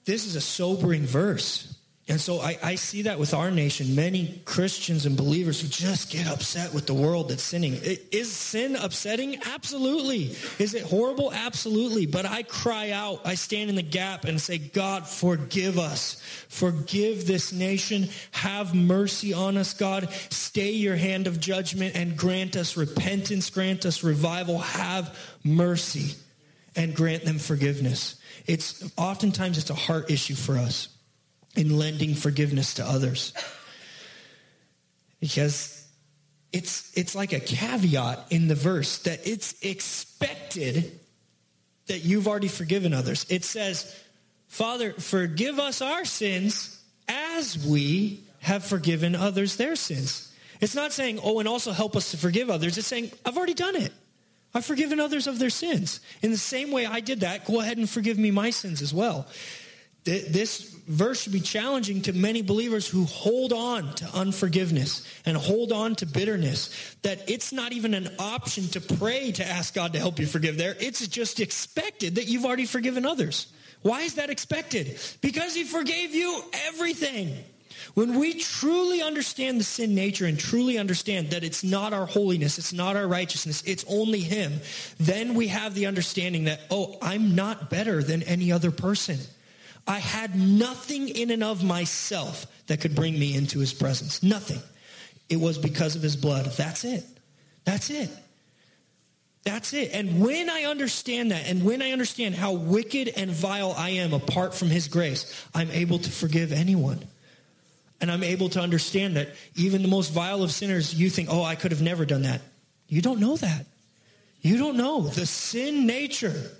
this 0.04 0.26
is 0.26 0.36
a 0.36 0.42
sobering 0.42 1.04
verse. 1.04 1.74
And 2.08 2.20
so 2.20 2.40
I, 2.40 2.58
I, 2.62 2.74
see 2.74 3.02
that 3.02 3.20
with 3.20 3.32
our 3.32 3.52
nation, 3.52 3.94
many 3.94 4.42
Christians 4.44 5.06
and 5.06 5.16
believers 5.16 5.60
who 5.60 5.68
just 5.68 6.10
get 6.10 6.26
upset 6.26 6.74
with 6.74 6.86
the 6.86 6.94
world 6.94 7.28
that's 7.28 7.44
sinning. 7.44 7.78
Is 8.10 8.30
sin 8.32 8.74
upsetting? 8.74 9.40
Absolutely. 9.46 10.36
Is 10.58 10.74
it 10.74 10.82
horrible? 10.82 11.32
Absolutely. 11.32 12.06
But 12.06 12.26
I 12.26 12.42
cry 12.42 12.90
out, 12.90 13.20
I 13.24 13.36
stand 13.36 13.70
in 13.70 13.76
the 13.76 13.82
gap 13.82 14.24
and 14.24 14.40
say, 14.40 14.58
God, 14.58 15.06
forgive 15.06 15.78
us. 15.78 16.20
Forgive 16.48 17.28
this 17.28 17.52
nation. 17.52 18.08
Have 18.32 18.74
mercy 18.74 19.32
on 19.32 19.56
us, 19.56 19.72
God. 19.72 20.10
Stay 20.30 20.72
your 20.72 20.96
hand 20.96 21.28
of 21.28 21.38
judgment 21.38 21.94
and 21.94 22.16
grant 22.16 22.56
us 22.56 22.76
repentance, 22.76 23.48
grant 23.48 23.86
us 23.86 24.02
revival. 24.02 24.58
Have 24.58 25.16
mercy 25.44 26.16
and 26.74 26.96
grant 26.96 27.24
them 27.24 27.38
forgiveness. 27.38 28.16
It's 28.48 28.92
oftentimes 28.98 29.56
it's 29.56 29.70
a 29.70 29.74
heart 29.74 30.10
issue 30.10 30.34
for 30.34 30.58
us 30.58 30.88
in 31.56 31.78
lending 31.78 32.14
forgiveness 32.14 32.74
to 32.74 32.84
others. 32.84 33.32
Because 35.20 35.86
it's, 36.52 36.96
it's 36.96 37.14
like 37.14 37.32
a 37.32 37.40
caveat 37.40 38.26
in 38.30 38.48
the 38.48 38.54
verse 38.54 38.98
that 39.00 39.26
it's 39.26 39.54
expected 39.62 40.98
that 41.86 42.00
you've 42.00 42.28
already 42.28 42.48
forgiven 42.48 42.92
others. 42.92 43.26
It 43.28 43.44
says, 43.44 43.98
Father, 44.48 44.92
forgive 44.92 45.58
us 45.58 45.80
our 45.82 46.04
sins 46.04 46.78
as 47.08 47.64
we 47.64 48.24
have 48.40 48.64
forgiven 48.64 49.14
others 49.14 49.56
their 49.56 49.76
sins. 49.76 50.32
It's 50.60 50.74
not 50.74 50.92
saying, 50.92 51.20
oh, 51.22 51.38
and 51.38 51.48
also 51.48 51.72
help 51.72 51.96
us 51.96 52.12
to 52.12 52.16
forgive 52.16 52.50
others. 52.50 52.78
It's 52.78 52.86
saying, 52.86 53.10
I've 53.24 53.36
already 53.36 53.54
done 53.54 53.76
it. 53.76 53.92
I've 54.54 54.64
forgiven 54.64 55.00
others 55.00 55.26
of 55.26 55.38
their 55.38 55.50
sins. 55.50 56.00
In 56.20 56.30
the 56.30 56.36
same 56.36 56.70
way 56.70 56.84
I 56.86 57.00
did 57.00 57.20
that, 57.20 57.46
go 57.46 57.60
ahead 57.60 57.78
and 57.78 57.88
forgive 57.88 58.18
me 58.18 58.30
my 58.30 58.50
sins 58.50 58.82
as 58.82 58.92
well 58.92 59.26
This 60.04 60.68
verse 60.88 61.22
should 61.22 61.32
be 61.32 61.40
challenging 61.40 62.02
to 62.02 62.12
many 62.12 62.42
believers 62.42 62.88
who 62.88 63.04
hold 63.04 63.52
on 63.52 63.94
to 63.94 64.04
unforgiveness 64.14 65.06
and 65.24 65.36
hold 65.36 65.70
on 65.70 65.94
to 65.96 66.06
bitterness. 66.06 66.96
That 67.02 67.30
it's 67.30 67.52
not 67.52 67.72
even 67.72 67.94
an 67.94 68.08
option 68.18 68.66
to 68.68 68.80
pray 68.80 69.32
to 69.32 69.46
ask 69.46 69.74
God 69.74 69.92
to 69.92 70.00
help 70.00 70.18
you 70.18 70.26
forgive 70.26 70.58
there. 70.58 70.76
It's 70.80 71.06
just 71.06 71.38
expected 71.38 72.16
that 72.16 72.26
you've 72.26 72.44
already 72.44 72.66
forgiven 72.66 73.06
others. 73.06 73.46
Why 73.82 74.02
is 74.02 74.14
that 74.14 74.30
expected? 74.30 74.98
Because 75.20 75.54
he 75.54 75.64
forgave 75.64 76.14
you 76.14 76.42
everything. 76.66 77.36
When 77.94 78.18
we 78.18 78.34
truly 78.34 79.02
understand 79.02 79.60
the 79.60 79.64
sin 79.64 79.94
nature 79.94 80.26
and 80.26 80.38
truly 80.38 80.78
understand 80.78 81.30
that 81.30 81.44
it's 81.44 81.64
not 81.64 81.92
our 81.92 82.06
holiness, 82.06 82.58
it's 82.58 82.72
not 82.72 82.96
our 82.96 83.06
righteousness, 83.06 83.62
it's 83.66 83.84
only 83.88 84.20
him, 84.20 84.60
then 84.98 85.34
we 85.34 85.48
have 85.48 85.74
the 85.74 85.86
understanding 85.86 86.44
that, 86.44 86.60
oh, 86.70 86.96
I'm 87.02 87.34
not 87.34 87.70
better 87.70 88.02
than 88.02 88.22
any 88.22 88.52
other 88.52 88.70
person. 88.70 89.18
I 89.86 89.98
had 89.98 90.36
nothing 90.36 91.08
in 91.08 91.30
and 91.30 91.42
of 91.42 91.64
myself 91.64 92.46
that 92.66 92.80
could 92.80 92.94
bring 92.94 93.18
me 93.18 93.36
into 93.36 93.58
his 93.58 93.72
presence. 93.72 94.22
Nothing. 94.22 94.60
It 95.28 95.36
was 95.36 95.58
because 95.58 95.96
of 95.96 96.02
his 96.02 96.16
blood. 96.16 96.46
That's 96.46 96.84
it. 96.84 97.04
That's 97.64 97.90
it. 97.90 98.10
That's 99.44 99.72
it. 99.72 99.90
And 99.92 100.20
when 100.24 100.48
I 100.48 100.64
understand 100.64 101.32
that, 101.32 101.48
and 101.48 101.64
when 101.64 101.82
I 101.82 101.90
understand 101.90 102.36
how 102.36 102.52
wicked 102.52 103.08
and 103.08 103.30
vile 103.30 103.74
I 103.76 103.90
am 103.90 104.12
apart 104.12 104.54
from 104.54 104.68
his 104.68 104.86
grace, 104.86 105.46
I'm 105.54 105.70
able 105.72 105.98
to 105.98 106.10
forgive 106.10 106.52
anyone. 106.52 107.04
And 108.00 108.10
I'm 108.10 108.22
able 108.22 108.48
to 108.50 108.60
understand 108.60 109.16
that 109.16 109.30
even 109.56 109.82
the 109.82 109.88
most 109.88 110.12
vile 110.12 110.42
of 110.42 110.52
sinners, 110.52 110.94
you 110.94 111.10
think, 111.10 111.28
oh, 111.30 111.42
I 111.42 111.54
could 111.54 111.72
have 111.72 111.82
never 111.82 112.04
done 112.04 112.22
that. 112.22 112.40
You 112.88 113.00
don't 113.00 113.20
know 113.20 113.36
that. 113.36 113.66
You 114.42 114.58
don't 114.58 114.76
know. 114.76 115.02
The 115.02 115.26
sin 115.26 115.86
nature 115.86 116.50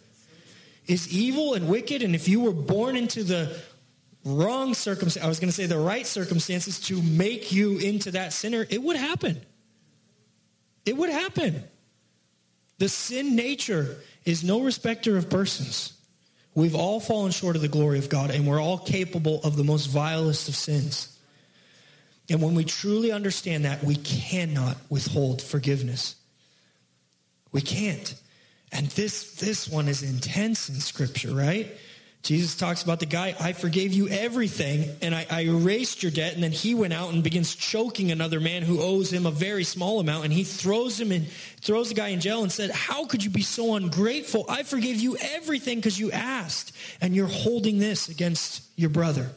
is 0.87 1.13
evil 1.13 1.55
and 1.55 1.69
wicked. 1.69 2.03
And 2.03 2.15
if 2.15 2.29
you 2.29 2.41
were 2.41 2.53
born 2.53 2.97
into 2.97 3.23
the 3.23 3.57
wrong 4.25 4.75
circumstance, 4.75 5.25
I 5.25 5.29
was 5.29 5.41
going 5.41 5.49
to 5.49 5.55
say 5.55 5.67
the 5.67 5.79
right 5.79 6.07
circumstances 6.07 6.81
to 6.81 7.01
make 7.03 7.53
you 7.53 7.79
into 7.79 8.13
that 8.13 8.33
sinner, 8.33 8.67
it 8.69 8.83
would 8.83 8.97
happen. 8.97 9.41
It 10.85 10.97
would 10.97 11.11
happen. 11.11 11.63
The 12.79 12.89
sin 12.89 13.37
nature 13.37 13.97
is 14.25 14.43
no 14.43 14.63
respecter 14.63 15.17
of 15.17 15.31
persons. 15.31 15.93
We've 16.55 16.75
all 16.75 17.01
fallen 17.01 17.33
short 17.33 17.57
of 17.57 17.63
the 17.63 17.69
glory 17.69 17.99
of 17.99 18.09
God, 18.09 18.31
and 18.31 18.47
we're 18.47 18.61
all 18.61 18.79
capable 18.79 19.41
of 19.43 19.57
the 19.57 19.65
most 19.65 19.87
vilest 19.87 20.49
of 20.49 20.55
sins. 20.55 21.19
And 22.29 22.43
when 22.43 22.55
we 22.55 22.65
truly 22.65 23.11
understand 23.11 23.65
that, 23.65 23.83
we 23.83 23.97
cannot 23.97 24.77
withhold 24.91 25.41
forgiveness. 25.41 26.17
We 27.53 27.61
can't. 27.61 28.15
And 28.73 28.87
this, 28.89 29.35
this 29.35 29.69
one 29.69 29.87
is 29.87 30.03
intense 30.03 30.69
in 30.69 30.77
Scripture, 30.77 31.35
right? 31.35 31.71
Jesus 32.23 32.55
talks 32.55 32.85
about 32.85 33.01
the 33.01 33.07
guy, 33.07 33.35
I 33.41 33.53
forgave 33.53 33.93
you 33.93 34.09
everything 34.09 34.89
and 35.03 35.13
I, 35.13 35.27
I, 35.29 35.41
erased 35.43 36.05
your 36.05 36.13
debt. 36.13 36.35
And 36.35 36.43
then 36.43 36.53
he 36.53 36.73
went 36.73 36.93
out 36.93 37.13
and 37.13 37.25
begins 37.25 37.57
choking 37.57 38.13
another 38.13 38.39
man 38.39 38.63
who 38.63 38.81
owes 38.81 39.13
him 39.13 39.27
a 39.27 39.33
very 39.33 39.65
small 39.65 39.99
amount. 39.99 40.25
And 40.25 40.33
he 40.33 40.45
throws 40.45 41.01
him 41.01 41.11
in, 41.11 41.27
throws 41.61 41.89
the 41.89 41.97
guy 41.97 42.09
in 42.09 42.21
jail 42.21 42.43
and 42.45 42.53
said, 42.53 42.71
How 42.71 43.07
could 43.07 43.25
you 43.25 43.31
be 43.31 43.43
so 43.43 43.75
ungrateful? 43.75 44.45
I 44.49 44.63
forgave 44.63 45.01
you 45.01 45.17
everything 45.17 45.79
because 45.79 45.99
you 45.99 46.13
asked. 46.13 46.73
And 47.01 47.13
you're 47.17 47.27
holding 47.27 47.79
this 47.79 48.09
against 48.09 48.63
your 48.77 48.91
brother. 48.91 49.29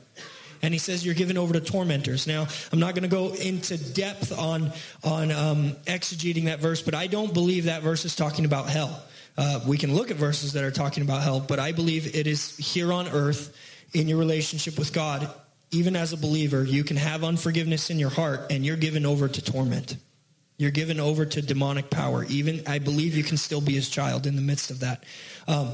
And 0.62 0.72
he 0.72 0.80
says 0.80 1.04
you're 1.04 1.16
given 1.16 1.40
over 1.40 1.54
to 1.54 1.60
tormentors. 1.62 2.28
Now, 2.28 2.48
I'm 2.72 2.80
not 2.80 2.94
going 2.94 3.04
to 3.04 3.10
go 3.10 3.34
into 3.34 3.78
depth 3.94 4.38
on, 4.38 4.72
on 5.04 5.32
um, 5.32 5.72
exegeting 5.86 6.46
that 6.46 6.60
verse, 6.60 6.84
but 6.84 6.94
I 6.94 7.08
don't 7.08 7.34
believe 7.34 7.66
that 7.66 7.82
verse 7.82 8.06
is 8.06 8.16
talking 8.16 8.46
about 8.46 8.70
hell. 8.70 9.04
Uh, 9.38 9.60
we 9.68 9.78
can 9.78 9.94
look 9.94 10.12
at 10.12 10.18
verses 10.18 10.54
that 10.54 10.64
are 10.64 10.72
talking 10.72 11.04
about 11.04 11.22
hell, 11.22 11.40
but 11.40 11.60
I 11.60 11.72
believe 11.72 12.16
it 12.16 12.28
is 12.28 12.56
here 12.58 12.94
on 12.94 13.08
earth 13.10 13.56
in 13.94 14.08
your 14.08 14.18
relationship 14.18 14.78
with 14.78 14.94
God. 14.94 15.30
Even 15.72 15.96
as 15.96 16.14
a 16.14 16.18
believer, 16.18 16.64
you 16.64 16.84
can 16.84 16.96
have 16.96 17.24
unforgiveness 17.24 17.90
in 17.90 18.00
your 18.00 18.10
heart 18.10 18.52
and 18.52 18.66
you're 18.66 18.78
given 18.78 19.06
over 19.06 19.28
to 19.28 19.42
torment. 19.42 19.98
You're 20.58 20.72
given 20.72 21.02
over 21.02 21.26
to 21.26 21.42
demonic 21.42 21.90
power. 21.90 22.24
Even, 22.26 22.64
I 22.66 22.80
believe 22.80 23.16
you 23.18 23.24
can 23.24 23.36
still 23.36 23.60
be 23.60 23.74
his 23.74 23.90
child 23.90 24.26
in 24.26 24.38
the 24.38 24.42
midst 24.42 24.72
of 24.72 24.80
that. 24.82 25.04
Um, 25.48 25.72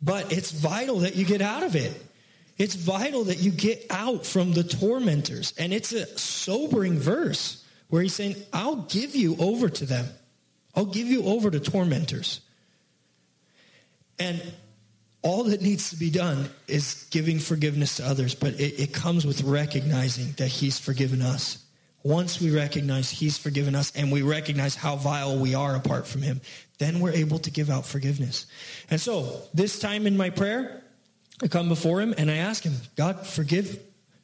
but 0.00 0.32
it's 0.32 0.50
vital 0.50 1.00
that 1.00 1.14
you 1.14 1.24
get 1.24 1.42
out 1.42 1.62
of 1.62 1.76
it. 1.76 1.94
It's 2.58 2.74
vital 2.74 3.24
that 3.24 3.38
you 3.38 3.52
get 3.52 3.86
out 3.88 4.26
from 4.26 4.52
the 4.52 4.64
tormentors. 4.64 5.54
And 5.58 5.72
it's 5.72 5.92
a 5.92 6.06
sobering 6.18 6.98
verse 6.98 7.64
where 7.88 8.02
he's 8.02 8.14
saying, 8.14 8.36
I'll 8.52 8.76
give 8.76 9.14
you 9.14 9.36
over 9.38 9.68
to 9.68 9.86
them. 9.86 10.06
I'll 10.74 10.86
give 10.86 11.06
you 11.06 11.24
over 11.24 11.50
to 11.50 11.60
tormentors. 11.60 12.40
And 14.18 14.40
all 15.22 15.44
that 15.44 15.62
needs 15.62 15.90
to 15.90 15.96
be 15.96 16.10
done 16.10 16.48
is 16.66 17.06
giving 17.10 17.38
forgiveness 17.38 17.96
to 17.96 18.06
others, 18.06 18.34
but 18.34 18.54
it, 18.54 18.80
it, 18.80 18.92
comes 18.92 19.24
with 19.24 19.42
recognizing 19.42 20.32
that 20.38 20.48
He's 20.48 20.78
forgiven 20.78 21.22
us. 21.22 21.64
Once 22.02 22.40
we 22.40 22.50
recognize 22.50 23.08
He's 23.08 23.38
forgiven 23.38 23.74
us 23.74 23.92
and 23.94 24.10
we 24.10 24.22
recognize 24.22 24.74
how 24.74 24.96
vile 24.96 25.38
we 25.38 25.54
are 25.54 25.76
apart 25.76 26.06
from 26.06 26.22
Him, 26.22 26.40
then 26.78 26.98
we're 26.98 27.12
able 27.12 27.38
to 27.40 27.50
give 27.50 27.70
out 27.70 27.86
forgiveness. 27.86 28.46
And 28.90 29.00
so, 29.00 29.42
this 29.54 29.78
time 29.78 30.06
in 30.06 30.16
my 30.16 30.30
prayer, 30.30 30.82
I 31.40 31.48
come 31.48 31.68
before 31.68 32.00
Him 32.00 32.14
and 32.18 32.30
I 32.30 32.36
ask 32.36 32.64
Him, 32.64 32.74
God, 32.96 33.24
forgive 33.26 33.78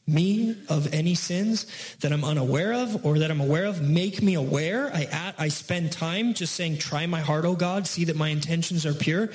me 0.08 0.56
of 0.68 0.92
any 0.92 1.14
sins 1.14 1.66
that 2.00 2.12
I'm 2.12 2.24
unaware 2.24 2.72
of 2.72 3.04
or 3.04 3.18
that 3.18 3.30
I'm 3.30 3.40
aware 3.40 3.66
of. 3.66 3.82
Make 3.82 4.22
me 4.22 4.34
aware. 4.34 4.90
I, 4.92 5.04
at, 5.04 5.34
I 5.38 5.48
spend 5.48 5.92
time 5.92 6.34
just 6.34 6.54
saying, 6.54 6.78
try 6.78 7.06
my 7.06 7.20
heart, 7.20 7.44
oh 7.44 7.54
God, 7.54 7.86
see 7.86 8.04
that 8.06 8.16
my 8.16 8.28
intentions 8.28 8.86
are 8.86 8.94
pure. 8.94 9.28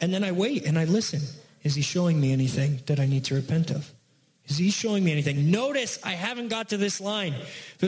And 0.00 0.14
then 0.14 0.24
I 0.24 0.32
wait 0.32 0.64
and 0.64 0.78
I 0.78 0.84
listen. 0.84 1.20
Is 1.62 1.74
he 1.74 1.82
showing 1.82 2.20
me 2.20 2.32
anything 2.32 2.80
that 2.86 3.00
I 3.00 3.06
need 3.06 3.24
to 3.24 3.34
repent 3.34 3.70
of? 3.70 3.92
Is 4.50 4.58
he 4.58 4.70
showing 4.70 5.04
me 5.04 5.12
anything? 5.12 5.52
Notice 5.52 6.00
I 6.02 6.10
haven't 6.10 6.48
got 6.48 6.70
to 6.70 6.76
this 6.76 7.00
line. 7.00 7.34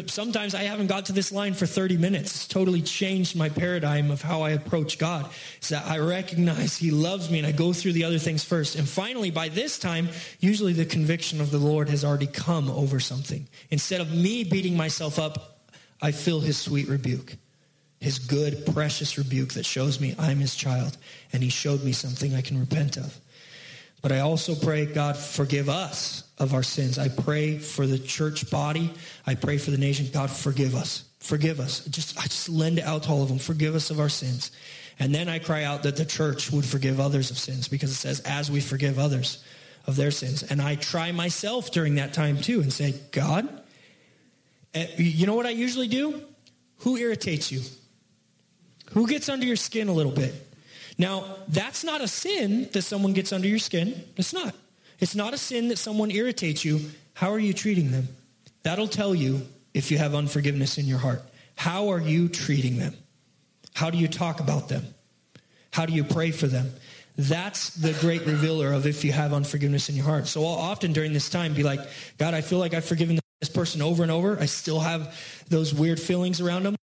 Sometimes 0.07 0.55
I 0.55 0.62
haven't 0.62 0.87
got 0.87 1.07
to 1.07 1.12
this 1.12 1.33
line 1.33 1.55
for 1.55 1.66
30 1.66 1.96
minutes. 1.96 2.37
It's 2.37 2.46
totally 2.46 2.81
changed 2.81 3.35
my 3.35 3.48
paradigm 3.48 4.12
of 4.12 4.22
how 4.22 4.42
I 4.42 4.51
approach 4.51 4.96
God. 4.96 5.29
So 5.59 5.83
I 5.85 5.98
recognize 5.98 6.77
he 6.77 6.92
loves 6.92 7.29
me 7.29 7.38
and 7.38 7.48
I 7.48 7.51
go 7.51 7.72
through 7.72 7.94
the 7.94 8.05
other 8.05 8.20
things 8.20 8.44
first. 8.44 8.77
And 8.77 8.88
finally, 8.88 9.33
by 9.33 9.48
this 9.48 9.77
time, 9.77 10.09
usually 10.38 10.72
the 10.72 10.85
conviction 10.85 11.40
of 11.40 11.51
the 11.51 11.59
Lord 11.59 11.88
has 11.88 12.05
already 12.05 12.29
come 12.29 12.70
over 12.70 13.01
something. 13.01 13.48
Instead 13.70 14.01
of 14.01 14.14
me 14.14 14.44
beating 14.44 14.77
myself 14.77 15.18
up, 15.18 15.66
I 16.01 16.12
feel 16.12 16.38
his 16.38 16.59
sweet 16.59 16.88
rebuke. 16.88 17.35
His 17.98 18.20
good, 18.20 18.66
precious 18.72 19.18
rebuke 19.18 19.55
that 19.55 19.66
shows 19.66 20.01
me 20.01 20.14
I'm 20.16 20.38
his 20.38 20.55
child 20.55 20.96
and 21.33 21.42
he 21.42 21.48
showed 21.48 21.83
me 21.83 21.90
something 21.90 22.37
I 22.37 22.40
can 22.40 22.61
repent 22.61 22.98
of. 22.98 23.18
But 24.01 24.12
I 24.12 24.20
also 24.20 24.55
pray, 24.55 24.87
God, 24.87 25.16
forgive 25.16 25.68
us 25.68 26.25
of 26.43 26.55
our 26.55 26.63
sins. 26.63 26.99
I 26.99 27.09
pray 27.09 27.59
for 27.59 27.87
the 27.87 27.99
church 27.99 28.51
body. 28.51 28.93
I 29.27 29.37
pray 29.37 29.59
for 29.59 29.71
the 29.71 29.79
nation. 29.79 30.09
God, 30.13 30.31
forgive 30.31 30.75
us. 30.75 31.05
Forgive 31.21 31.61
us. 31.61 31.85
Just, 31.87 32.19
I 32.19 32.23
just 32.23 32.49
lend 32.49 32.81
out 32.81 33.05
to 33.05 33.11
all 33.11 33.23
of 33.23 33.29
them. 33.29 33.39
Forgive 33.39 33.75
us 33.75 33.91
of 33.91 34.01
our 34.01 34.09
sins. 34.09 34.51
And 34.99 35.15
then 35.15 35.29
I 35.29 35.39
cry 35.39 35.63
out 35.65 35.85
that 35.85 35.97
the 35.97 36.05
church 36.05 36.51
would 36.51 36.65
forgive 36.65 37.01
others 37.01 37.31
of 37.31 37.39
sins 37.39 37.69
because 37.69 37.91
it 37.93 37.95
says, 37.95 38.21
as 38.21 38.51
we 38.51 38.61
forgive 38.61 38.99
others 38.99 39.43
of 39.87 39.97
their 39.97 40.11
sins. 40.11 40.43
And 40.43 40.61
I 40.61 40.75
try 40.75 41.13
myself 41.13 41.71
during 41.71 41.95
that 41.95 42.13
time 42.13 42.39
too 42.39 42.61
and 42.61 42.73
say, 42.73 42.95
God, 43.13 43.49
eh, 44.75 44.89
you 44.97 45.27
know 45.27 45.35
what 45.35 45.47
I 45.47 45.51
usually 45.51 45.89
do? 45.89 46.23
Who 46.79 46.97
irritates 46.97 47.51
you? 47.51 47.63
Who 48.93 49.07
gets 49.07 49.29
under 49.29 49.47
your 49.47 49.57
skin 49.57 49.89
a 49.89 49.93
little 49.93 50.13
bit? 50.13 50.35
Now, 50.99 51.37
that's 51.49 51.85
not 51.85 52.01
a 52.01 52.09
sin 52.09 52.69
that 52.73 52.83
someone 52.83 53.13
gets 53.13 53.33
under 53.33 53.49
your 53.49 53.59
skin. 53.59 54.05
It's 54.17 54.35
not. 54.35 54.55
It's 55.03 55.17
not 55.17 55.35
a 55.35 55.37
sin 55.38 55.69
that 55.69 55.79
someone 55.79 56.12
irritates 56.12 56.65
you. 56.65 56.81
How 57.15 57.33
are 57.33 57.38
you 57.38 57.53
treating 57.53 57.91
them? 57.91 58.07
That'll 58.62 58.87
tell 58.87 59.17
you 59.17 59.43
if 59.75 59.91
you 59.91 59.99
have 59.99 60.15
unforgiveness 60.15 60.79
in 60.79 60.87
your 60.87 60.99
heart. 60.99 61.23
How 61.57 61.88
are 61.88 62.01
you 62.01 62.29
treating 62.29 62.79
them? 62.79 62.95
How 63.75 63.91
do 63.91 63.99
you 63.99 64.07
talk 64.07 64.38
about 64.38 64.69
them? 64.69 64.87
How 65.73 65.87
do 65.87 65.93
you 65.93 66.05
pray 66.05 66.31
for 66.31 66.47
them? 66.47 66.73
That's 67.19 67.71
the 67.71 67.95
great 67.95 68.25
revealer 68.27 68.73
of 68.73 68.87
if 68.87 69.05
you 69.05 69.11
have 69.11 69.33
unforgiveness 69.33 69.88
in 69.88 69.97
your 69.97 70.05
heart. 70.05 70.29
So 70.29 70.47
I'll 70.47 70.55
often 70.55 70.93
during 70.93 71.12
this 71.12 71.29
time 71.29 71.53
be 71.53 71.65
like, 71.65 71.81
God, 72.17 72.33
I 72.33 72.41
feel 72.41 72.61
like 72.61 72.73
I've 72.73 72.85
forgiven 72.85 73.19
this 73.41 73.51
person 73.51 73.83
over 73.83 74.05
and 74.05 74.12
over. 74.12 74.38
I 74.38 74.47
still 74.47 74.79
have 74.79 75.19
those 75.49 75.75
weird 75.75 75.99
feelings 75.99 76.41
around 76.41 76.62
them. 76.62 76.77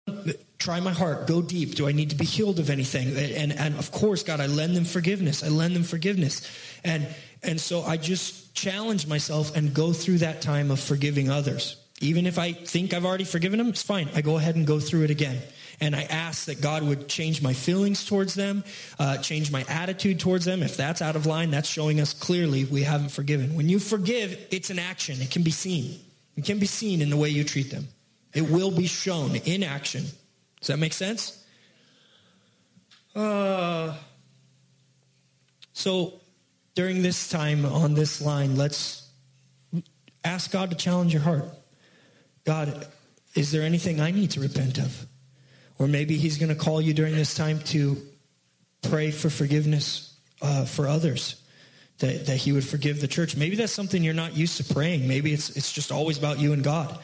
Try 0.59 0.81
my 0.81 0.91
heart. 0.91 1.29
Go 1.29 1.41
deep. 1.41 1.77
Do 1.77 1.87
I 1.87 1.93
need 1.93 2.11
to 2.11 2.17
be 2.17 2.25
healed 2.25 2.59
of 2.59 2.69
anything? 2.69 3.17
And, 3.17 3.53
and 3.53 3.79
of 3.79 3.93
course, 3.93 4.25
God, 4.25 4.41
I 4.41 4.47
lend 4.47 4.75
them 4.75 4.85
forgiveness. 4.85 5.45
I 5.45 5.49
lend 5.49 5.77
them 5.77 5.85
forgiveness. 5.85 6.43
And, 6.83 7.07
and 7.43 7.61
so 7.61 7.83
I 7.83 7.97
just 7.97 8.55
challenge 8.55 9.07
myself 9.07 9.57
and 9.57 9.73
go 9.73 9.93
through 9.93 10.19
that 10.19 10.43
time 10.43 10.71
of 10.71 10.81
forgiving 10.81 11.31
others. 11.31 11.77
Even 12.01 12.27
if 12.27 12.39
I 12.39 12.53
think 12.53 12.95
I've 12.95 13.05
already 13.05 13.25
forgiven 13.25 13.59
them, 13.59 13.69
it's 13.69 13.83
fine. 13.83 14.09
I 14.15 14.21
go 14.21 14.37
ahead 14.37 14.57
and 14.57 14.67
go 14.67 14.79
through 14.79 15.05
it 15.05 15.11
again. 15.11 15.39
And 15.81 15.95
I 15.95 16.03
ask 16.03 16.47
that 16.47 16.61
God 16.61 16.83
would 16.83 17.09
change 17.09 17.41
my 17.41 17.53
feelings 17.53 18.05
towards 18.05 18.35
them, 18.35 18.65
uh, 18.99 19.19
change 19.19 19.53
my 19.53 19.65
attitude 19.69 20.19
towards 20.19 20.45
them. 20.45 20.63
If 20.63 20.77
that's 20.77 21.01
out 21.01 21.15
of 21.15 21.27
line, 21.27 21.51
that's 21.51 21.69
showing 21.69 22.01
us 22.01 22.13
clearly 22.13 22.65
we 22.65 22.83
haven't 22.83 23.11
forgiven. 23.11 23.55
When 23.55 23.69
you 23.69 23.79
forgive, 23.79 24.37
it's 24.51 24.71
an 24.71 24.79
action. 24.79 25.21
It 25.21 25.31
can 25.31 25.43
be 25.43 25.53
seen. 25.53 26.01
It 26.37 26.45
can 26.45 26.59
be 26.59 26.67
seen 26.67 27.01
in 27.01 27.11
the 27.11 27.17
way 27.17 27.29
you 27.29 27.45
treat 27.45 27.71
them. 27.71 27.87
It 28.35 28.51
will 28.51 28.71
be 28.71 28.87
shown 28.87 29.37
in 29.37 29.63
action. 29.63 30.05
Does 30.61 30.69
that 30.69 30.79
make 30.79 30.93
sense? 30.93 31.45
Uh, 33.15 33.95
so 35.73 36.21
during 36.79 37.03
this 37.03 37.29
time 37.29 37.67
on 37.67 37.95
this 37.95 38.23
line, 38.23 38.55
let's 38.55 39.11
ask 40.23 40.53
God 40.53 40.71
to 40.71 40.77
challenge 40.77 41.13
your 41.13 41.23
heart. 41.23 41.47
God, 42.45 42.87
is 43.35 43.51
there 43.51 43.63
anything 43.63 44.01
I 44.01 44.13
need 44.13 44.31
to 44.31 44.41
repent 44.41 44.79
of? 44.79 45.07
Or 45.81 45.89
maybe 45.89 46.17
He's 46.17 46.39
going 46.39 46.51
to 46.51 46.55
call 46.55 46.81
you 46.81 46.95
during 46.95 47.17
this 47.17 47.35
time 47.35 47.59
to 47.75 47.97
pray 48.83 49.11
for 49.11 49.29
forgiveness 49.29 50.17
uh, 50.41 50.67
for 50.67 50.87
others, 50.87 51.43
that, 51.99 52.27
that 52.27 52.37
He 52.37 52.53
would 52.53 52.65
forgive 52.65 53.01
the 53.01 53.09
church. 53.09 53.37
Maybe 53.37 53.57
that's 53.57 53.73
something 53.73 54.05
you're 54.05 54.15
not 54.15 54.37
used 54.37 54.57
to 54.59 54.73
praying. 54.73 55.09
Maybe 55.09 55.33
it's, 55.33 55.51
it's 55.57 55.73
just 55.73 55.91
always 55.91 56.17
about 56.17 56.39
you 56.39 56.53
and 56.53 56.63
God. 56.63 56.97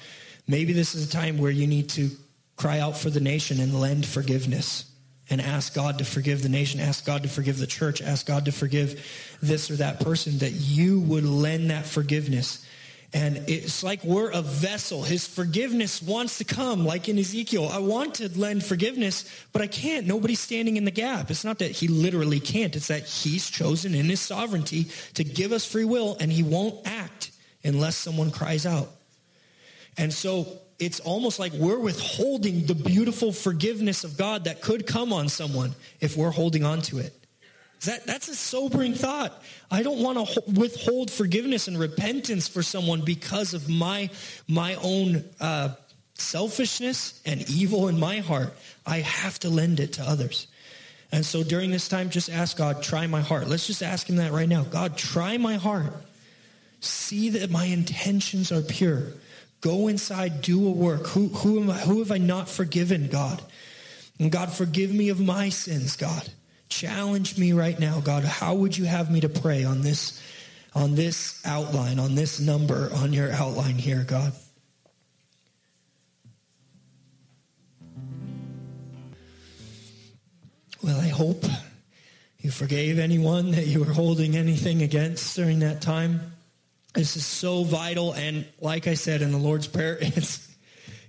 Maybe 0.46 0.72
this 0.72 0.94
is 0.94 1.08
a 1.08 1.10
time 1.10 1.36
where 1.36 1.50
you 1.50 1.66
need 1.66 1.88
to 1.90 2.10
cry 2.54 2.78
out 2.78 2.96
for 2.96 3.10
the 3.10 3.18
nation 3.18 3.58
and 3.58 3.80
lend 3.80 4.06
forgiveness 4.06 4.88
and 5.30 5.40
ask 5.40 5.74
God 5.74 5.98
to 5.98 6.04
forgive 6.04 6.42
the 6.42 6.48
nation, 6.48 6.80
ask 6.80 7.04
God 7.04 7.22
to 7.22 7.28
forgive 7.28 7.58
the 7.58 7.66
church, 7.66 8.02
ask 8.02 8.26
God 8.26 8.44
to 8.44 8.52
forgive 8.52 9.04
this 9.42 9.70
or 9.70 9.76
that 9.76 10.00
person, 10.00 10.38
that 10.38 10.52
you 10.52 11.00
would 11.00 11.24
lend 11.24 11.70
that 11.70 11.86
forgiveness. 11.86 12.64
And 13.14 13.44
it's 13.46 13.84
like 13.84 14.02
we're 14.02 14.30
a 14.30 14.42
vessel. 14.42 15.04
His 15.04 15.24
forgiveness 15.26 16.02
wants 16.02 16.38
to 16.38 16.44
come, 16.44 16.84
like 16.84 17.08
in 17.08 17.16
Ezekiel. 17.16 17.68
I 17.72 17.78
want 17.78 18.14
to 18.16 18.28
lend 18.38 18.64
forgiveness, 18.64 19.24
but 19.52 19.62
I 19.62 19.68
can't. 19.68 20.06
Nobody's 20.06 20.40
standing 20.40 20.76
in 20.76 20.84
the 20.84 20.90
gap. 20.90 21.30
It's 21.30 21.44
not 21.44 21.60
that 21.60 21.70
he 21.70 21.86
literally 21.86 22.40
can't. 22.40 22.74
It's 22.74 22.88
that 22.88 23.04
he's 23.04 23.48
chosen 23.48 23.94
in 23.94 24.06
his 24.06 24.20
sovereignty 24.20 24.88
to 25.14 25.22
give 25.22 25.52
us 25.52 25.64
free 25.64 25.84
will, 25.84 26.16
and 26.18 26.30
he 26.30 26.42
won't 26.42 26.86
act 26.86 27.30
unless 27.62 27.96
someone 27.96 28.32
cries 28.32 28.66
out. 28.66 28.90
And 29.96 30.12
so 30.12 30.58
it's 30.78 31.00
almost 31.00 31.38
like 31.38 31.52
we're 31.52 31.78
withholding 31.78 32.66
the 32.66 32.74
beautiful 32.74 33.32
forgiveness 33.32 34.04
of 34.04 34.16
God 34.16 34.44
that 34.44 34.60
could 34.60 34.86
come 34.86 35.12
on 35.12 35.28
someone 35.28 35.74
if 36.00 36.16
we're 36.16 36.30
holding 36.30 36.64
on 36.64 36.82
to 36.82 36.98
it. 36.98 37.14
That, 37.82 38.06
that's 38.06 38.28
a 38.28 38.34
sobering 38.34 38.94
thought. 38.94 39.42
I 39.70 39.82
don't 39.82 40.00
want 40.00 40.26
to 40.26 40.42
withhold 40.58 41.10
forgiveness 41.10 41.68
and 41.68 41.78
repentance 41.78 42.48
for 42.48 42.62
someone 42.62 43.02
because 43.02 43.54
of 43.54 43.68
my, 43.68 44.10
my 44.48 44.76
own 44.76 45.24
uh, 45.40 45.74
selfishness 46.14 47.20
and 47.26 47.48
evil 47.50 47.88
in 47.88 47.98
my 47.98 48.18
heart. 48.18 48.54
I 48.86 48.98
have 48.98 49.38
to 49.40 49.50
lend 49.50 49.80
it 49.80 49.94
to 49.94 50.02
others. 50.02 50.46
And 51.12 51.24
so 51.24 51.42
during 51.42 51.70
this 51.70 51.88
time, 51.88 52.10
just 52.10 52.30
ask 52.30 52.56
God, 52.56 52.82
try 52.82 53.06
my 53.06 53.20
heart. 53.20 53.48
Let's 53.48 53.66
just 53.66 53.82
ask 53.82 54.08
him 54.08 54.16
that 54.16 54.32
right 54.32 54.48
now. 54.48 54.64
God, 54.64 54.96
try 54.96 55.36
my 55.36 55.54
heart. 55.54 55.92
See 56.80 57.30
that 57.30 57.50
my 57.50 57.66
intentions 57.66 58.50
are 58.50 58.62
pure. 58.62 59.12
Go 59.64 59.88
inside, 59.88 60.42
do 60.42 60.68
a 60.68 60.70
work. 60.70 61.06
Who, 61.06 61.28
who, 61.28 61.58
am 61.58 61.70
I, 61.70 61.78
who 61.78 62.00
have 62.00 62.10
I 62.10 62.18
not 62.18 62.50
forgiven, 62.50 63.08
God? 63.08 63.40
And 64.20 64.30
God, 64.30 64.52
forgive 64.52 64.92
me 64.92 65.08
of 65.08 65.18
my 65.18 65.48
sins, 65.48 65.96
God. 65.96 66.28
Challenge 66.68 67.38
me 67.38 67.54
right 67.54 67.80
now, 67.80 68.00
God. 68.00 68.24
How 68.24 68.54
would 68.56 68.76
you 68.76 68.84
have 68.84 69.10
me 69.10 69.22
to 69.22 69.30
pray 69.30 69.64
on 69.64 69.80
this, 69.80 70.22
on 70.74 70.96
this 70.96 71.40
outline, 71.46 71.98
on 71.98 72.14
this 72.14 72.40
number, 72.40 72.90
on 72.96 73.14
your 73.14 73.32
outline 73.32 73.76
here, 73.76 74.04
God? 74.06 74.34
Well, 80.82 81.00
I 81.00 81.08
hope 81.08 81.42
you 82.38 82.50
forgave 82.50 82.98
anyone 82.98 83.52
that 83.52 83.66
you 83.66 83.82
were 83.82 83.94
holding 83.94 84.36
anything 84.36 84.82
against 84.82 85.34
during 85.34 85.60
that 85.60 85.80
time. 85.80 86.33
This 86.94 87.16
is 87.16 87.26
so 87.26 87.64
vital. 87.64 88.12
And 88.14 88.46
like 88.60 88.86
I 88.86 88.94
said 88.94 89.20
in 89.20 89.32
the 89.32 89.38
Lord's 89.38 89.66
Prayer, 89.66 89.98
it's, 90.00 90.48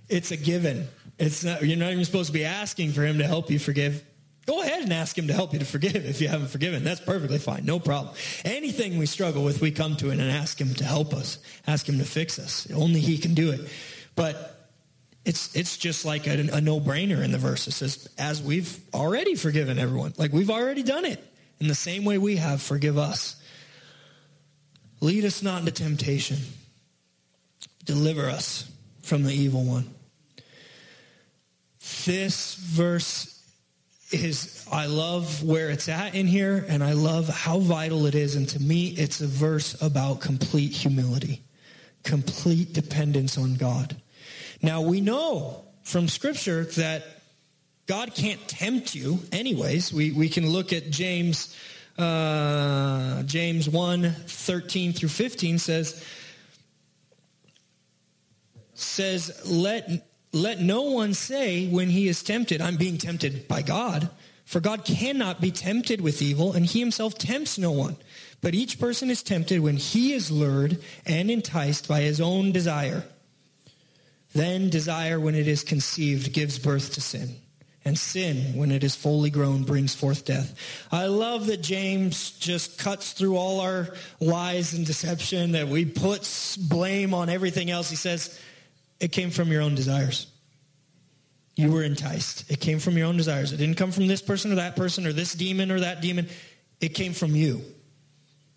it's 0.08 0.30
a 0.32 0.36
given. 0.36 0.88
It's 1.18 1.44
not, 1.44 1.62
you're 1.64 1.78
not 1.78 1.92
even 1.92 2.04
supposed 2.04 2.26
to 2.26 2.32
be 2.32 2.44
asking 2.44 2.92
for 2.92 3.02
him 3.02 3.18
to 3.18 3.26
help 3.26 3.50
you 3.50 3.58
forgive. 3.58 4.04
Go 4.46 4.62
ahead 4.62 4.82
and 4.82 4.92
ask 4.92 5.16
him 5.18 5.26
to 5.26 5.32
help 5.32 5.52
you 5.52 5.58
to 5.58 5.64
forgive 5.64 5.96
if 5.96 6.20
you 6.20 6.28
haven't 6.28 6.48
forgiven. 6.48 6.84
That's 6.84 7.00
perfectly 7.00 7.38
fine. 7.38 7.64
No 7.64 7.80
problem. 7.80 8.14
Anything 8.44 8.98
we 8.98 9.06
struggle 9.06 9.42
with, 9.42 9.60
we 9.60 9.72
come 9.72 9.96
to 9.96 10.10
him 10.10 10.20
and 10.20 10.30
ask 10.30 10.60
him 10.60 10.74
to 10.74 10.84
help 10.84 11.14
us, 11.14 11.38
ask 11.66 11.88
him 11.88 11.98
to 11.98 12.04
fix 12.04 12.38
us. 12.38 12.70
Only 12.70 13.00
he 13.00 13.18
can 13.18 13.34
do 13.34 13.50
it. 13.50 13.68
But 14.14 14.68
it's, 15.24 15.54
it's 15.56 15.76
just 15.76 16.04
like 16.04 16.28
a, 16.28 16.48
a 16.52 16.60
no-brainer 16.60 17.24
in 17.24 17.32
the 17.32 17.38
verse. 17.38 17.66
It 17.66 17.72
says, 17.72 18.08
as 18.18 18.40
we've 18.40 18.78
already 18.94 19.34
forgiven 19.34 19.78
everyone. 19.80 20.14
Like 20.16 20.32
we've 20.32 20.50
already 20.50 20.84
done 20.84 21.04
it. 21.04 21.22
In 21.58 21.66
the 21.66 21.74
same 21.74 22.04
way 22.04 22.18
we 22.18 22.36
have, 22.36 22.62
forgive 22.62 22.98
us. 22.98 23.34
Lead 25.00 25.24
us 25.24 25.42
not 25.42 25.60
into 25.60 25.72
temptation. 25.72 26.38
Deliver 27.84 28.28
us 28.28 28.70
from 29.02 29.22
the 29.22 29.32
evil 29.32 29.64
one. 29.64 29.88
This 32.04 32.54
verse 32.54 33.32
is, 34.10 34.66
I 34.70 34.86
love 34.86 35.42
where 35.42 35.70
it's 35.70 35.88
at 35.88 36.14
in 36.14 36.26
here, 36.26 36.64
and 36.68 36.82
I 36.82 36.92
love 36.92 37.28
how 37.28 37.58
vital 37.58 38.06
it 38.06 38.14
is. 38.14 38.36
And 38.36 38.48
to 38.50 38.60
me, 38.60 38.88
it's 38.88 39.20
a 39.20 39.26
verse 39.26 39.80
about 39.82 40.20
complete 40.20 40.72
humility, 40.72 41.42
complete 42.02 42.72
dependence 42.72 43.38
on 43.38 43.54
God. 43.54 43.96
Now, 44.62 44.80
we 44.80 45.00
know 45.00 45.64
from 45.82 46.08
Scripture 46.08 46.64
that 46.64 47.04
God 47.86 48.14
can't 48.14 48.46
tempt 48.48 48.94
you, 48.94 49.20
anyways. 49.30 49.92
We, 49.92 50.10
we 50.10 50.28
can 50.28 50.48
look 50.50 50.72
at 50.72 50.90
James 50.90 51.56
uh, 51.98 53.22
James 53.22 53.68
1 53.68 54.12
13 54.26 54.92
through 54.92 55.08
15 55.08 55.58
says, 55.58 56.04
says, 58.74 59.40
let, 59.46 59.88
let 60.32 60.60
no 60.60 60.82
one 60.82 61.14
say 61.14 61.66
when 61.68 61.88
he 61.88 62.08
is 62.08 62.22
tempted, 62.22 62.60
I'm 62.60 62.76
being 62.76 62.98
tempted 62.98 63.48
by 63.48 63.62
God. 63.62 64.10
For 64.44 64.60
God 64.60 64.84
cannot 64.84 65.40
be 65.40 65.50
tempted 65.50 66.00
with 66.00 66.22
evil, 66.22 66.52
and 66.52 66.64
he 66.64 66.78
himself 66.78 67.18
tempts 67.18 67.58
no 67.58 67.72
one. 67.72 67.96
But 68.40 68.54
each 68.54 68.78
person 68.78 69.10
is 69.10 69.22
tempted 69.22 69.60
when 69.60 69.76
he 69.76 70.12
is 70.12 70.30
lured 70.30 70.80
and 71.04 71.30
enticed 71.30 71.88
by 71.88 72.02
his 72.02 72.20
own 72.20 72.52
desire. 72.52 73.04
Then 74.34 74.70
desire, 74.70 75.18
when 75.18 75.34
it 75.34 75.48
is 75.48 75.64
conceived, 75.64 76.32
gives 76.32 76.58
birth 76.58 76.94
to 76.94 77.00
sin 77.00 77.36
and 77.86 77.96
sin, 77.96 78.56
when 78.56 78.72
it 78.72 78.82
is 78.82 78.96
fully 78.96 79.30
grown, 79.30 79.62
brings 79.62 79.94
forth 79.94 80.24
death. 80.24 80.58
I 80.90 81.06
love 81.06 81.46
that 81.46 81.62
James 81.62 82.32
just 82.32 82.78
cuts 82.78 83.12
through 83.12 83.36
all 83.36 83.60
our 83.60 83.94
lies 84.20 84.74
and 84.74 84.84
deception, 84.84 85.52
that 85.52 85.68
we 85.68 85.84
put 85.84 86.28
blame 86.68 87.14
on 87.14 87.28
everything 87.28 87.70
else. 87.70 87.88
He 87.88 87.94
says, 87.94 88.38
it 88.98 89.12
came 89.12 89.30
from 89.30 89.52
your 89.52 89.62
own 89.62 89.76
desires. 89.76 90.26
You 91.54 91.70
were 91.70 91.84
enticed. 91.84 92.50
It 92.50 92.60
came 92.60 92.80
from 92.80 92.98
your 92.98 93.06
own 93.06 93.16
desires. 93.16 93.52
It 93.52 93.58
didn't 93.58 93.76
come 93.76 93.92
from 93.92 94.08
this 94.08 94.20
person 94.20 94.50
or 94.50 94.56
that 94.56 94.74
person 94.74 95.06
or 95.06 95.12
this 95.12 95.32
demon 95.32 95.70
or 95.70 95.80
that 95.80 96.02
demon. 96.02 96.28
It 96.80 96.88
came 96.88 97.12
from 97.12 97.36
you. 97.36 97.62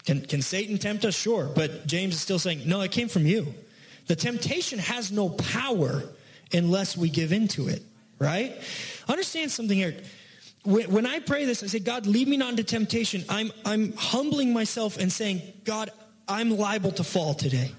Can, 0.05 0.21
can 0.21 0.41
Satan 0.41 0.79
tempt 0.79 1.05
us? 1.05 1.15
Sure. 1.15 1.49
But 1.53 1.85
James 1.85 2.15
is 2.15 2.21
still 2.21 2.39
saying, 2.39 2.63
no, 2.65 2.81
it 2.81 2.91
came 2.91 3.07
from 3.07 3.27
you. 3.27 3.53
The 4.07 4.15
temptation 4.15 4.79
has 4.79 5.11
no 5.11 5.29
power 5.29 6.03
unless 6.51 6.97
we 6.97 7.09
give 7.09 7.31
into 7.31 7.67
it, 7.67 7.83
right? 8.17 8.59
Understand 9.09 9.51
something 9.51 9.75
here. 9.75 9.95
When, 10.63 11.05
I 11.05 11.19
pray 11.19 11.45
this, 11.45 11.63
I 11.63 11.67
say, 11.67 11.79
God, 11.79 12.05
lead 12.05 12.27
me 12.27 12.37
not 12.37 12.51
into 12.51 12.63
temptation. 12.63 13.23
I'm, 13.27 13.51
I'm 13.65 13.93
humbling 13.93 14.53
myself 14.53 14.97
and 14.97 15.11
saying, 15.11 15.41
God, 15.63 15.89
I'm 16.27 16.57
liable 16.57 16.91
to 16.93 17.03
fall 17.03 17.33
today. 17.33 17.71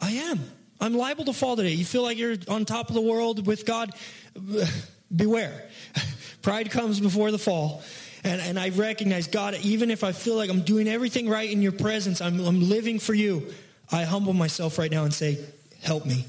I 0.00 0.10
am. 0.10 0.40
I'm 0.80 0.94
liable 0.94 1.26
to 1.26 1.32
fall 1.32 1.56
today. 1.56 1.72
You 1.72 1.84
feel 1.84 2.02
like 2.02 2.18
you're 2.18 2.36
on 2.48 2.64
top 2.64 2.88
of 2.88 2.94
the 2.94 3.00
world 3.00 3.46
with 3.46 3.64
God? 3.64 3.92
Beware. 5.14 5.68
Pride 6.42 6.70
comes 6.70 6.98
before 6.98 7.30
the 7.30 7.38
fall. 7.38 7.82
And, 8.24 8.40
and 8.40 8.58
I 8.58 8.70
recognize, 8.70 9.28
God, 9.28 9.54
even 9.62 9.90
if 9.90 10.02
I 10.02 10.12
feel 10.12 10.34
like 10.34 10.50
I'm 10.50 10.62
doing 10.62 10.88
everything 10.88 11.28
right 11.28 11.48
in 11.48 11.62
your 11.62 11.72
presence, 11.72 12.20
I'm, 12.20 12.40
I'm 12.40 12.68
living 12.68 12.98
for 12.98 13.14
you, 13.14 13.52
I 13.92 14.04
humble 14.04 14.32
myself 14.32 14.78
right 14.78 14.90
now 14.90 15.04
and 15.04 15.12
say, 15.12 15.38
help 15.82 16.04
me. 16.06 16.24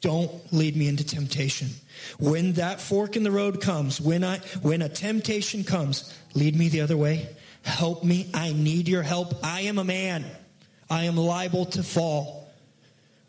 Don't 0.00 0.52
lead 0.52 0.76
me 0.76 0.88
into 0.88 1.04
temptation. 1.04 1.68
When 2.18 2.54
that 2.54 2.80
fork 2.80 3.16
in 3.16 3.22
the 3.22 3.30
road 3.30 3.60
comes, 3.60 4.00
when 4.00 4.24
I 4.24 4.38
when 4.62 4.82
a 4.82 4.88
temptation 4.88 5.64
comes, 5.64 6.16
lead 6.34 6.56
me 6.56 6.68
the 6.68 6.80
other 6.80 6.96
way. 6.96 7.28
Help 7.62 8.02
me. 8.02 8.30
I 8.32 8.52
need 8.52 8.88
your 8.88 9.02
help. 9.02 9.34
I 9.44 9.62
am 9.62 9.78
a 9.78 9.84
man. 9.84 10.24
I 10.88 11.04
am 11.04 11.16
liable 11.16 11.66
to 11.66 11.82
fall. 11.82 12.48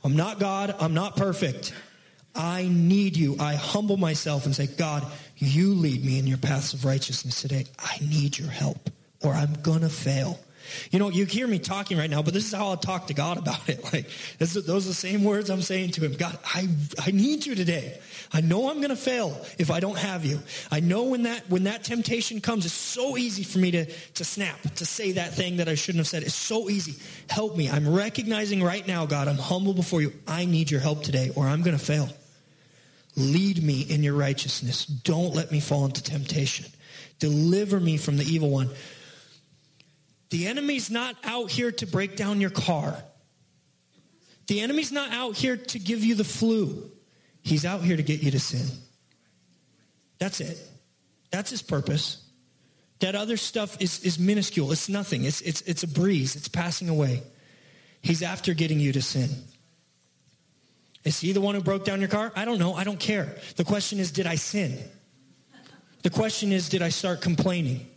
I'm 0.04 0.16
not 0.16 0.40
God. 0.40 0.76
I'm 0.80 0.94
not 0.94 1.18
perfect. 1.18 1.74
I 2.34 2.70
need 2.72 3.18
you. 3.18 3.36
I 3.40 3.56
humble 3.56 3.98
myself 3.98 4.46
and 4.46 4.56
say, 4.56 4.68
God, 4.68 5.06
you 5.36 5.74
lead 5.74 6.04
me 6.06 6.18
in 6.18 6.28
your 6.28 6.38
paths 6.38 6.74
of 6.74 6.86
righteousness 6.86 7.42
today. 7.42 7.66
I 7.78 7.98
need 8.02 8.38
your 8.38 8.48
help 8.48 8.90
or 9.22 9.34
I'm 9.34 9.54
going 9.62 9.82
to 9.82 9.90
fail. 9.90 10.40
You 10.91 11.00
know, 11.00 11.10
you 11.10 11.26
hear 11.26 11.47
me 11.47 11.60
talking 11.60 11.97
right 11.97 12.10
now, 12.10 12.21
but 12.21 12.34
this 12.34 12.45
is 12.45 12.54
how 12.54 12.67
I'll 12.69 12.78
talk 12.78 13.08
to 13.08 13.13
God 13.13 13.38
about 13.38 13.67
it. 13.69 13.80
Like, 13.91 14.10
this, 14.38 14.54
those 14.54 14.86
are 14.86 14.89
the 14.89 14.93
same 14.93 15.26
words 15.26 15.50
I'm 15.50 15.62
saying 15.62 15.91
to 15.91 16.06
him. 16.06 16.13
God, 16.13 16.38
I, 16.45 16.67
I 17.06 17.12
need 17.12 17.45
you 17.45 17.56
today. 17.56 18.00
I 18.32 18.39
know 18.39 18.69
I'm 18.69 18.78
going 18.78 18.89
to 18.89 18.95
fail 18.95 19.45
if 19.58 19.69
I 19.69 19.82
don't 19.82 19.97
have 19.97 20.24
you. 20.24 20.39
I 20.71 20.80
know 20.80 21.04
when 21.04 21.24
that, 21.24 21.50
when 21.50 21.65
that 21.65 21.84
temptation 21.84 22.39
comes, 22.39 22.65
it's 22.65 22.74
so 22.74 23.17
easy 23.17 23.43
for 23.43 23.60
me 23.60 23.71
to, 23.71 23.86
to 23.86 24.24
snap, 24.24 24.62
to 24.76 24.86
say 24.86 25.14
that 25.14 25.34
thing 25.34 25.57
that 25.57 25.68
I 25.68 25.76
shouldn't 25.76 25.99
have 25.99 26.07
said. 26.07 26.24
It's 26.24 26.34
so 26.34 26.70
easy. 26.70 26.95
Help 27.30 27.57
me. 27.57 27.70
I'm 27.70 27.93
recognizing 27.93 28.64
right 28.64 28.88
now, 28.88 29.05
God, 29.05 29.28
I'm 29.28 29.38
humble 29.38 29.74
before 29.74 30.01
you. 30.01 30.14
I 30.26 30.45
need 30.45 30.72
your 30.72 30.80
help 30.80 31.03
today 31.03 31.32
or 31.36 31.45
I'm 31.47 31.64
going 31.64 31.78
to 31.78 31.84
fail. 31.84 32.07
Lead 33.18 33.62
me 33.62 33.82
in 33.82 34.03
your 34.03 34.14
righteousness. 34.14 34.86
Don't 34.86 35.36
let 35.36 35.51
me 35.51 35.59
fall 35.59 35.86
into 35.86 36.01
temptation. 36.01 36.66
Deliver 37.20 37.80
me 37.80 37.97
from 37.97 38.18
the 38.18 38.24
evil 38.24 38.49
one 38.49 38.70
The 40.32 40.48
enemy's 40.48 40.90
not 40.90 41.16
out 41.24 41.52
here 41.52 41.72
to 41.74 41.86
break 41.86 42.16
down 42.16 42.42
your 42.42 42.50
car. 42.50 42.98
The 44.48 44.62
enemy's 44.62 44.92
not 44.92 45.12
out 45.12 45.36
here 45.36 45.58
to 45.58 45.80
give 45.80 46.04
you 46.04 46.16
the 46.16 46.24
flu. 46.24 46.90
He's 47.44 47.66
out 47.66 47.82
here 47.82 47.96
to 47.96 48.04
get 48.04 48.24
you 48.24 48.32
to 48.32 48.40
sin. 48.40 48.66
That's 50.20 50.40
it. 50.40 50.58
That's 51.32 51.50
his 51.50 51.62
purpose. 51.62 52.24
That 53.00 53.16
other 53.16 53.38
stuff 53.38 53.82
is, 53.82 54.04
is 54.04 54.20
minuscule. 54.20 54.72
It's 54.72 54.90
nothing. 54.90 55.26
It's, 55.26 55.42
it's, 55.42 55.62
it's 55.62 55.84
a 55.84 55.88
breeze. 55.88 56.36
It's 56.36 56.48
passing 56.48 56.88
away. 56.88 57.24
He's 58.02 58.22
after 58.24 58.54
getting 58.54 58.80
you 58.80 58.94
to 58.94 59.02
sin. 59.02 59.30
Is 61.04 61.20
he 61.20 61.32
the 61.32 61.42
one 61.42 61.56
who 61.56 61.62
broke 61.62 61.84
down 61.84 62.00
your 62.00 62.10
car? 62.10 62.32
I 62.36 62.46
don't 62.46 62.60
know. 62.60 62.74
I 62.74 62.84
don't 62.84 63.00
care. 63.00 63.36
The 63.56 63.64
question 63.64 64.00
is, 64.00 64.12
did 64.12 64.28
I 64.28 64.36
sin? 64.36 64.78
The 66.04 66.10
question 66.10 66.52
is, 66.52 66.70
did 66.70 66.82
I 66.82 66.90
start 66.90 67.22
complaining? 67.22 67.88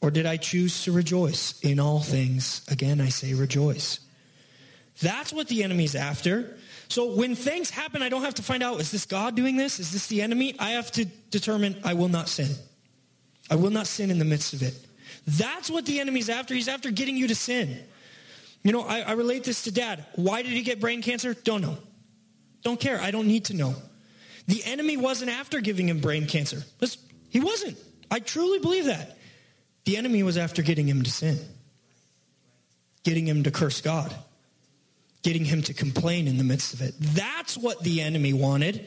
Or 0.00 0.10
did 0.10 0.26
I 0.26 0.36
choose 0.36 0.84
to 0.84 0.92
rejoice 0.92 1.58
in 1.60 1.80
all 1.80 2.00
things? 2.00 2.64
Again, 2.68 3.00
I 3.00 3.08
say 3.08 3.34
rejoice. 3.34 4.00
That's 5.02 5.32
what 5.32 5.48
the 5.48 5.64
enemy's 5.64 5.94
after. 5.94 6.56
So 6.88 7.14
when 7.14 7.34
things 7.34 7.70
happen, 7.70 8.02
I 8.02 8.08
don't 8.08 8.22
have 8.22 8.34
to 8.34 8.42
find 8.42 8.62
out, 8.62 8.80
is 8.80 8.90
this 8.90 9.06
God 9.06 9.34
doing 9.34 9.56
this? 9.56 9.78
Is 9.78 9.92
this 9.92 10.06
the 10.06 10.22
enemy? 10.22 10.54
I 10.58 10.70
have 10.70 10.90
to 10.92 11.04
determine 11.04 11.76
I 11.84 11.94
will 11.94 12.08
not 12.08 12.28
sin. 12.28 12.50
I 13.50 13.56
will 13.56 13.70
not 13.70 13.86
sin 13.86 14.10
in 14.10 14.18
the 14.18 14.24
midst 14.24 14.54
of 14.54 14.62
it. 14.62 14.74
That's 15.26 15.70
what 15.70 15.84
the 15.84 16.00
enemy's 16.00 16.28
after. 16.28 16.54
He's 16.54 16.68
after 16.68 16.90
getting 16.90 17.16
you 17.16 17.28
to 17.28 17.34
sin. 17.34 17.78
You 18.62 18.72
know, 18.72 18.82
I, 18.82 19.00
I 19.00 19.12
relate 19.12 19.44
this 19.44 19.64
to 19.64 19.72
dad. 19.72 20.04
Why 20.14 20.42
did 20.42 20.52
he 20.52 20.62
get 20.62 20.80
brain 20.80 21.02
cancer? 21.02 21.34
Don't 21.34 21.60
know. 21.60 21.78
Don't 22.62 22.80
care. 22.80 23.00
I 23.00 23.10
don't 23.10 23.26
need 23.26 23.46
to 23.46 23.54
know. 23.54 23.74
The 24.46 24.64
enemy 24.64 24.96
wasn't 24.96 25.30
after 25.30 25.60
giving 25.60 25.88
him 25.88 26.00
brain 26.00 26.26
cancer. 26.26 26.62
He 27.28 27.40
wasn't. 27.40 27.76
I 28.10 28.20
truly 28.20 28.58
believe 28.58 28.86
that. 28.86 29.17
The 29.88 29.96
enemy 29.96 30.22
was 30.22 30.36
after 30.36 30.60
getting 30.60 30.86
him 30.86 31.02
to 31.02 31.10
sin, 31.10 31.38
getting 33.04 33.26
him 33.26 33.44
to 33.44 33.50
curse 33.50 33.80
God, 33.80 34.14
getting 35.22 35.46
him 35.46 35.62
to 35.62 35.72
complain 35.72 36.28
in 36.28 36.36
the 36.36 36.44
midst 36.44 36.74
of 36.74 36.82
it. 36.82 36.94
That's 37.00 37.56
what 37.56 37.82
the 37.82 38.02
enemy 38.02 38.34
wanted. 38.34 38.86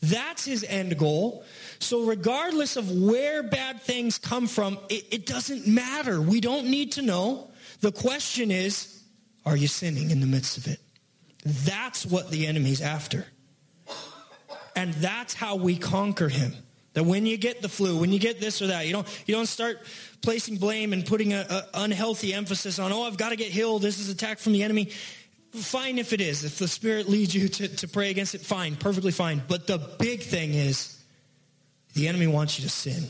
That's 0.00 0.46
his 0.46 0.64
end 0.64 0.96
goal. 0.96 1.44
So, 1.80 2.06
regardless 2.06 2.76
of 2.78 2.90
where 2.90 3.42
bad 3.42 3.82
things 3.82 4.16
come 4.16 4.46
from, 4.46 4.78
it, 4.88 5.04
it, 5.10 5.26
doesn't 5.26 5.66
matter. 5.66 6.18
We 6.18 6.40
don't 6.40 6.68
need 6.70 6.92
to 6.92 7.02
know. 7.02 7.50
The 7.82 7.92
question 7.92 8.50
is 8.50 9.02
are 9.44 9.54
you 9.54 9.68
sinning 9.68 10.10
in 10.10 10.20
the 10.20 10.26
midst 10.26 10.56
of 10.56 10.66
it? 10.66 10.80
That's 11.44 12.06
what 12.06 12.30
the 12.30 12.46
enemy's 12.46 12.80
after. 12.80 13.26
And 14.74 14.94
that's 14.94 15.34
how 15.34 15.56
we 15.56 15.76
conquer 15.76 16.30
him. 16.30 16.54
That 16.98 17.04
when 17.04 17.26
you 17.26 17.36
get 17.36 17.62
the 17.62 17.68
flu, 17.68 17.96
when 17.96 18.12
you 18.12 18.18
get 18.18 18.40
this 18.40 18.60
or 18.60 18.66
that, 18.66 18.88
you 18.88 18.92
don't, 18.92 19.24
you 19.24 19.32
don't 19.32 19.46
start 19.46 19.78
placing 20.20 20.56
blame 20.56 20.92
and 20.92 21.06
putting 21.06 21.32
an 21.32 21.46
unhealthy 21.72 22.34
emphasis 22.34 22.80
on, 22.80 22.92
oh, 22.92 23.04
I've 23.04 23.16
got 23.16 23.28
to 23.28 23.36
get 23.36 23.52
healed. 23.52 23.82
This 23.82 24.00
is 24.00 24.08
attack 24.08 24.40
from 24.40 24.52
the 24.52 24.64
enemy. 24.64 24.86
Fine 25.52 25.98
if 25.98 26.12
it 26.12 26.20
is. 26.20 26.42
If 26.42 26.58
the 26.58 26.66
Spirit 26.66 27.08
leads 27.08 27.32
you 27.36 27.48
to, 27.48 27.68
to 27.68 27.86
pray 27.86 28.10
against 28.10 28.34
it, 28.34 28.40
fine, 28.40 28.74
perfectly 28.74 29.12
fine. 29.12 29.40
But 29.46 29.68
the 29.68 29.78
big 29.78 30.22
thing 30.22 30.54
is 30.54 31.00
the 31.94 32.08
enemy 32.08 32.26
wants 32.26 32.58
you 32.58 32.64
to 32.64 32.68
sin. 32.68 33.04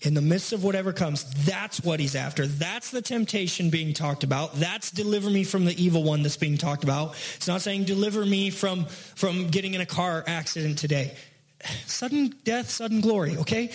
In 0.00 0.14
the 0.14 0.20
midst 0.20 0.52
of 0.52 0.64
whatever 0.64 0.92
comes, 0.92 1.22
that's 1.44 1.80
what 1.84 2.00
he's 2.00 2.16
after. 2.16 2.48
That's 2.48 2.90
the 2.90 3.02
temptation 3.02 3.70
being 3.70 3.94
talked 3.94 4.24
about. 4.24 4.56
That's 4.56 4.90
deliver 4.90 5.30
me 5.30 5.44
from 5.44 5.64
the 5.64 5.80
evil 5.80 6.02
one 6.02 6.24
that's 6.24 6.36
being 6.36 6.58
talked 6.58 6.82
about. 6.82 7.14
It's 7.36 7.46
not 7.46 7.60
saying 7.60 7.84
deliver 7.84 8.26
me 8.26 8.50
from, 8.50 8.86
from 8.86 9.46
getting 9.46 9.74
in 9.74 9.80
a 9.80 9.86
car 9.86 10.24
accident 10.26 10.76
today. 10.76 11.14
Sudden 11.86 12.34
death, 12.44 12.70
sudden 12.70 13.00
glory, 13.00 13.36
okay? 13.38 13.68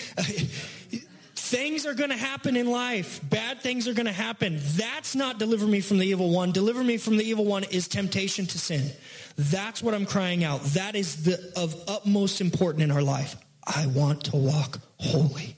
Things 1.35 1.85
are 1.85 1.93
going 1.93 2.09
to 2.09 2.17
happen 2.17 2.57
in 2.57 2.69
life. 2.69 3.21
Bad 3.29 3.61
things 3.61 3.88
are 3.88 3.93
going 3.93 4.07
to 4.07 4.11
happen. 4.11 4.59
That's 4.75 5.15
not 5.15 5.39
deliver 5.39 5.65
me 5.65 5.79
from 5.79 5.97
the 5.97 6.05
evil 6.05 6.29
one. 6.29 6.51
Deliver 6.51 6.83
me 6.83 6.97
from 6.97 7.15
the 7.15 7.23
evil 7.23 7.45
one 7.45 7.63
is 7.63 7.88
temptation 7.88 8.45
to 8.47 8.59
sin. 8.59 8.91
That's 9.38 9.81
what 9.81 9.93
I'm 9.93 10.05
crying 10.05 10.43
out. 10.43 10.61
That 10.73 10.95
is 10.95 11.23
the 11.23 11.53
of 11.55 11.75
utmost 11.88 12.41
importance 12.41 12.83
in 12.83 12.91
our 12.91 13.01
life. 13.01 13.38
I 13.65 13.88
want 13.88 14.25
to 14.25 14.35
walk 14.35 14.79
holy. 14.97 15.55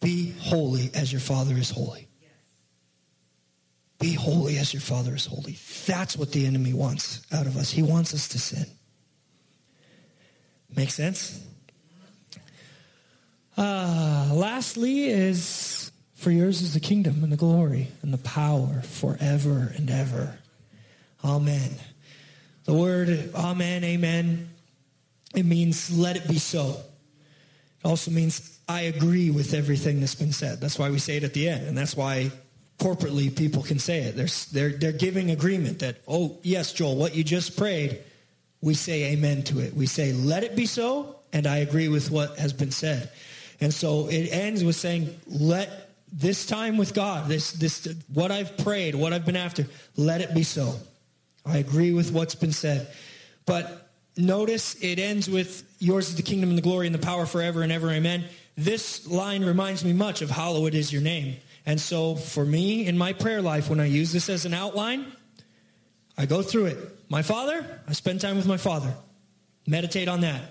Be 0.00 0.32
holy 0.38 0.90
as 0.94 1.10
your 1.12 1.20
Father 1.20 1.56
is 1.56 1.70
holy. 1.70 2.06
Be 3.98 4.12
holy 4.12 4.58
as 4.58 4.72
your 4.72 4.80
Father 4.80 5.16
is 5.16 5.26
holy. 5.26 5.58
That's 5.86 6.16
what 6.16 6.30
the 6.30 6.46
enemy 6.46 6.72
wants 6.72 7.22
out 7.32 7.46
of 7.46 7.56
us. 7.56 7.68
He 7.68 7.82
wants 7.82 8.14
us 8.14 8.28
to 8.28 8.38
sin. 8.38 8.66
Make 10.76 10.90
sense? 10.90 11.44
Uh, 13.56 14.30
lastly, 14.32 15.08
is 15.08 15.90
for 16.14 16.30
yours 16.30 16.62
is 16.62 16.74
the 16.74 16.80
kingdom 16.80 17.22
and 17.22 17.32
the 17.32 17.36
glory 17.36 17.88
and 18.02 18.12
the 18.12 18.18
power 18.18 18.82
forever 18.82 19.72
and 19.76 19.90
ever. 19.90 20.38
Amen. 21.24 21.70
The 22.64 22.74
word 22.74 23.30
amen, 23.34 23.82
amen, 23.82 24.50
it 25.34 25.44
means 25.44 25.96
let 25.96 26.16
it 26.16 26.28
be 26.28 26.38
so. 26.38 26.76
It 27.82 27.88
also 27.88 28.10
means 28.10 28.58
I 28.68 28.82
agree 28.82 29.30
with 29.30 29.54
everything 29.54 30.00
that's 30.00 30.14
been 30.14 30.32
said. 30.32 30.60
That's 30.60 30.78
why 30.78 30.90
we 30.90 30.98
say 30.98 31.16
it 31.16 31.24
at 31.24 31.32
the 31.32 31.48
end. 31.48 31.66
And 31.66 31.78
that's 31.78 31.96
why 31.96 32.30
corporately 32.78 33.34
people 33.34 33.62
can 33.62 33.78
say 33.78 34.00
it. 34.00 34.16
They're, 34.16 34.26
they're, 34.52 34.78
they're 34.78 34.92
giving 34.98 35.30
agreement 35.30 35.78
that, 35.78 35.96
oh, 36.06 36.38
yes, 36.42 36.72
Joel, 36.72 36.96
what 36.96 37.14
you 37.14 37.24
just 37.24 37.56
prayed, 37.56 38.00
we 38.60 38.74
say 38.74 39.12
amen 39.12 39.42
to 39.44 39.60
it. 39.60 39.74
We 39.74 39.86
say, 39.86 40.12
let 40.12 40.44
it 40.44 40.56
be 40.56 40.66
so, 40.66 41.16
and 41.32 41.46
I 41.46 41.58
agree 41.58 41.88
with 41.88 42.10
what 42.10 42.38
has 42.38 42.52
been 42.52 42.70
said. 42.70 43.10
And 43.60 43.72
so 43.72 44.08
it 44.08 44.28
ends 44.28 44.64
with 44.64 44.76
saying, 44.76 45.18
let 45.26 45.90
this 46.12 46.46
time 46.46 46.76
with 46.76 46.94
God, 46.94 47.28
this, 47.28 47.52
this, 47.52 47.86
what 48.12 48.30
I've 48.30 48.56
prayed, 48.58 48.94
what 48.94 49.12
I've 49.12 49.26
been 49.26 49.36
after, 49.36 49.66
let 49.96 50.20
it 50.20 50.34
be 50.34 50.42
so. 50.42 50.74
I 51.44 51.58
agree 51.58 51.92
with 51.92 52.12
what's 52.12 52.34
been 52.34 52.52
said. 52.52 52.88
But 53.46 53.90
notice 54.16 54.74
it 54.82 54.98
ends 54.98 55.28
with 55.28 55.64
yours 55.78 56.08
is 56.08 56.16
the 56.16 56.22
kingdom 56.22 56.50
and 56.50 56.58
the 56.58 56.62
glory 56.62 56.86
and 56.86 56.94
the 56.94 57.00
power 57.00 57.26
forever 57.26 57.62
and 57.62 57.72
ever. 57.72 57.90
Amen. 57.90 58.24
This 58.56 59.06
line 59.06 59.44
reminds 59.44 59.84
me 59.84 59.92
much 59.92 60.22
of 60.22 60.30
hallowed 60.30 60.74
is 60.74 60.92
your 60.92 61.02
name. 61.02 61.36
And 61.64 61.80
so 61.80 62.14
for 62.14 62.44
me 62.44 62.86
in 62.86 62.96
my 62.96 63.12
prayer 63.12 63.42
life, 63.42 63.68
when 63.68 63.80
I 63.80 63.86
use 63.86 64.12
this 64.12 64.28
as 64.28 64.44
an 64.46 64.54
outline, 64.54 65.12
I 66.18 66.26
go 66.26 66.42
through 66.42 66.66
it. 66.66 66.78
My 67.08 67.22
father, 67.22 67.64
I 67.86 67.92
spend 67.92 68.20
time 68.20 68.36
with 68.36 68.46
my 68.46 68.56
father. 68.56 68.92
Meditate 69.66 70.08
on 70.08 70.20
that. 70.22 70.42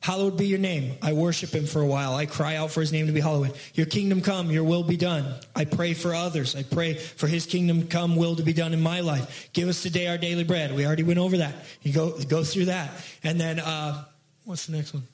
Hallowed 0.00 0.36
be 0.36 0.46
your 0.46 0.58
name. 0.58 0.98
I 1.00 1.14
worship 1.14 1.50
him 1.50 1.66
for 1.66 1.80
a 1.80 1.86
while. 1.86 2.14
I 2.14 2.26
cry 2.26 2.56
out 2.56 2.70
for 2.70 2.80
his 2.80 2.92
name 2.92 3.06
to 3.06 3.12
be 3.12 3.20
hallowed. 3.20 3.56
Your 3.74 3.86
kingdom 3.86 4.20
come, 4.20 4.50
your 4.50 4.64
will 4.64 4.82
be 4.82 4.96
done. 4.96 5.34
I 5.54 5.64
pray 5.64 5.94
for 5.94 6.14
others. 6.14 6.54
I 6.54 6.64
pray 6.64 6.94
for 6.94 7.26
his 7.26 7.46
kingdom 7.46 7.86
come, 7.86 8.14
will 8.14 8.36
to 8.36 8.42
be 8.42 8.52
done 8.52 8.72
in 8.72 8.80
my 8.80 9.00
life. 9.00 9.48
Give 9.52 9.68
us 9.68 9.82
today 9.82 10.06
our 10.08 10.18
daily 10.18 10.44
bread. 10.44 10.74
We 10.74 10.86
already 10.86 11.02
went 11.02 11.18
over 11.18 11.38
that. 11.38 11.54
You 11.82 11.92
go, 11.92 12.18
go 12.24 12.44
through 12.44 12.66
that. 12.66 12.90
And 13.24 13.40
then, 13.40 13.58
uh, 13.58 14.04
what's 14.44 14.66
the 14.66 14.76
next 14.76 14.92
one? 14.92 15.04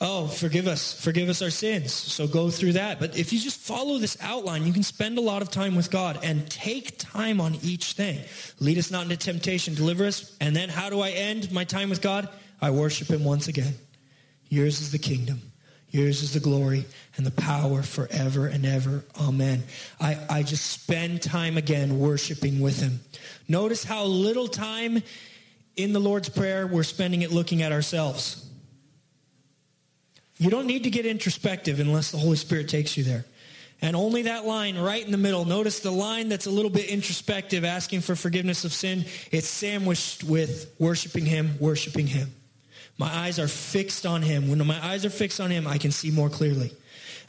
Oh, 0.00 0.26
forgive 0.26 0.66
us. 0.66 0.92
Forgive 0.92 1.28
us 1.28 1.40
our 1.40 1.50
sins. 1.50 1.92
So 1.92 2.26
go 2.26 2.50
through 2.50 2.72
that. 2.72 2.98
But 2.98 3.16
if 3.16 3.32
you 3.32 3.38
just 3.38 3.60
follow 3.60 3.98
this 3.98 4.18
outline, 4.20 4.66
you 4.66 4.72
can 4.72 4.82
spend 4.82 5.18
a 5.18 5.20
lot 5.20 5.40
of 5.40 5.50
time 5.50 5.76
with 5.76 5.90
God 5.90 6.18
and 6.22 6.48
take 6.50 6.98
time 6.98 7.40
on 7.40 7.56
each 7.62 7.92
thing. 7.92 8.20
Lead 8.58 8.76
us 8.76 8.90
not 8.90 9.04
into 9.04 9.16
temptation, 9.16 9.74
deliver 9.74 10.04
us. 10.04 10.36
And 10.40 10.54
then 10.54 10.68
how 10.68 10.90
do 10.90 11.00
I 11.00 11.10
end 11.10 11.52
my 11.52 11.64
time 11.64 11.90
with 11.90 12.02
God? 12.02 12.28
I 12.60 12.70
worship 12.70 13.08
him 13.08 13.24
once 13.24 13.46
again. 13.46 13.74
Yours 14.48 14.80
is 14.80 14.90
the 14.90 14.98
kingdom. 14.98 15.40
Yours 15.90 16.24
is 16.24 16.32
the 16.32 16.40
glory 16.40 16.86
and 17.16 17.24
the 17.24 17.30
power 17.30 17.80
forever 17.82 18.48
and 18.48 18.66
ever. 18.66 19.04
Amen. 19.20 19.62
I, 20.00 20.18
I 20.28 20.42
just 20.42 20.66
spend 20.72 21.22
time 21.22 21.56
again 21.56 22.00
worshiping 22.00 22.58
with 22.58 22.80
him. 22.80 22.98
Notice 23.46 23.84
how 23.84 24.04
little 24.04 24.48
time 24.48 25.04
in 25.76 25.92
the 25.92 26.00
Lord's 26.00 26.28
Prayer 26.28 26.66
we're 26.66 26.82
spending 26.82 27.22
it 27.22 27.30
looking 27.30 27.62
at 27.62 27.70
ourselves. 27.70 28.44
You 30.38 30.50
don't 30.50 30.66
need 30.66 30.84
to 30.84 30.90
get 30.90 31.06
introspective 31.06 31.80
unless 31.80 32.10
the 32.10 32.18
Holy 32.18 32.36
Spirit 32.36 32.68
takes 32.68 32.96
you 32.96 33.04
there. 33.04 33.24
And 33.80 33.94
only 33.94 34.22
that 34.22 34.46
line 34.46 34.78
right 34.78 35.04
in 35.04 35.12
the 35.12 35.18
middle. 35.18 35.44
Notice 35.44 35.80
the 35.80 35.90
line 35.90 36.28
that's 36.28 36.46
a 36.46 36.50
little 36.50 36.70
bit 36.70 36.86
introspective, 36.86 37.64
asking 37.64 38.00
for 38.00 38.16
forgiveness 38.16 38.64
of 38.64 38.72
sin. 38.72 39.04
It's 39.30 39.48
sandwiched 39.48 40.24
with 40.24 40.74
worshiping 40.78 41.26
him, 41.26 41.56
worshiping 41.60 42.06
him. 42.06 42.32
My 42.96 43.12
eyes 43.14 43.38
are 43.38 43.48
fixed 43.48 44.06
on 44.06 44.22
him. 44.22 44.48
When 44.48 44.64
my 44.66 44.84
eyes 44.84 45.04
are 45.04 45.10
fixed 45.10 45.40
on 45.40 45.50
him, 45.50 45.66
I 45.66 45.78
can 45.78 45.90
see 45.90 46.10
more 46.10 46.30
clearly. 46.30 46.72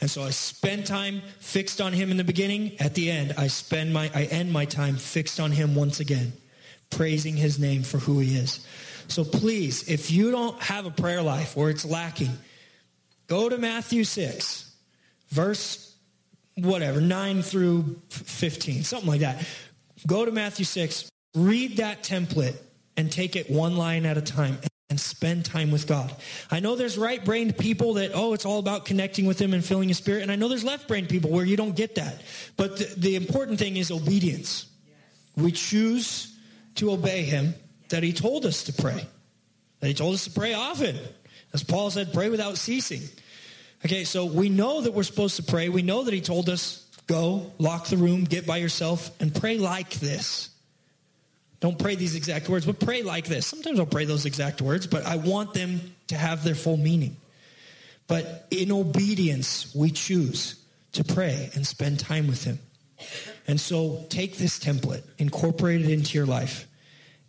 And 0.01 0.09
so 0.09 0.23
I 0.23 0.29
spend 0.29 0.85
time 0.85 1.21
fixed 1.39 1.81
on 1.81 1.93
him 1.93 2.11
in 2.11 2.17
the 2.17 2.23
beginning. 2.23 2.73
At 2.79 2.95
the 2.95 3.09
end, 3.09 3.33
I 3.37 3.47
spend 3.47 3.93
my 3.93 4.11
I 4.13 4.23
end 4.23 4.51
my 4.51 4.65
time 4.65 4.95
fixed 4.95 5.39
on 5.39 5.51
him 5.51 5.73
once 5.73 5.99
again, 5.99 6.33
praising 6.89 7.35
his 7.35 7.59
name 7.59 7.83
for 7.83 7.97
who 7.97 8.19
he 8.19 8.35
is. 8.35 8.65
So 9.07 9.23
please, 9.23 9.89
if 9.89 10.11
you 10.11 10.31
don't 10.31 10.61
have 10.61 10.85
a 10.85 10.91
prayer 10.91 11.21
life 11.21 11.57
or 11.57 11.69
it's 11.69 11.85
lacking, 11.85 12.37
go 13.28 13.49
to 13.49 13.57
Matthew 13.57 14.03
6, 14.03 14.76
verse 15.30 15.95
whatever, 16.57 17.01
9 17.01 17.41
through 17.41 18.01
15, 18.09 18.84
something 18.84 19.09
like 19.09 19.21
that. 19.21 19.45
Go 20.07 20.26
to 20.26 20.32
Matthew 20.32 20.65
6, 20.65 21.09
read 21.36 21.78
that 21.78 22.03
template 22.03 22.55
and 22.97 23.11
take 23.11 23.36
it 23.36 23.49
one 23.49 23.76
line 23.76 24.05
at 24.05 24.17
a 24.17 24.21
time 24.21 24.57
and 24.89 24.99
spend 24.99 25.43
time 25.43 25.71
with 25.71 25.88
God. 25.88 26.15
I 26.49 26.59
know 26.59 26.76
there's 26.76 26.97
right-brained 26.97 27.57
people 27.57 27.95
that, 27.95 28.11
oh, 28.13 28.34
it's 28.34 28.45
all 28.45 28.59
about 28.59 28.86
connecting 28.86 29.26
with 29.26 29.39
him 29.39 29.53
and 29.53 29.65
filling 29.65 29.89
his 29.89 29.97
spirit. 29.97 30.21
And 30.21 30.32
I 30.32 30.36
know 30.36 30.47
there's 30.47 30.63
left-brained 30.63 31.09
people 31.09 31.32
where 31.32 31.43
you 31.43 31.57
don't 31.57 31.76
get 31.76 31.95
that. 31.95 32.21
But 32.55 32.78
the, 32.78 32.93
the 32.95 33.15
important 33.15 33.59
thing 33.59 33.78
is 33.78 33.91
obedience. 33.91 34.67
We 35.36 35.51
choose 35.51 36.38
to 36.76 36.91
obey 36.91 37.23
him 37.23 37.55
that 37.89 38.03
he 38.03 38.13
told 38.13 38.45
us 38.45 38.63
to 38.65 38.73
pray. 38.73 39.05
That 39.80 39.88
he 39.88 39.93
told 39.93 40.13
us 40.13 40.26
to 40.26 40.32
pray 40.32 40.53
often. 40.53 40.97
As 41.53 41.63
Paul 41.63 41.89
said, 41.89 42.13
pray 42.13 42.29
without 42.29 42.57
ceasing. 42.57 43.01
Okay, 43.85 44.03
so 44.03 44.25
we 44.25 44.49
know 44.49 44.81
that 44.81 44.93
we're 44.93 45.03
supposed 45.03 45.35
to 45.37 45.43
pray. 45.43 45.69
We 45.69 45.81
know 45.81 46.03
that 46.03 46.13
he 46.13 46.21
told 46.21 46.49
us, 46.49 46.85
go, 47.07 47.51
lock 47.57 47.87
the 47.87 47.97
room, 47.97 48.23
get 48.23 48.47
by 48.47 48.57
yourself, 48.57 49.11
and 49.21 49.33
pray 49.33 49.57
like 49.57 49.91
this. 49.91 50.49
Don't 51.59 51.79
pray 51.79 51.95
these 51.95 52.15
exact 52.15 52.49
words, 52.49 52.65
but 52.65 52.79
pray 52.79 53.03
like 53.03 53.25
this. 53.25 53.47
Sometimes 53.47 53.79
I'll 53.79 53.85
pray 53.85 54.05
those 54.05 54.25
exact 54.25 54.61
words, 54.61 54.87
but 54.87 55.05
I 55.05 55.15
want 55.15 55.53
them 55.53 55.95
to 56.07 56.17
have 56.17 56.43
their 56.43 56.55
full 56.55 56.77
meaning. 56.77 57.17
But 58.07 58.47
in 58.51 58.71
obedience, 58.71 59.73
we 59.73 59.91
choose 59.91 60.63
to 60.93 61.03
pray 61.03 61.49
and 61.55 61.65
spend 61.65 61.99
time 61.99 62.27
with 62.27 62.43
him. 62.43 62.59
And 63.47 63.59
so 63.59 64.05
take 64.09 64.37
this 64.37 64.59
template, 64.59 65.03
incorporate 65.17 65.81
it 65.81 65.89
into 65.89 66.17
your 66.17 66.25
life, 66.25 66.67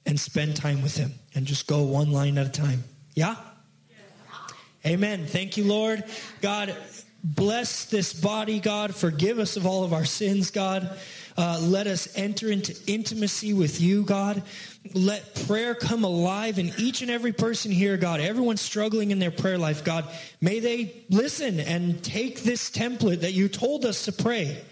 and 0.05 0.19
spend 0.19 0.57
time 0.57 0.83
with 0.83 0.97
him. 0.97 1.15
And 1.35 1.47
just 1.47 1.67
go 1.67 1.83
one 1.83 2.13
line 2.13 2.39
at 2.39 2.47
a 2.47 2.51
time. 2.51 2.85
Yeah? 3.15 3.37
Amen. 4.87 5.27
Thank 5.27 5.57
you, 5.57 5.65
Lord. 5.65 6.05
God, 6.41 6.77
bless 7.25 7.87
this 7.87 8.13
body, 8.13 8.61
God. 8.61 8.95
Forgive 8.95 9.41
us 9.41 9.57
of 9.57 9.67
all 9.67 9.83
of 9.83 9.93
our 9.93 10.05
sins, 10.05 10.53
God. 10.53 10.97
Uh, 11.37 11.59
let 11.61 11.89
us 11.89 12.09
enter 12.17 12.53
into 12.53 12.73
intimacy 12.87 13.53
with 13.53 13.81
you, 13.81 14.05
God. 14.05 14.45
Let 14.95 15.35
prayer 15.47 15.75
come 15.75 16.05
alive 16.05 16.61
in 16.61 16.73
each 16.79 17.03
and 17.03 17.11
every 17.11 17.33
person 17.33 17.73
here, 17.73 17.97
God. 17.97 18.21
Everyone 18.21 18.57
struggling 18.57 19.11
in 19.11 19.19
their 19.19 19.33
prayer 19.33 19.59
life, 19.59 19.83
God. 19.83 20.05
May 20.41 20.61
they 20.61 21.03
listen 21.11 21.59
and 21.59 22.01
take 22.05 22.45
this 22.45 22.71
template 22.71 23.23
that 23.23 23.33
you 23.33 23.49
told 23.49 23.85
us 23.85 24.05
to 24.05 24.13
pray 24.13 24.63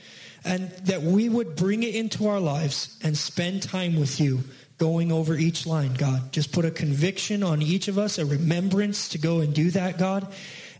and 0.44 0.70
that 0.84 1.02
we 1.02 1.28
would 1.28 1.56
bring 1.56 1.82
it 1.82 1.96
into 1.96 2.28
our 2.28 2.38
lives 2.38 2.96
and 3.02 3.18
spend 3.18 3.64
time 3.64 3.98
with 3.98 4.20
you 4.20 4.44
going 4.78 5.12
over 5.12 5.36
each 5.36 5.66
line, 5.66 5.94
God. 5.94 6.32
Just 6.32 6.52
put 6.52 6.64
a 6.64 6.70
conviction 6.70 7.42
on 7.42 7.62
each 7.62 7.88
of 7.88 7.98
us, 7.98 8.18
a 8.18 8.26
remembrance 8.26 9.10
to 9.10 9.18
go 9.18 9.40
and 9.40 9.54
do 9.54 9.70
that, 9.70 9.98
God. 9.98 10.32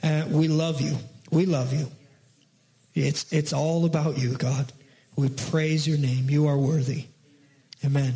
Uh, 0.03 0.25
we 0.29 0.49
love 0.49 0.81
you. 0.81 0.97
We 1.31 1.47
love 1.47 1.73
you. 1.73 1.91
It's, 2.95 3.33
it's 3.33 3.53
all 3.53 3.85
about 3.85 4.19
you, 4.19 4.37
God. 4.37 4.73
We 5.17 5.29
praise 5.29 5.87
your 5.87 5.99
name. 5.99 6.29
You 6.29 6.47
are 6.49 6.59
worthy. 6.59 7.07
Amen. 7.85 8.15